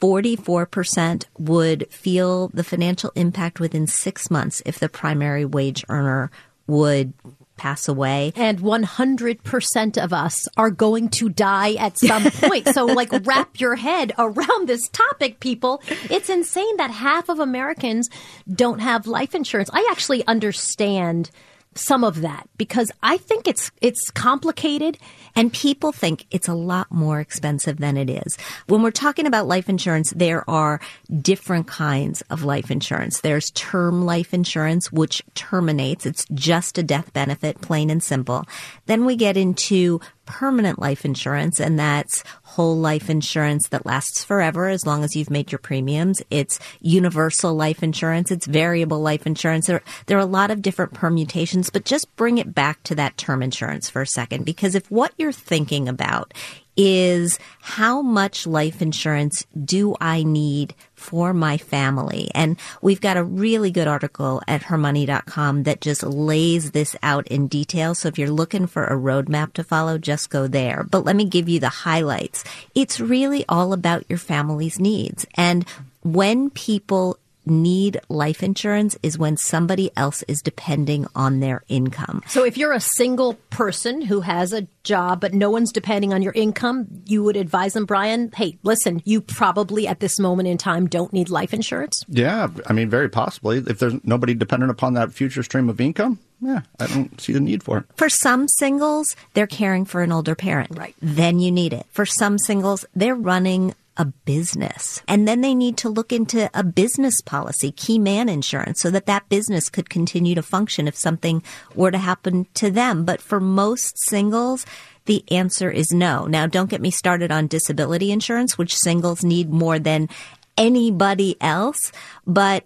44% 0.00 1.24
would 1.38 1.86
feel 1.90 2.48
the 2.48 2.64
financial 2.64 3.12
impact 3.14 3.60
within 3.60 3.86
six 3.86 4.30
months 4.30 4.62
if 4.64 4.78
the 4.78 4.88
primary 4.88 5.44
wage 5.44 5.84
earner 5.88 6.30
would 6.66 7.12
pass 7.60 7.88
away. 7.88 8.32
And 8.36 8.58
100% 8.60 10.02
of 10.02 10.12
us 10.14 10.48
are 10.56 10.70
going 10.70 11.10
to 11.10 11.28
die 11.28 11.74
at 11.74 11.98
some 11.98 12.24
point. 12.30 12.68
so, 12.68 12.86
like, 12.86 13.10
wrap 13.26 13.60
your 13.60 13.76
head 13.76 14.12
around 14.16 14.66
this 14.66 14.88
topic, 14.88 15.40
people. 15.40 15.82
It's 16.08 16.30
insane 16.30 16.78
that 16.78 16.90
half 16.90 17.28
of 17.28 17.38
Americans 17.38 18.08
don't 18.50 18.78
have 18.78 19.06
life 19.06 19.34
insurance. 19.34 19.68
I 19.74 19.86
actually 19.90 20.26
understand 20.26 21.30
some 21.74 22.02
of 22.02 22.22
that 22.22 22.48
because 22.56 22.90
I 23.02 23.16
think 23.16 23.46
it's 23.46 23.70
it's 23.80 24.10
complicated 24.10 24.98
and 25.36 25.52
people 25.52 25.92
think 25.92 26.26
it's 26.30 26.48
a 26.48 26.54
lot 26.54 26.90
more 26.90 27.20
expensive 27.20 27.78
than 27.78 27.96
it 27.96 28.10
is. 28.10 28.36
When 28.66 28.82
we're 28.82 28.90
talking 28.90 29.26
about 29.26 29.46
life 29.46 29.68
insurance, 29.68 30.10
there 30.10 30.48
are 30.50 30.80
different 31.20 31.68
kinds 31.68 32.22
of 32.22 32.42
life 32.42 32.70
insurance. 32.70 33.20
There's 33.20 33.52
term 33.52 34.04
life 34.04 34.34
insurance, 34.34 34.90
which 34.90 35.22
terminates. 35.34 36.06
It's 36.06 36.26
just 36.34 36.78
a 36.78 36.82
death 36.82 37.12
benefit, 37.12 37.60
plain 37.60 37.90
and 37.90 38.02
simple. 38.02 38.44
Then 38.86 39.04
we 39.04 39.14
get 39.14 39.36
into 39.36 40.00
permanent 40.30 40.78
life 40.78 41.04
insurance, 41.04 41.60
and 41.60 41.76
that's 41.76 42.22
whole 42.42 42.78
life 42.78 43.10
insurance 43.10 43.68
that 43.68 43.84
lasts 43.84 44.22
forever 44.22 44.68
as 44.68 44.86
long 44.86 45.02
as 45.02 45.16
you've 45.16 45.28
made 45.28 45.50
your 45.50 45.58
premiums. 45.58 46.22
It's 46.30 46.60
universal 46.80 47.52
life 47.54 47.82
insurance. 47.82 48.30
It's 48.30 48.46
variable 48.46 49.00
life 49.00 49.26
insurance. 49.26 49.66
There, 49.66 49.82
there 50.06 50.18
are 50.18 50.20
a 50.20 50.36
lot 50.40 50.52
of 50.52 50.62
different 50.62 50.94
permutations, 50.94 51.68
but 51.68 51.84
just 51.84 52.14
bring 52.14 52.38
it 52.38 52.54
back 52.54 52.80
to 52.84 52.94
that 52.94 53.16
term 53.16 53.42
insurance 53.42 53.90
for 53.90 54.02
a 54.02 54.06
second, 54.06 54.44
because 54.44 54.76
if 54.76 54.88
what 54.90 55.12
you're 55.18 55.32
thinking 55.32 55.88
about 55.88 56.32
is 56.76 57.38
how 57.60 58.02
much 58.02 58.46
life 58.46 58.80
insurance 58.80 59.44
do 59.64 59.96
I 60.00 60.22
need 60.22 60.74
for 60.94 61.34
my 61.34 61.58
family? 61.58 62.30
And 62.34 62.58
we've 62.80 63.00
got 63.00 63.16
a 63.16 63.24
really 63.24 63.70
good 63.70 63.88
article 63.88 64.42
at 64.46 64.62
hermoney.com 64.62 65.64
that 65.64 65.80
just 65.80 66.02
lays 66.02 66.70
this 66.70 66.96
out 67.02 67.26
in 67.28 67.48
detail. 67.48 67.94
So 67.94 68.08
if 68.08 68.18
you're 68.18 68.30
looking 68.30 68.66
for 68.66 68.84
a 68.84 68.96
roadmap 68.96 69.52
to 69.54 69.64
follow, 69.64 69.98
just 69.98 70.30
go 70.30 70.46
there. 70.46 70.84
But 70.84 71.04
let 71.04 71.16
me 71.16 71.24
give 71.24 71.48
you 71.48 71.60
the 71.60 71.68
highlights. 71.68 72.44
It's 72.74 73.00
really 73.00 73.44
all 73.48 73.72
about 73.72 74.04
your 74.08 74.18
family's 74.18 74.78
needs. 74.78 75.26
And 75.34 75.66
when 76.02 76.50
people 76.50 77.18
need 77.50 78.00
life 78.08 78.42
insurance 78.42 78.96
is 79.02 79.18
when 79.18 79.36
somebody 79.36 79.90
else 79.96 80.22
is 80.22 80.40
depending 80.40 81.06
on 81.14 81.40
their 81.40 81.62
income. 81.68 82.22
So 82.26 82.44
if 82.44 82.56
you're 82.56 82.72
a 82.72 82.80
single 82.80 83.34
person 83.50 84.00
who 84.00 84.20
has 84.20 84.52
a 84.52 84.66
job, 84.84 85.20
but 85.20 85.34
no 85.34 85.50
one's 85.50 85.72
depending 85.72 86.14
on 86.14 86.22
your 86.22 86.32
income, 86.32 86.86
you 87.04 87.22
would 87.22 87.36
advise 87.36 87.74
them, 87.74 87.84
Brian, 87.84 88.32
hey, 88.34 88.56
listen, 88.62 89.02
you 89.04 89.20
probably 89.20 89.86
at 89.86 90.00
this 90.00 90.18
moment 90.18 90.48
in 90.48 90.56
time 90.56 90.86
don't 90.86 91.12
need 91.12 91.28
life 91.28 91.52
insurance? 91.52 92.04
Yeah, 92.08 92.48
I 92.66 92.72
mean, 92.72 92.88
very 92.88 93.08
possibly. 93.08 93.58
If 93.58 93.78
there's 93.78 93.94
nobody 94.04 94.32
dependent 94.34 94.70
upon 94.70 94.94
that 94.94 95.12
future 95.12 95.42
stream 95.42 95.68
of 95.68 95.80
income, 95.80 96.18
yeah, 96.40 96.62
I 96.78 96.86
don't 96.86 97.20
see 97.20 97.34
the 97.34 97.40
need 97.40 97.62
for 97.62 97.78
it. 97.78 97.84
For 97.96 98.08
some 98.08 98.48
singles, 98.48 99.14
they're 99.34 99.46
caring 99.46 99.84
for 99.84 100.02
an 100.02 100.10
older 100.10 100.34
parent. 100.34 100.78
Right. 100.78 100.94
Then 101.02 101.38
you 101.38 101.50
need 101.50 101.74
it. 101.74 101.84
For 101.90 102.06
some 102.06 102.38
singles, 102.38 102.86
they're 102.94 103.14
running 103.14 103.74
a 103.96 104.04
business. 104.04 105.02
And 105.08 105.26
then 105.26 105.40
they 105.40 105.54
need 105.54 105.76
to 105.78 105.88
look 105.88 106.12
into 106.12 106.50
a 106.54 106.64
business 106.64 107.20
policy, 107.20 107.72
key 107.72 107.98
man 107.98 108.28
insurance, 108.28 108.80
so 108.80 108.90
that 108.90 109.06
that 109.06 109.28
business 109.28 109.68
could 109.68 109.90
continue 109.90 110.34
to 110.34 110.42
function 110.42 110.88
if 110.88 110.96
something 110.96 111.42
were 111.74 111.90
to 111.90 111.98
happen 111.98 112.46
to 112.54 112.70
them. 112.70 113.04
But 113.04 113.20
for 113.20 113.40
most 113.40 113.98
singles, 114.08 114.64
the 115.06 115.24
answer 115.30 115.70
is 115.70 115.92
no. 115.92 116.26
Now, 116.26 116.46
don't 116.46 116.70
get 116.70 116.80
me 116.80 116.90
started 116.90 117.32
on 117.32 117.46
disability 117.46 118.10
insurance, 118.12 118.56
which 118.56 118.76
singles 118.76 119.24
need 119.24 119.50
more 119.50 119.78
than 119.78 120.08
anybody 120.56 121.36
else, 121.40 121.90
but 122.26 122.64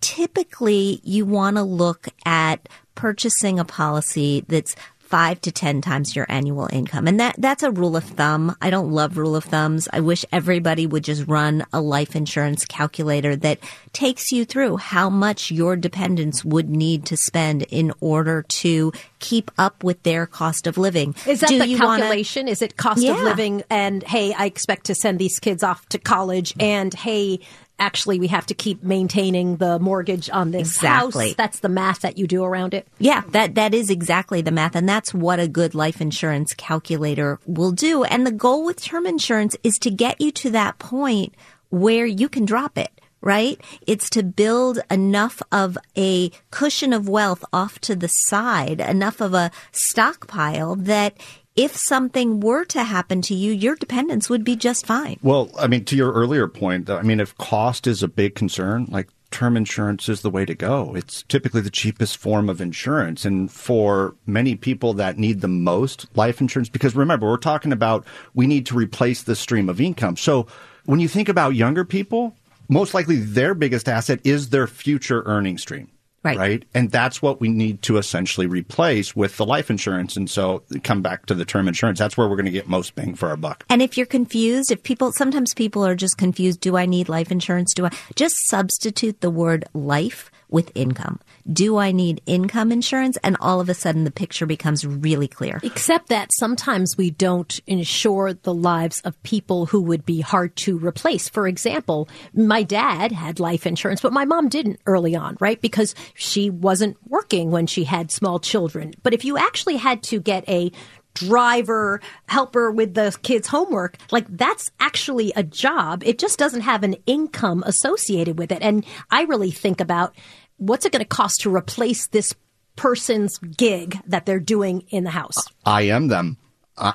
typically 0.00 1.00
you 1.04 1.24
want 1.24 1.56
to 1.56 1.62
look 1.62 2.08
at 2.24 2.68
purchasing 2.94 3.58
a 3.58 3.64
policy 3.64 4.44
that's 4.48 4.74
five 5.10 5.40
to 5.42 5.50
ten 5.52 5.80
times 5.82 6.14
your 6.14 6.24
annual 6.28 6.68
income. 6.72 7.06
And 7.08 7.18
that, 7.20 7.34
that's 7.38 7.62
a 7.64 7.70
rule 7.70 7.96
of 7.96 8.04
thumb. 8.04 8.56
I 8.62 8.70
don't 8.70 8.92
love 8.92 9.18
rule 9.18 9.34
of 9.34 9.44
thumbs. 9.44 9.88
I 9.92 10.00
wish 10.00 10.24
everybody 10.32 10.86
would 10.86 11.02
just 11.04 11.26
run 11.26 11.66
a 11.72 11.80
life 11.80 12.14
insurance 12.14 12.64
calculator 12.64 13.34
that 13.36 13.58
takes 13.92 14.30
you 14.30 14.44
through 14.44 14.76
how 14.76 15.10
much 15.10 15.50
your 15.50 15.74
dependents 15.76 16.44
would 16.44 16.70
need 16.70 17.04
to 17.06 17.16
spend 17.16 17.62
in 17.64 17.92
order 18.00 18.42
to 18.62 18.92
keep 19.18 19.50
up 19.58 19.82
with 19.82 20.00
their 20.04 20.26
cost 20.26 20.66
of 20.68 20.78
living. 20.78 21.14
Is 21.26 21.40
that 21.40 21.48
Do 21.48 21.58
the 21.58 21.66
you 21.66 21.78
wanna- 21.78 22.02
calculation? 22.02 22.46
Is 22.46 22.62
it 22.62 22.76
cost 22.76 23.04
of 23.04 23.20
living 23.20 23.64
and 23.68 24.02
hey, 24.04 24.32
I 24.32 24.46
expect 24.46 24.86
to 24.86 24.94
send 24.94 25.18
these 25.18 25.40
kids 25.40 25.62
off 25.64 25.88
to 25.88 25.98
college 25.98 26.54
and 26.60 26.94
hey, 26.94 27.40
actually 27.80 28.20
we 28.20 28.28
have 28.28 28.46
to 28.46 28.54
keep 28.54 28.82
maintaining 28.84 29.56
the 29.56 29.78
mortgage 29.80 30.30
on 30.30 30.50
this 30.52 30.76
Exactly. 30.76 31.28
house. 31.28 31.36
That's 31.36 31.58
the 31.60 31.68
math 31.68 32.00
that 32.00 32.18
you 32.18 32.26
do 32.26 32.44
around 32.44 32.74
it. 32.74 32.86
Yeah, 32.98 33.22
that 33.30 33.56
that 33.56 33.74
is 33.74 33.90
exactly 33.90 34.42
the 34.42 34.52
math 34.52 34.76
and 34.76 34.88
that's 34.88 35.12
what 35.12 35.40
a 35.40 35.48
good 35.48 35.74
life 35.74 36.00
insurance 36.00 36.54
calculator 36.54 37.40
will 37.46 37.72
do. 37.72 38.04
And 38.04 38.26
the 38.26 38.30
goal 38.32 38.64
with 38.64 38.80
term 38.82 39.06
insurance 39.06 39.56
is 39.64 39.78
to 39.80 39.90
get 39.90 40.20
you 40.20 40.30
to 40.32 40.50
that 40.50 40.78
point 40.78 41.34
where 41.70 42.06
you 42.06 42.28
can 42.28 42.44
drop 42.44 42.78
it. 42.78 42.90
Right? 43.22 43.60
It's 43.86 44.08
to 44.10 44.22
build 44.22 44.78
enough 44.90 45.42
of 45.52 45.76
a 45.94 46.30
cushion 46.50 46.94
of 46.94 47.06
wealth 47.06 47.44
off 47.52 47.78
to 47.80 47.94
the 47.94 48.08
side, 48.08 48.80
enough 48.80 49.20
of 49.20 49.34
a 49.34 49.50
stockpile 49.72 50.74
that 50.76 51.18
if 51.60 51.76
something 51.76 52.40
were 52.40 52.64
to 52.64 52.82
happen 52.82 53.20
to 53.20 53.34
you, 53.34 53.52
your 53.52 53.76
dependents 53.76 54.30
would 54.30 54.44
be 54.44 54.56
just 54.56 54.86
fine. 54.86 55.18
Well, 55.22 55.50
I 55.58 55.66
mean, 55.66 55.84
to 55.84 55.96
your 55.96 56.10
earlier 56.10 56.48
point, 56.48 56.88
I 56.88 57.02
mean, 57.02 57.20
if 57.20 57.36
cost 57.36 57.86
is 57.86 58.02
a 58.02 58.08
big 58.08 58.34
concern, 58.34 58.86
like 58.90 59.08
term 59.30 59.58
insurance 59.58 60.08
is 60.08 60.22
the 60.22 60.30
way 60.30 60.46
to 60.46 60.54
go. 60.54 60.94
It's 60.94 61.22
typically 61.24 61.60
the 61.60 61.70
cheapest 61.70 62.16
form 62.16 62.48
of 62.48 62.62
insurance. 62.62 63.26
And 63.26 63.52
for 63.52 64.16
many 64.24 64.56
people 64.56 64.94
that 64.94 65.18
need 65.18 65.42
the 65.42 65.48
most 65.48 66.06
life 66.16 66.40
insurance, 66.40 66.70
because 66.70 66.96
remember, 66.96 67.28
we're 67.28 67.36
talking 67.36 67.72
about 67.72 68.06
we 68.32 68.46
need 68.46 68.64
to 68.66 68.74
replace 68.74 69.22
the 69.22 69.36
stream 69.36 69.68
of 69.68 69.82
income. 69.82 70.16
So 70.16 70.46
when 70.86 70.98
you 70.98 71.08
think 71.08 71.28
about 71.28 71.56
younger 71.56 71.84
people, 71.84 72.34
most 72.70 72.94
likely 72.94 73.16
their 73.16 73.52
biggest 73.52 73.86
asset 73.86 74.20
is 74.24 74.48
their 74.48 74.66
future 74.66 75.22
earning 75.26 75.58
stream. 75.58 75.90
Right. 76.22 76.36
Right. 76.36 76.64
And 76.74 76.90
that's 76.90 77.22
what 77.22 77.40
we 77.40 77.48
need 77.48 77.80
to 77.82 77.96
essentially 77.96 78.46
replace 78.46 79.16
with 79.16 79.38
the 79.38 79.46
life 79.46 79.70
insurance. 79.70 80.18
And 80.18 80.28
so 80.28 80.62
come 80.84 81.00
back 81.00 81.24
to 81.26 81.34
the 81.34 81.46
term 81.46 81.66
insurance. 81.66 81.98
That's 81.98 82.16
where 82.16 82.28
we're 82.28 82.36
going 82.36 82.44
to 82.44 82.50
get 82.50 82.68
most 82.68 82.94
bang 82.94 83.14
for 83.14 83.30
our 83.30 83.38
buck. 83.38 83.64
And 83.70 83.80
if 83.80 83.96
you're 83.96 84.06
confused, 84.06 84.70
if 84.70 84.82
people, 84.82 85.12
sometimes 85.12 85.54
people 85.54 85.84
are 85.86 85.94
just 85.94 86.18
confused, 86.18 86.60
do 86.60 86.76
I 86.76 86.84
need 86.84 87.08
life 87.08 87.30
insurance? 87.30 87.72
Do 87.72 87.86
I 87.86 87.90
just 88.16 88.36
substitute 88.48 89.22
the 89.22 89.30
word 89.30 89.64
life 89.72 90.30
with 90.52 90.72
income? 90.74 91.20
Do 91.50 91.76
I 91.76 91.92
need 91.92 92.22
income 92.26 92.72
insurance? 92.72 93.18
And 93.22 93.36
all 93.40 93.60
of 93.60 93.68
a 93.68 93.74
sudden 93.74 94.04
the 94.04 94.10
picture 94.10 94.46
becomes 94.46 94.86
really 94.86 95.28
clear. 95.28 95.60
Except 95.62 96.08
that 96.08 96.30
sometimes 96.38 96.96
we 96.96 97.10
don't 97.10 97.60
insure 97.66 98.34
the 98.34 98.54
lives 98.54 99.00
of 99.00 99.20
people 99.22 99.66
who 99.66 99.80
would 99.82 100.04
be 100.04 100.20
hard 100.20 100.56
to 100.56 100.78
replace. 100.78 101.28
For 101.28 101.46
example, 101.46 102.08
my 102.34 102.62
dad 102.62 103.12
had 103.12 103.40
life 103.40 103.66
insurance, 103.66 104.00
but 104.00 104.12
my 104.12 104.24
mom 104.24 104.48
didn't 104.48 104.80
early 104.86 105.16
on, 105.16 105.36
right? 105.40 105.60
Because 105.60 105.94
she 106.14 106.50
wasn't 106.50 106.96
working 107.08 107.50
when 107.50 107.66
she 107.66 107.84
had 107.84 108.10
small 108.10 108.38
children. 108.38 108.94
But 109.02 109.14
if 109.14 109.24
you 109.24 109.38
actually 109.38 109.76
had 109.76 110.02
to 110.04 110.20
get 110.20 110.48
a 110.48 110.72
driver, 111.14 112.00
helper 112.26 112.70
with 112.70 112.94
the 112.94 113.16
kids' 113.22 113.48
homework, 113.48 113.96
like 114.10 114.26
that's 114.28 114.70
actually 114.80 115.32
a 115.36 115.42
job. 115.42 116.02
It 116.04 116.18
just 116.18 116.38
doesn't 116.38 116.62
have 116.62 116.82
an 116.82 116.96
income 117.06 117.62
associated 117.66 118.38
with 118.38 118.52
it. 118.52 118.62
And 118.62 118.84
I 119.10 119.22
really 119.22 119.50
think 119.50 119.80
about 119.80 120.14
what's 120.56 120.84
it 120.84 120.92
going 120.92 121.02
to 121.02 121.08
cost 121.08 121.40
to 121.40 121.54
replace 121.54 122.06
this 122.08 122.34
person's 122.76 123.38
gig 123.38 124.00
that 124.06 124.26
they're 124.26 124.40
doing 124.40 124.82
in 124.88 125.04
the 125.04 125.10
house. 125.10 125.36
I 125.64 125.82
am 125.82 126.08
them. 126.08 126.38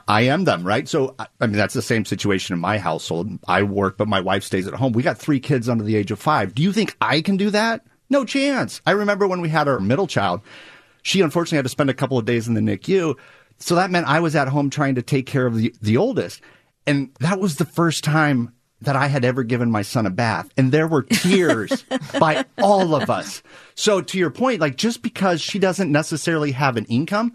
I, 0.08 0.22
am 0.22 0.46
them, 0.46 0.64
right? 0.64 0.88
So, 0.90 1.16
I 1.20 1.46
mean, 1.46 1.58
that's 1.58 1.76
the 1.76 1.82
same 1.82 2.06
situation 2.06 2.54
in 2.54 2.60
my 2.60 2.80
household. 2.80 3.30
I 3.48 3.62
work, 3.62 3.98
but 3.98 4.08
my 4.08 4.20
wife 4.20 4.44
stays 4.44 4.68
at 4.68 4.74
home. 4.74 4.94
We 4.94 5.04
got 5.04 5.20
three 5.20 5.40
kids 5.40 5.70
under 5.70 5.84
the 5.84 5.96
age 5.96 6.10
of 6.10 6.18
five. 6.18 6.56
Do 6.56 6.64
you 6.64 6.74
think 6.74 6.98
I 7.02 7.22
can 7.22 7.38
do 7.38 7.52
that? 7.52 7.86
No 8.10 8.26
chance. 8.26 8.82
I 8.88 8.92
remember 8.92 9.28
when 9.28 9.42
we 9.42 9.50
had 9.50 9.68
our 9.68 9.80
middle 9.80 10.08
child, 10.08 10.42
she 11.04 11.22
unfortunately 11.22 11.58
had 11.58 11.66
to 11.66 11.70
spend 11.70 11.92
a 11.92 11.94
couple 11.94 12.18
of 12.18 12.26
days 12.26 12.48
in 12.48 12.56
the 12.56 12.62
NICU. 12.62 13.16
So 13.58 13.76
that 13.76 13.92
meant 13.92 14.08
I 14.08 14.20
was 14.20 14.36
at 14.36 14.48
home 14.48 14.70
trying 14.70 14.96
to 14.96 15.02
take 15.02 15.26
care 15.26 15.46
of 15.46 15.56
the, 15.56 15.74
the 15.82 15.98
oldest. 15.98 16.42
And 16.88 17.10
that 17.20 17.40
was 17.40 17.56
the 17.56 17.66
first 17.66 18.04
time 18.04 18.54
that 18.82 18.96
I 18.96 19.08
had 19.08 19.26
ever 19.26 19.44
given 19.44 19.72
my 19.72 19.82
son 19.82 20.06
a 20.06 20.10
bath. 20.10 20.50
And 20.58 20.72
there 20.72 20.88
were 20.88 21.04
tears 21.04 21.84
by 22.20 22.46
all 22.62 22.94
of 22.94 23.10
us. 23.10 23.42
So 23.76 24.02
to 24.02 24.18
your 24.18 24.30
point, 24.30 24.62
like 24.62 24.76
just 24.76 25.02
because 25.02 25.42
she 25.42 25.60
doesn't 25.60 25.92
necessarily 25.92 26.52
have 26.52 26.78
an 26.78 26.86
income, 26.86 27.34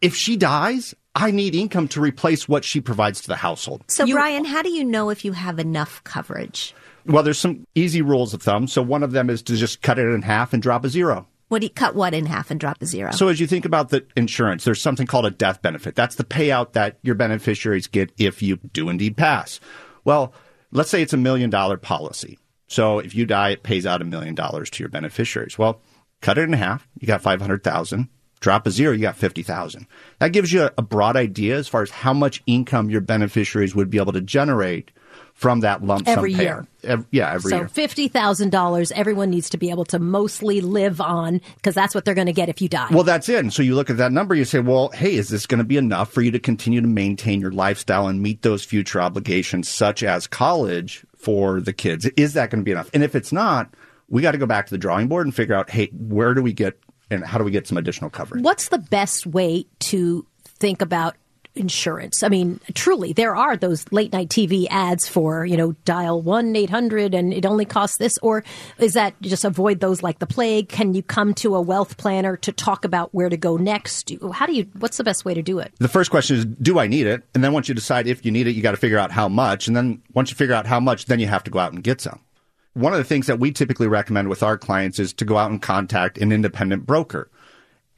if 0.00 0.14
she 0.14 0.36
dies, 0.36 0.94
I 1.14 1.30
need 1.30 1.54
income 1.54 1.88
to 1.88 2.00
replace 2.00 2.48
what 2.48 2.64
she 2.64 2.80
provides 2.80 3.20
to 3.22 3.28
the 3.28 3.36
household. 3.36 3.82
So, 3.88 4.06
Brian, 4.06 4.44
how 4.44 4.62
do 4.62 4.70
you 4.70 4.84
know 4.84 5.10
if 5.10 5.24
you 5.24 5.32
have 5.32 5.58
enough 5.58 6.02
coverage? 6.04 6.74
Well, 7.04 7.22
there's 7.22 7.38
some 7.38 7.66
easy 7.74 8.02
rules 8.02 8.32
of 8.32 8.42
thumb. 8.42 8.68
So 8.68 8.82
one 8.82 9.02
of 9.02 9.12
them 9.12 9.28
is 9.28 9.42
to 9.42 9.56
just 9.56 9.82
cut 9.82 9.98
it 9.98 10.06
in 10.06 10.22
half 10.22 10.52
and 10.52 10.62
drop 10.62 10.84
a 10.84 10.88
zero. 10.88 11.26
What 11.50 11.62
do 11.62 11.66
you 11.66 11.70
cut 11.70 11.96
what 11.96 12.14
in 12.14 12.26
half 12.26 12.52
and 12.52 12.60
drop 12.60 12.80
a 12.80 12.86
zero? 12.86 13.10
So 13.10 13.26
as 13.26 13.40
you 13.40 13.48
think 13.48 13.64
about 13.64 13.88
the 13.88 14.06
insurance, 14.16 14.62
there's 14.62 14.80
something 14.80 15.08
called 15.08 15.26
a 15.26 15.32
death 15.32 15.60
benefit. 15.60 15.96
That's 15.96 16.14
the 16.14 16.22
payout 16.22 16.74
that 16.74 17.00
your 17.02 17.16
beneficiaries 17.16 17.88
get 17.88 18.12
if 18.16 18.40
you 18.40 18.58
do 18.72 18.88
indeed 18.88 19.16
pass. 19.16 19.58
Well, 20.04 20.32
let's 20.70 20.90
say 20.90 21.02
it's 21.02 21.12
a 21.12 21.16
million 21.16 21.50
dollar 21.50 21.76
policy. 21.76 22.38
So 22.68 23.00
if 23.00 23.16
you 23.16 23.26
die, 23.26 23.48
it 23.48 23.64
pays 23.64 23.84
out 23.84 24.00
a 24.00 24.04
million 24.04 24.36
dollars 24.36 24.70
to 24.70 24.84
your 24.84 24.90
beneficiaries. 24.90 25.58
Well, 25.58 25.82
cut 26.20 26.38
it 26.38 26.42
in 26.42 26.52
half. 26.52 26.86
You 27.00 27.08
got 27.08 27.20
500,000. 27.20 28.08
Drop 28.38 28.68
a 28.68 28.70
zero, 28.70 28.92
you 28.92 29.02
got 29.02 29.16
50,000. 29.16 29.88
That 30.20 30.32
gives 30.32 30.52
you 30.52 30.62
a, 30.62 30.72
a 30.78 30.82
broad 30.82 31.16
idea 31.16 31.56
as 31.56 31.66
far 31.66 31.82
as 31.82 31.90
how 31.90 32.12
much 32.12 32.44
income 32.46 32.90
your 32.90 33.00
beneficiaries 33.00 33.74
would 33.74 33.90
be 33.90 33.98
able 33.98 34.12
to 34.12 34.20
generate 34.20 34.92
from 35.40 35.60
that 35.60 35.82
lump 35.82 36.06
sum 36.06 36.18
Every 36.18 36.34
year. 36.34 36.66
Ev- 36.84 37.06
yeah, 37.10 37.32
every 37.32 37.50
year. 37.56 37.66
so 37.66 37.72
fifty 37.72 38.08
thousand 38.08 38.50
dollars, 38.50 38.92
everyone 38.92 39.30
needs 39.30 39.48
to 39.50 39.56
be 39.56 39.70
able 39.70 39.86
to 39.86 39.98
mostly 39.98 40.60
live 40.60 41.00
on 41.00 41.40
because 41.56 41.74
that's 41.74 41.94
what 41.94 42.04
they're 42.04 42.14
going 42.14 42.26
to 42.26 42.32
get 42.34 42.50
if 42.50 42.60
you 42.60 42.68
die. 42.68 42.88
Well, 42.90 43.04
that's 43.04 43.26
it. 43.30 43.38
And 43.38 43.50
so 43.50 43.62
you 43.62 43.74
look 43.74 43.88
at 43.88 43.96
that 43.96 44.12
number, 44.12 44.34
you 44.34 44.44
say, 44.44 44.58
well, 44.60 44.90
hey, 44.90 45.14
is 45.14 45.30
this 45.30 45.46
going 45.46 45.56
to 45.56 45.64
be 45.64 45.78
enough 45.78 46.12
for 46.12 46.20
you 46.20 46.30
to 46.32 46.38
continue 46.38 46.82
to 46.82 46.86
maintain 46.86 47.40
your 47.40 47.52
lifestyle 47.52 48.06
and 48.06 48.20
meet 48.20 48.42
those 48.42 48.64
future 48.66 49.00
obligations, 49.00 49.66
such 49.66 50.02
as 50.02 50.26
college 50.26 51.06
for 51.16 51.62
the 51.62 51.72
kids? 51.72 52.04
Is 52.18 52.34
that 52.34 52.50
going 52.50 52.60
to 52.60 52.64
be 52.64 52.72
enough? 52.72 52.90
And 52.92 53.02
if 53.02 53.14
it's 53.14 53.32
not, 53.32 53.72
we 54.10 54.20
got 54.20 54.32
to 54.32 54.38
go 54.38 54.44
back 54.46 54.66
to 54.66 54.74
the 54.74 54.78
drawing 54.78 55.08
board 55.08 55.26
and 55.26 55.34
figure 55.34 55.54
out, 55.54 55.70
hey, 55.70 55.86
where 55.86 56.34
do 56.34 56.42
we 56.42 56.52
get 56.52 56.78
and 57.10 57.24
how 57.24 57.38
do 57.38 57.44
we 57.44 57.50
get 57.50 57.66
some 57.66 57.78
additional 57.78 58.10
coverage? 58.10 58.44
What's 58.44 58.68
the 58.68 58.78
best 58.78 59.26
way 59.26 59.64
to 59.80 60.26
think 60.44 60.82
about 60.82 61.16
insurance? 61.60 62.22
I 62.22 62.28
mean, 62.28 62.60
truly, 62.74 63.12
there 63.12 63.36
are 63.36 63.56
those 63.56 63.84
late 63.92 64.12
night 64.12 64.28
TV 64.28 64.66
ads 64.70 65.06
for, 65.08 65.44
you 65.44 65.56
know, 65.56 65.72
dial 65.84 66.20
1 66.20 66.56
800 66.56 67.14
and 67.14 67.32
it 67.32 67.46
only 67.46 67.64
costs 67.64 67.98
this. 67.98 68.18
Or 68.18 68.42
is 68.78 68.94
that 68.94 69.14
just 69.20 69.44
avoid 69.44 69.80
those 69.80 70.02
like 70.02 70.18
the 70.18 70.26
plague? 70.26 70.68
Can 70.68 70.94
you 70.94 71.02
come 71.02 71.34
to 71.34 71.54
a 71.54 71.60
wealth 71.60 71.96
planner 71.96 72.36
to 72.38 72.52
talk 72.52 72.84
about 72.84 73.14
where 73.14 73.28
to 73.28 73.36
go 73.36 73.56
next? 73.56 74.12
How 74.32 74.46
do 74.46 74.54
you, 74.54 74.66
what's 74.78 74.96
the 74.96 75.04
best 75.04 75.24
way 75.24 75.34
to 75.34 75.42
do 75.42 75.58
it? 75.58 75.72
The 75.78 75.88
first 75.88 76.10
question 76.10 76.36
is, 76.36 76.44
do 76.44 76.78
I 76.78 76.86
need 76.86 77.06
it? 77.06 77.22
And 77.34 77.44
then 77.44 77.52
once 77.52 77.68
you 77.68 77.74
decide 77.74 78.06
if 78.06 78.24
you 78.24 78.32
need 78.32 78.46
it, 78.46 78.52
you 78.52 78.62
got 78.62 78.72
to 78.72 78.76
figure 78.76 78.98
out 78.98 79.12
how 79.12 79.28
much. 79.28 79.68
And 79.68 79.76
then 79.76 80.02
once 80.14 80.30
you 80.30 80.36
figure 80.36 80.54
out 80.54 80.66
how 80.66 80.80
much, 80.80 81.06
then 81.06 81.20
you 81.20 81.26
have 81.26 81.44
to 81.44 81.50
go 81.50 81.58
out 81.58 81.72
and 81.72 81.84
get 81.84 82.00
some. 82.00 82.20
One 82.74 82.92
of 82.92 82.98
the 82.98 83.04
things 83.04 83.26
that 83.26 83.40
we 83.40 83.50
typically 83.50 83.88
recommend 83.88 84.28
with 84.28 84.42
our 84.42 84.56
clients 84.56 84.98
is 84.98 85.12
to 85.14 85.24
go 85.24 85.36
out 85.36 85.50
and 85.50 85.60
contact 85.60 86.18
an 86.18 86.30
independent 86.32 86.86
broker. 86.86 87.28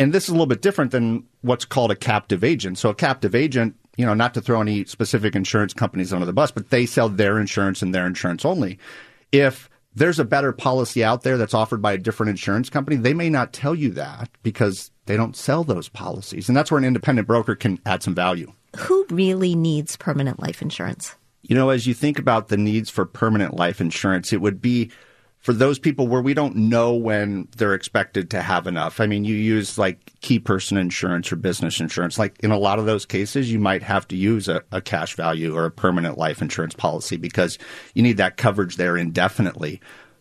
And 0.03 0.13
this 0.13 0.25
is 0.25 0.31
a 0.31 0.33
little 0.33 0.47
bit 0.47 0.63
different 0.63 0.91
than 0.91 1.25
what's 1.43 1.65
called 1.65 1.93
a 1.93 1.97
captive 1.97 2.43
agent. 2.43 2.77
So 2.77 2.91
a 2.91 2.95
captive 2.95 3.35
agent, 3.35 3.77
you 3.97 4.05
know, 4.05 4.15
not 4.15 4.35
to 4.35 4.41
throw 4.41 4.61
any 4.61 4.85
specific 4.85 5.37
insurance 5.37 5.73
companies 5.73 6.13
under 6.13 6.27
the 6.27 6.33
bus, 6.33 6.51
but 6.51 6.71
they 6.71 6.87
sell 6.87 7.09
their 7.09 7.39
insurance 7.39 7.83
and 7.83 7.95
their 7.95 8.07
insurance 8.07 8.45
only. 8.45 8.79
If 9.31 9.71
there's 9.95 10.19
a 10.19 10.25
better 10.25 10.53
policy 10.53 11.05
out 11.05 11.23
there 11.23 11.37
that's 11.37 11.55
offered 11.55 11.83
by 11.83 11.93
a 11.93 11.99
different 11.99 12.31
insurance 12.31 12.71
company. 12.71 12.97
They 12.97 13.15
may 13.15 13.29
not 13.29 13.53
tell 13.53 13.75
you 13.75 13.91
that 13.91 14.31
because 14.43 14.91
they 15.07 15.17
don't 15.17 15.37
sell 15.37 15.65
those 15.65 15.89
policies. 15.89 16.49
And 16.49 16.57
that's 16.57 16.71
where 16.71 16.79
an 16.79 16.85
independent 16.85 17.29
broker 17.29 17.55
can 17.55 17.79
add 17.85 18.03
some 18.03 18.15
value. 18.15 18.53
Who 18.77 19.07
really 19.11 19.55
needs 19.55 19.97
permanent 19.97 20.41
life 20.41 20.63
insurance? 20.63 21.15
You 21.43 21.55
know, 21.55 21.71
as 21.71 21.87
you 21.87 21.93
think 21.93 22.19
about 22.19 22.49
the 22.49 22.57
needs 22.57 22.89
for 22.89 23.05
permanent 23.05 23.55
life 23.55 23.81
insurance, 23.81 24.33
it 24.33 24.41
would 24.41 24.63
be 24.63 24.91
for 25.43 25.53
those 25.53 25.79
people 25.79 26.07
where 26.07 26.23
we 26.23 26.35
don't 26.35 26.55
know 26.55 26.95
when 26.95 27.49
they're 27.57 27.75
expected 27.75 28.31
to 28.31 28.41
have 28.41 28.69
enough. 28.69 29.01
I 29.01 29.07
mean, 29.07 29.25
you 29.25 29.35
use 29.35 29.77
like 29.77 29.99
key 30.21 30.39
person 30.39 30.79
insurance 30.79 31.33
or 31.33 31.37
business 31.37 31.81
insurance. 31.81 32.17
Like 32.17 32.39
in 32.41 32.53
a 32.53 32.59
lot 32.59 32.79
of 32.79 32.87
those 32.87 33.05
cases, 33.05 33.51
you 33.51 33.59
might 33.59 33.83
have 33.83 34.07
to 34.09 34.17
use 34.17 34.49
a, 34.49 34.63
a, 34.71 34.81
cash 34.81 35.17
value 35.17 35.55
or 35.57 35.65
a 35.65 35.71
permanent 35.71 36.17
life 36.17 36.43
insurance 36.43 36.75
policy 36.75 37.17
because 37.17 37.59
you 37.95 38.05
need 38.05 38.19
that 38.19 38.37
coverage 38.37 38.77
there 38.77 38.97
indefinitely. 38.97 39.81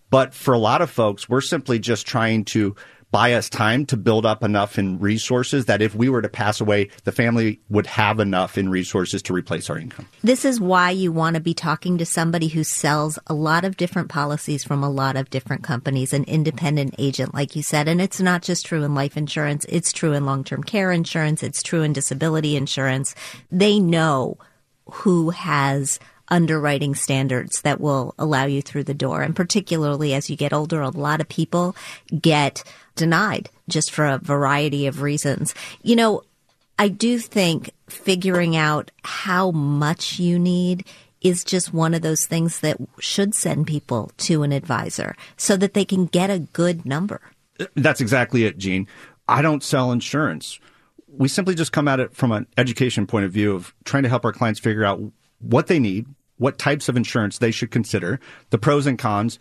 But 0.10 0.34
for 0.34 0.56
a 0.56 0.60
lot 0.60 0.82
of 0.82 0.90
folks, 0.90 1.30
we're 1.30 1.42
simply 1.42 1.78
just 1.78 2.08
trying 2.08 2.44
to 2.46 2.76
buy 3.12 3.34
us 3.34 3.50
time 3.50 3.86
to 3.86 3.98
build 3.98 4.26
up 4.26 4.44
enough 4.44 4.80
in 4.80 4.98
resources 5.00 5.66
that 5.66 5.82
if 5.82 5.94
we 5.94 6.10
were 6.10 6.22
to 6.22 6.30
pass 6.30 6.62
away, 6.62 6.90
the 7.04 7.12
family 7.12 7.60
would 7.70 7.86
have 7.86 8.20
enough 8.20 8.58
in 8.58 8.70
resources 8.70 9.22
to 9.22 9.34
replace 9.34 9.70
our 9.70 9.78
income. 9.78 10.08
This 10.24 10.46
is 10.46 10.60
why 10.62 10.92
you 10.92 11.12
want 11.12 11.36
to 11.36 11.42
be 11.42 11.54
talking 11.54 11.98
to 11.98 12.06
somebody 12.06 12.48
who 12.48 12.64
sells 12.64 13.20
a 13.28 13.34
lot 13.34 13.66
of 13.66 13.78
different 13.78 14.10
policies 14.10 14.64
from 14.64 14.84
a 14.84 14.90
lot 14.90 15.18
of 15.18 15.30
different 15.30 15.64
companies, 15.64 16.14
an 16.14 16.24
independent 16.24 16.96
agent, 16.98 17.34
like 17.34 17.56
you 17.56 17.64
said. 17.64 17.88
And 17.88 18.02
it's 18.02 18.22
not 18.22 18.42
just 18.42 18.66
true 18.66 18.84
in 18.84 18.96
life 18.96 19.18
insurance. 19.18 19.66
It's 19.68 19.92
true 19.92 20.14
in 20.14 20.26
long-term 20.26 20.64
care 20.64 20.92
insurance. 20.92 21.44
It's 21.44 21.62
true 21.62 21.84
in 21.84 21.94
disability 21.94 22.56
insurance. 22.56 23.14
They 23.52 23.80
know 23.80 24.38
who 24.86 25.32
has 25.32 26.00
underwriting 26.30 26.96
standards 26.96 27.62
that 27.62 27.82
will 27.82 28.16
allow 28.18 28.46
you 28.46 28.62
through 28.62 28.86
the 28.86 28.94
door. 28.94 29.22
And 29.22 29.36
particularly 29.36 30.14
as 30.14 30.30
you 30.30 30.38
get 30.38 30.54
older, 30.54 30.82
a 30.82 30.90
lot 30.90 31.20
of 31.20 31.28
people 31.28 31.76
get 32.20 32.64
denied 32.96 33.50
just 33.70 33.92
for 33.92 34.06
a 34.06 34.18
variety 34.18 34.88
of 34.88 35.02
reasons. 35.02 35.54
You 35.82 35.96
know, 35.96 36.24
I 36.78 36.88
do 36.88 37.20
think 37.20 37.72
figuring 37.88 38.56
out 38.56 38.92
how 39.04 39.52
much 39.52 40.20
you 40.20 40.40
need 40.40 40.86
is 41.22 41.44
just 41.44 41.74
one 41.74 41.94
of 41.94 42.02
those 42.02 42.26
things 42.26 42.62
that 42.62 42.78
should 43.00 43.36
send 43.36 43.68
people 43.68 44.12
to 44.18 44.44
an 44.44 44.52
advisor 44.52 45.16
so 45.38 45.56
that 45.58 45.74
they 45.74 45.86
can 45.86 46.08
get 46.08 46.30
a 46.30 46.40
good 46.40 46.86
number. 46.86 47.22
That's 47.76 48.02
exactly 48.02 48.46
it, 48.46 48.58
Jean. 48.58 48.88
I 49.28 49.42
don't 49.42 49.64
sell 49.64 49.92
insurance. 49.92 50.60
We 51.08 51.28
simply 51.28 51.56
just 51.56 51.72
come 51.72 51.88
at 51.88 52.00
it 52.00 52.16
from 52.16 52.32
an 52.32 52.48
education 52.58 53.06
point 53.06 53.26
of 53.26 53.32
view 53.32 53.54
of 53.54 53.74
trying 53.84 54.04
to 54.04 54.10
help 54.10 54.26
our 54.26 54.34
clients 54.34 54.60
figure 54.60 54.84
out 54.84 55.00
what 55.40 55.68
they 55.68 55.78
need, 55.78 56.08
what 56.38 56.58
types 56.58 56.90
of 56.90 56.98
insurance 56.98 57.38
they 57.38 57.52
should 57.52 57.70
consider, 57.70 58.20
the 58.50 58.58
pros 58.58 58.88
and 58.88 58.98
cons. 58.98 59.38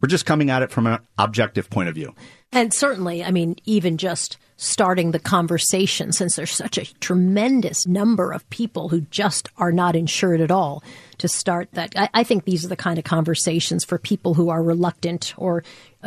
We're 0.00 0.08
just 0.08 0.26
coming 0.26 0.50
at 0.50 0.62
it 0.62 0.70
from 0.70 0.86
an 0.86 1.00
objective 1.18 1.70
point 1.70 1.88
of 1.88 1.94
view. 1.94 2.14
And 2.52 2.72
certainly, 2.72 3.24
I 3.24 3.30
mean, 3.30 3.56
even 3.64 3.98
just 3.98 4.38
starting 4.56 5.10
the 5.10 5.18
conversation, 5.18 6.12
since 6.12 6.36
there's 6.36 6.50
such 6.50 6.78
a 6.78 6.94
tremendous 7.00 7.86
number 7.86 8.32
of 8.32 8.48
people 8.50 8.88
who 8.88 9.02
just 9.02 9.48
are 9.56 9.72
not 9.72 9.94
insured 9.94 10.40
at 10.40 10.50
all, 10.50 10.82
to 11.18 11.28
start 11.28 11.68
that. 11.72 11.92
I, 11.96 12.08
I 12.14 12.24
think 12.24 12.44
these 12.44 12.64
are 12.64 12.68
the 12.68 12.76
kind 12.76 12.98
of 12.98 13.04
conversations 13.04 13.84
for 13.84 13.98
people 13.98 14.34
who 14.34 14.48
are 14.50 14.62
reluctant 14.62 15.34
or 15.36 15.62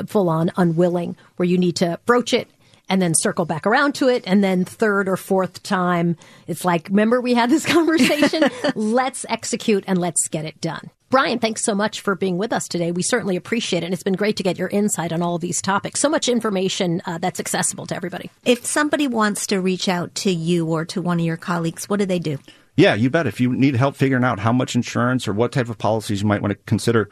full 0.08 0.30
on 0.30 0.52
unwilling, 0.58 1.16
where 1.36 1.48
you 1.48 1.58
need 1.58 1.76
to 1.78 2.00
broach 2.06 2.34
it 2.34 2.50
and 2.90 3.02
then 3.02 3.14
circle 3.16 3.46
back 3.46 3.66
around 3.66 3.96
to 3.96 4.10
it. 4.10 4.24
And 4.28 4.44
then 4.44 4.66
third 4.66 5.08
or 5.08 5.16
fourth 5.16 5.64
time, 5.64 6.18
it's 6.48 6.66
like, 6.66 6.90
remember 6.90 7.22
we 7.22 7.34
had 7.34 7.50
this 7.50 7.66
conversation? 7.72 8.44
let's 8.76 9.26
execute 9.30 9.84
and 9.88 9.98
let's 9.98 10.28
get 10.28 10.46
it 10.46 10.60
done. 10.60 10.90
Brian, 11.12 11.40
thanks 11.40 11.62
so 11.62 11.76
much 11.76 12.00
for 12.00 12.16
being 12.16 12.38
with 12.38 12.54
us 12.54 12.70
today. 12.70 12.94
We 12.94 13.04
certainly 13.04 13.36
appreciate 13.36 13.84
it. 13.84 13.86
And 13.88 13.94
it's 13.94 14.02
been 14.02 14.14
great 14.14 14.38
to 14.38 14.44
get 14.44 14.58
your 14.58 14.70
insight 14.70 15.12
on 15.12 15.22
all 15.22 15.36
of 15.36 15.42
these 15.42 15.62
topics. 15.62 16.00
So 16.00 16.08
much 16.08 16.30
information 16.30 17.02
uh, 17.06 17.18
that's 17.18 17.38
accessible 17.38 17.86
to 17.88 17.96
everybody. 17.96 18.32
If 18.46 18.66
somebody 18.66 19.10
wants 19.10 19.48
to 19.48 19.60
reach 19.60 19.90
out 19.90 20.16
to 20.16 20.32
you 20.32 20.68
or 20.68 20.86
to 20.86 21.02
one 21.02 21.20
of 21.20 21.26
your 21.26 21.36
colleagues, 21.36 21.90
what 21.90 22.00
do 22.00 22.06
they 22.06 22.18
do? 22.18 22.38
Yeah, 22.78 22.96
you 22.96 23.10
bet. 23.10 23.28
If 23.28 23.42
you 23.42 23.52
need 23.52 23.76
help 23.76 23.98
figuring 23.98 24.24
out 24.24 24.40
how 24.40 24.54
much 24.54 24.74
insurance 24.74 25.28
or 25.28 25.34
what 25.34 25.52
type 25.52 25.68
of 25.68 25.78
policies 25.78 26.22
you 26.22 26.28
might 26.30 26.42
want 26.42 26.52
to 26.54 26.60
consider, 26.66 27.10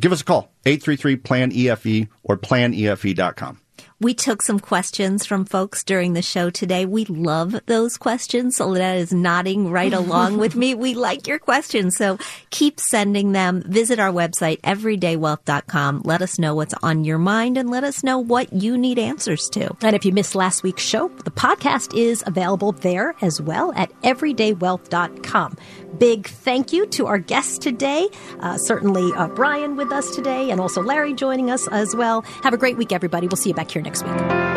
give 0.00 0.10
us 0.10 0.22
a 0.22 0.24
call 0.24 0.50
833 0.66 1.16
plan 1.16 1.52
EFE 1.52 2.08
or 2.24 2.36
planefe.com. 2.36 3.60
We 4.00 4.14
took 4.14 4.42
some 4.42 4.60
questions 4.60 5.26
from 5.26 5.44
folks 5.44 5.82
during 5.82 6.12
the 6.12 6.22
show 6.22 6.50
today. 6.50 6.86
We 6.86 7.04
love 7.06 7.58
those 7.66 7.96
questions. 7.96 8.54
Soledad 8.54 8.98
is 8.98 9.12
nodding 9.12 9.72
right 9.72 9.92
along 9.92 10.38
with 10.38 10.54
me. 10.54 10.76
We 10.76 10.94
like 10.94 11.26
your 11.26 11.40
questions. 11.40 11.96
So 11.96 12.16
keep 12.50 12.78
sending 12.78 13.32
them. 13.32 13.60
Visit 13.66 13.98
our 13.98 14.12
website, 14.12 14.60
everydaywealth.com. 14.60 16.02
Let 16.04 16.22
us 16.22 16.38
know 16.38 16.54
what's 16.54 16.74
on 16.80 17.02
your 17.02 17.18
mind 17.18 17.58
and 17.58 17.70
let 17.70 17.82
us 17.82 18.04
know 18.04 18.20
what 18.20 18.52
you 18.52 18.78
need 18.78 19.00
answers 19.00 19.48
to. 19.54 19.76
And 19.82 19.96
if 19.96 20.04
you 20.04 20.12
missed 20.12 20.36
last 20.36 20.62
week's 20.62 20.84
show, 20.84 21.08
the 21.24 21.32
podcast 21.32 21.92
is 21.98 22.22
available 22.24 22.70
there 22.70 23.16
as 23.20 23.40
well 23.40 23.72
at 23.74 23.90
everydaywealth.com. 24.02 25.56
Big 25.98 26.28
thank 26.28 26.72
you 26.72 26.86
to 26.86 27.06
our 27.06 27.18
guests 27.18 27.58
today. 27.58 28.08
Uh, 28.38 28.58
certainly 28.58 29.10
uh, 29.16 29.26
Brian 29.26 29.74
with 29.74 29.90
us 29.90 30.14
today 30.14 30.52
and 30.52 30.60
also 30.60 30.82
Larry 30.82 31.14
joining 31.14 31.50
us 31.50 31.66
as 31.72 31.96
well. 31.96 32.22
Have 32.44 32.54
a 32.54 32.58
great 32.58 32.76
week, 32.76 32.92
everybody. 32.92 33.26
We'll 33.26 33.36
see 33.36 33.48
you 33.48 33.56
back 33.56 33.72
here 33.72 33.82
next 33.82 33.87
week. 33.96 34.48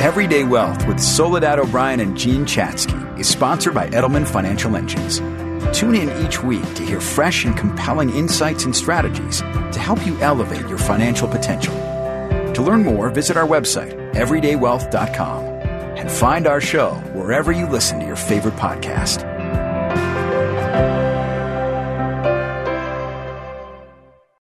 Everyday 0.00 0.44
Wealth 0.44 0.86
with 0.86 1.00
Soledad 1.00 1.58
O'Brien 1.58 2.00
and 2.00 2.16
Jean 2.16 2.44
Chatzky 2.44 3.18
is 3.18 3.28
sponsored 3.28 3.74
by 3.74 3.88
Edelman 3.88 4.26
Financial 4.26 4.76
Engines. 4.76 5.18
Tune 5.76 5.94
in 5.94 6.24
each 6.24 6.42
week 6.42 6.64
to 6.74 6.82
hear 6.82 7.00
fresh 7.00 7.44
and 7.44 7.56
compelling 7.56 8.10
insights 8.10 8.64
and 8.64 8.74
strategies 8.74 9.40
to 9.40 9.78
help 9.78 10.06
you 10.06 10.18
elevate 10.20 10.66
your 10.68 10.78
financial 10.78 11.28
potential. 11.28 11.74
To 12.54 12.62
learn 12.62 12.84
more, 12.84 13.10
visit 13.10 13.36
our 13.36 13.46
website, 13.46 13.92
everydaywealth.com, 14.14 15.44
and 15.44 16.10
find 16.10 16.46
our 16.46 16.60
show 16.60 16.94
wherever 17.12 17.52
you 17.52 17.66
listen 17.66 18.00
to 18.00 18.06
your 18.06 18.16
favorite 18.16 18.56
podcast. 18.56 19.27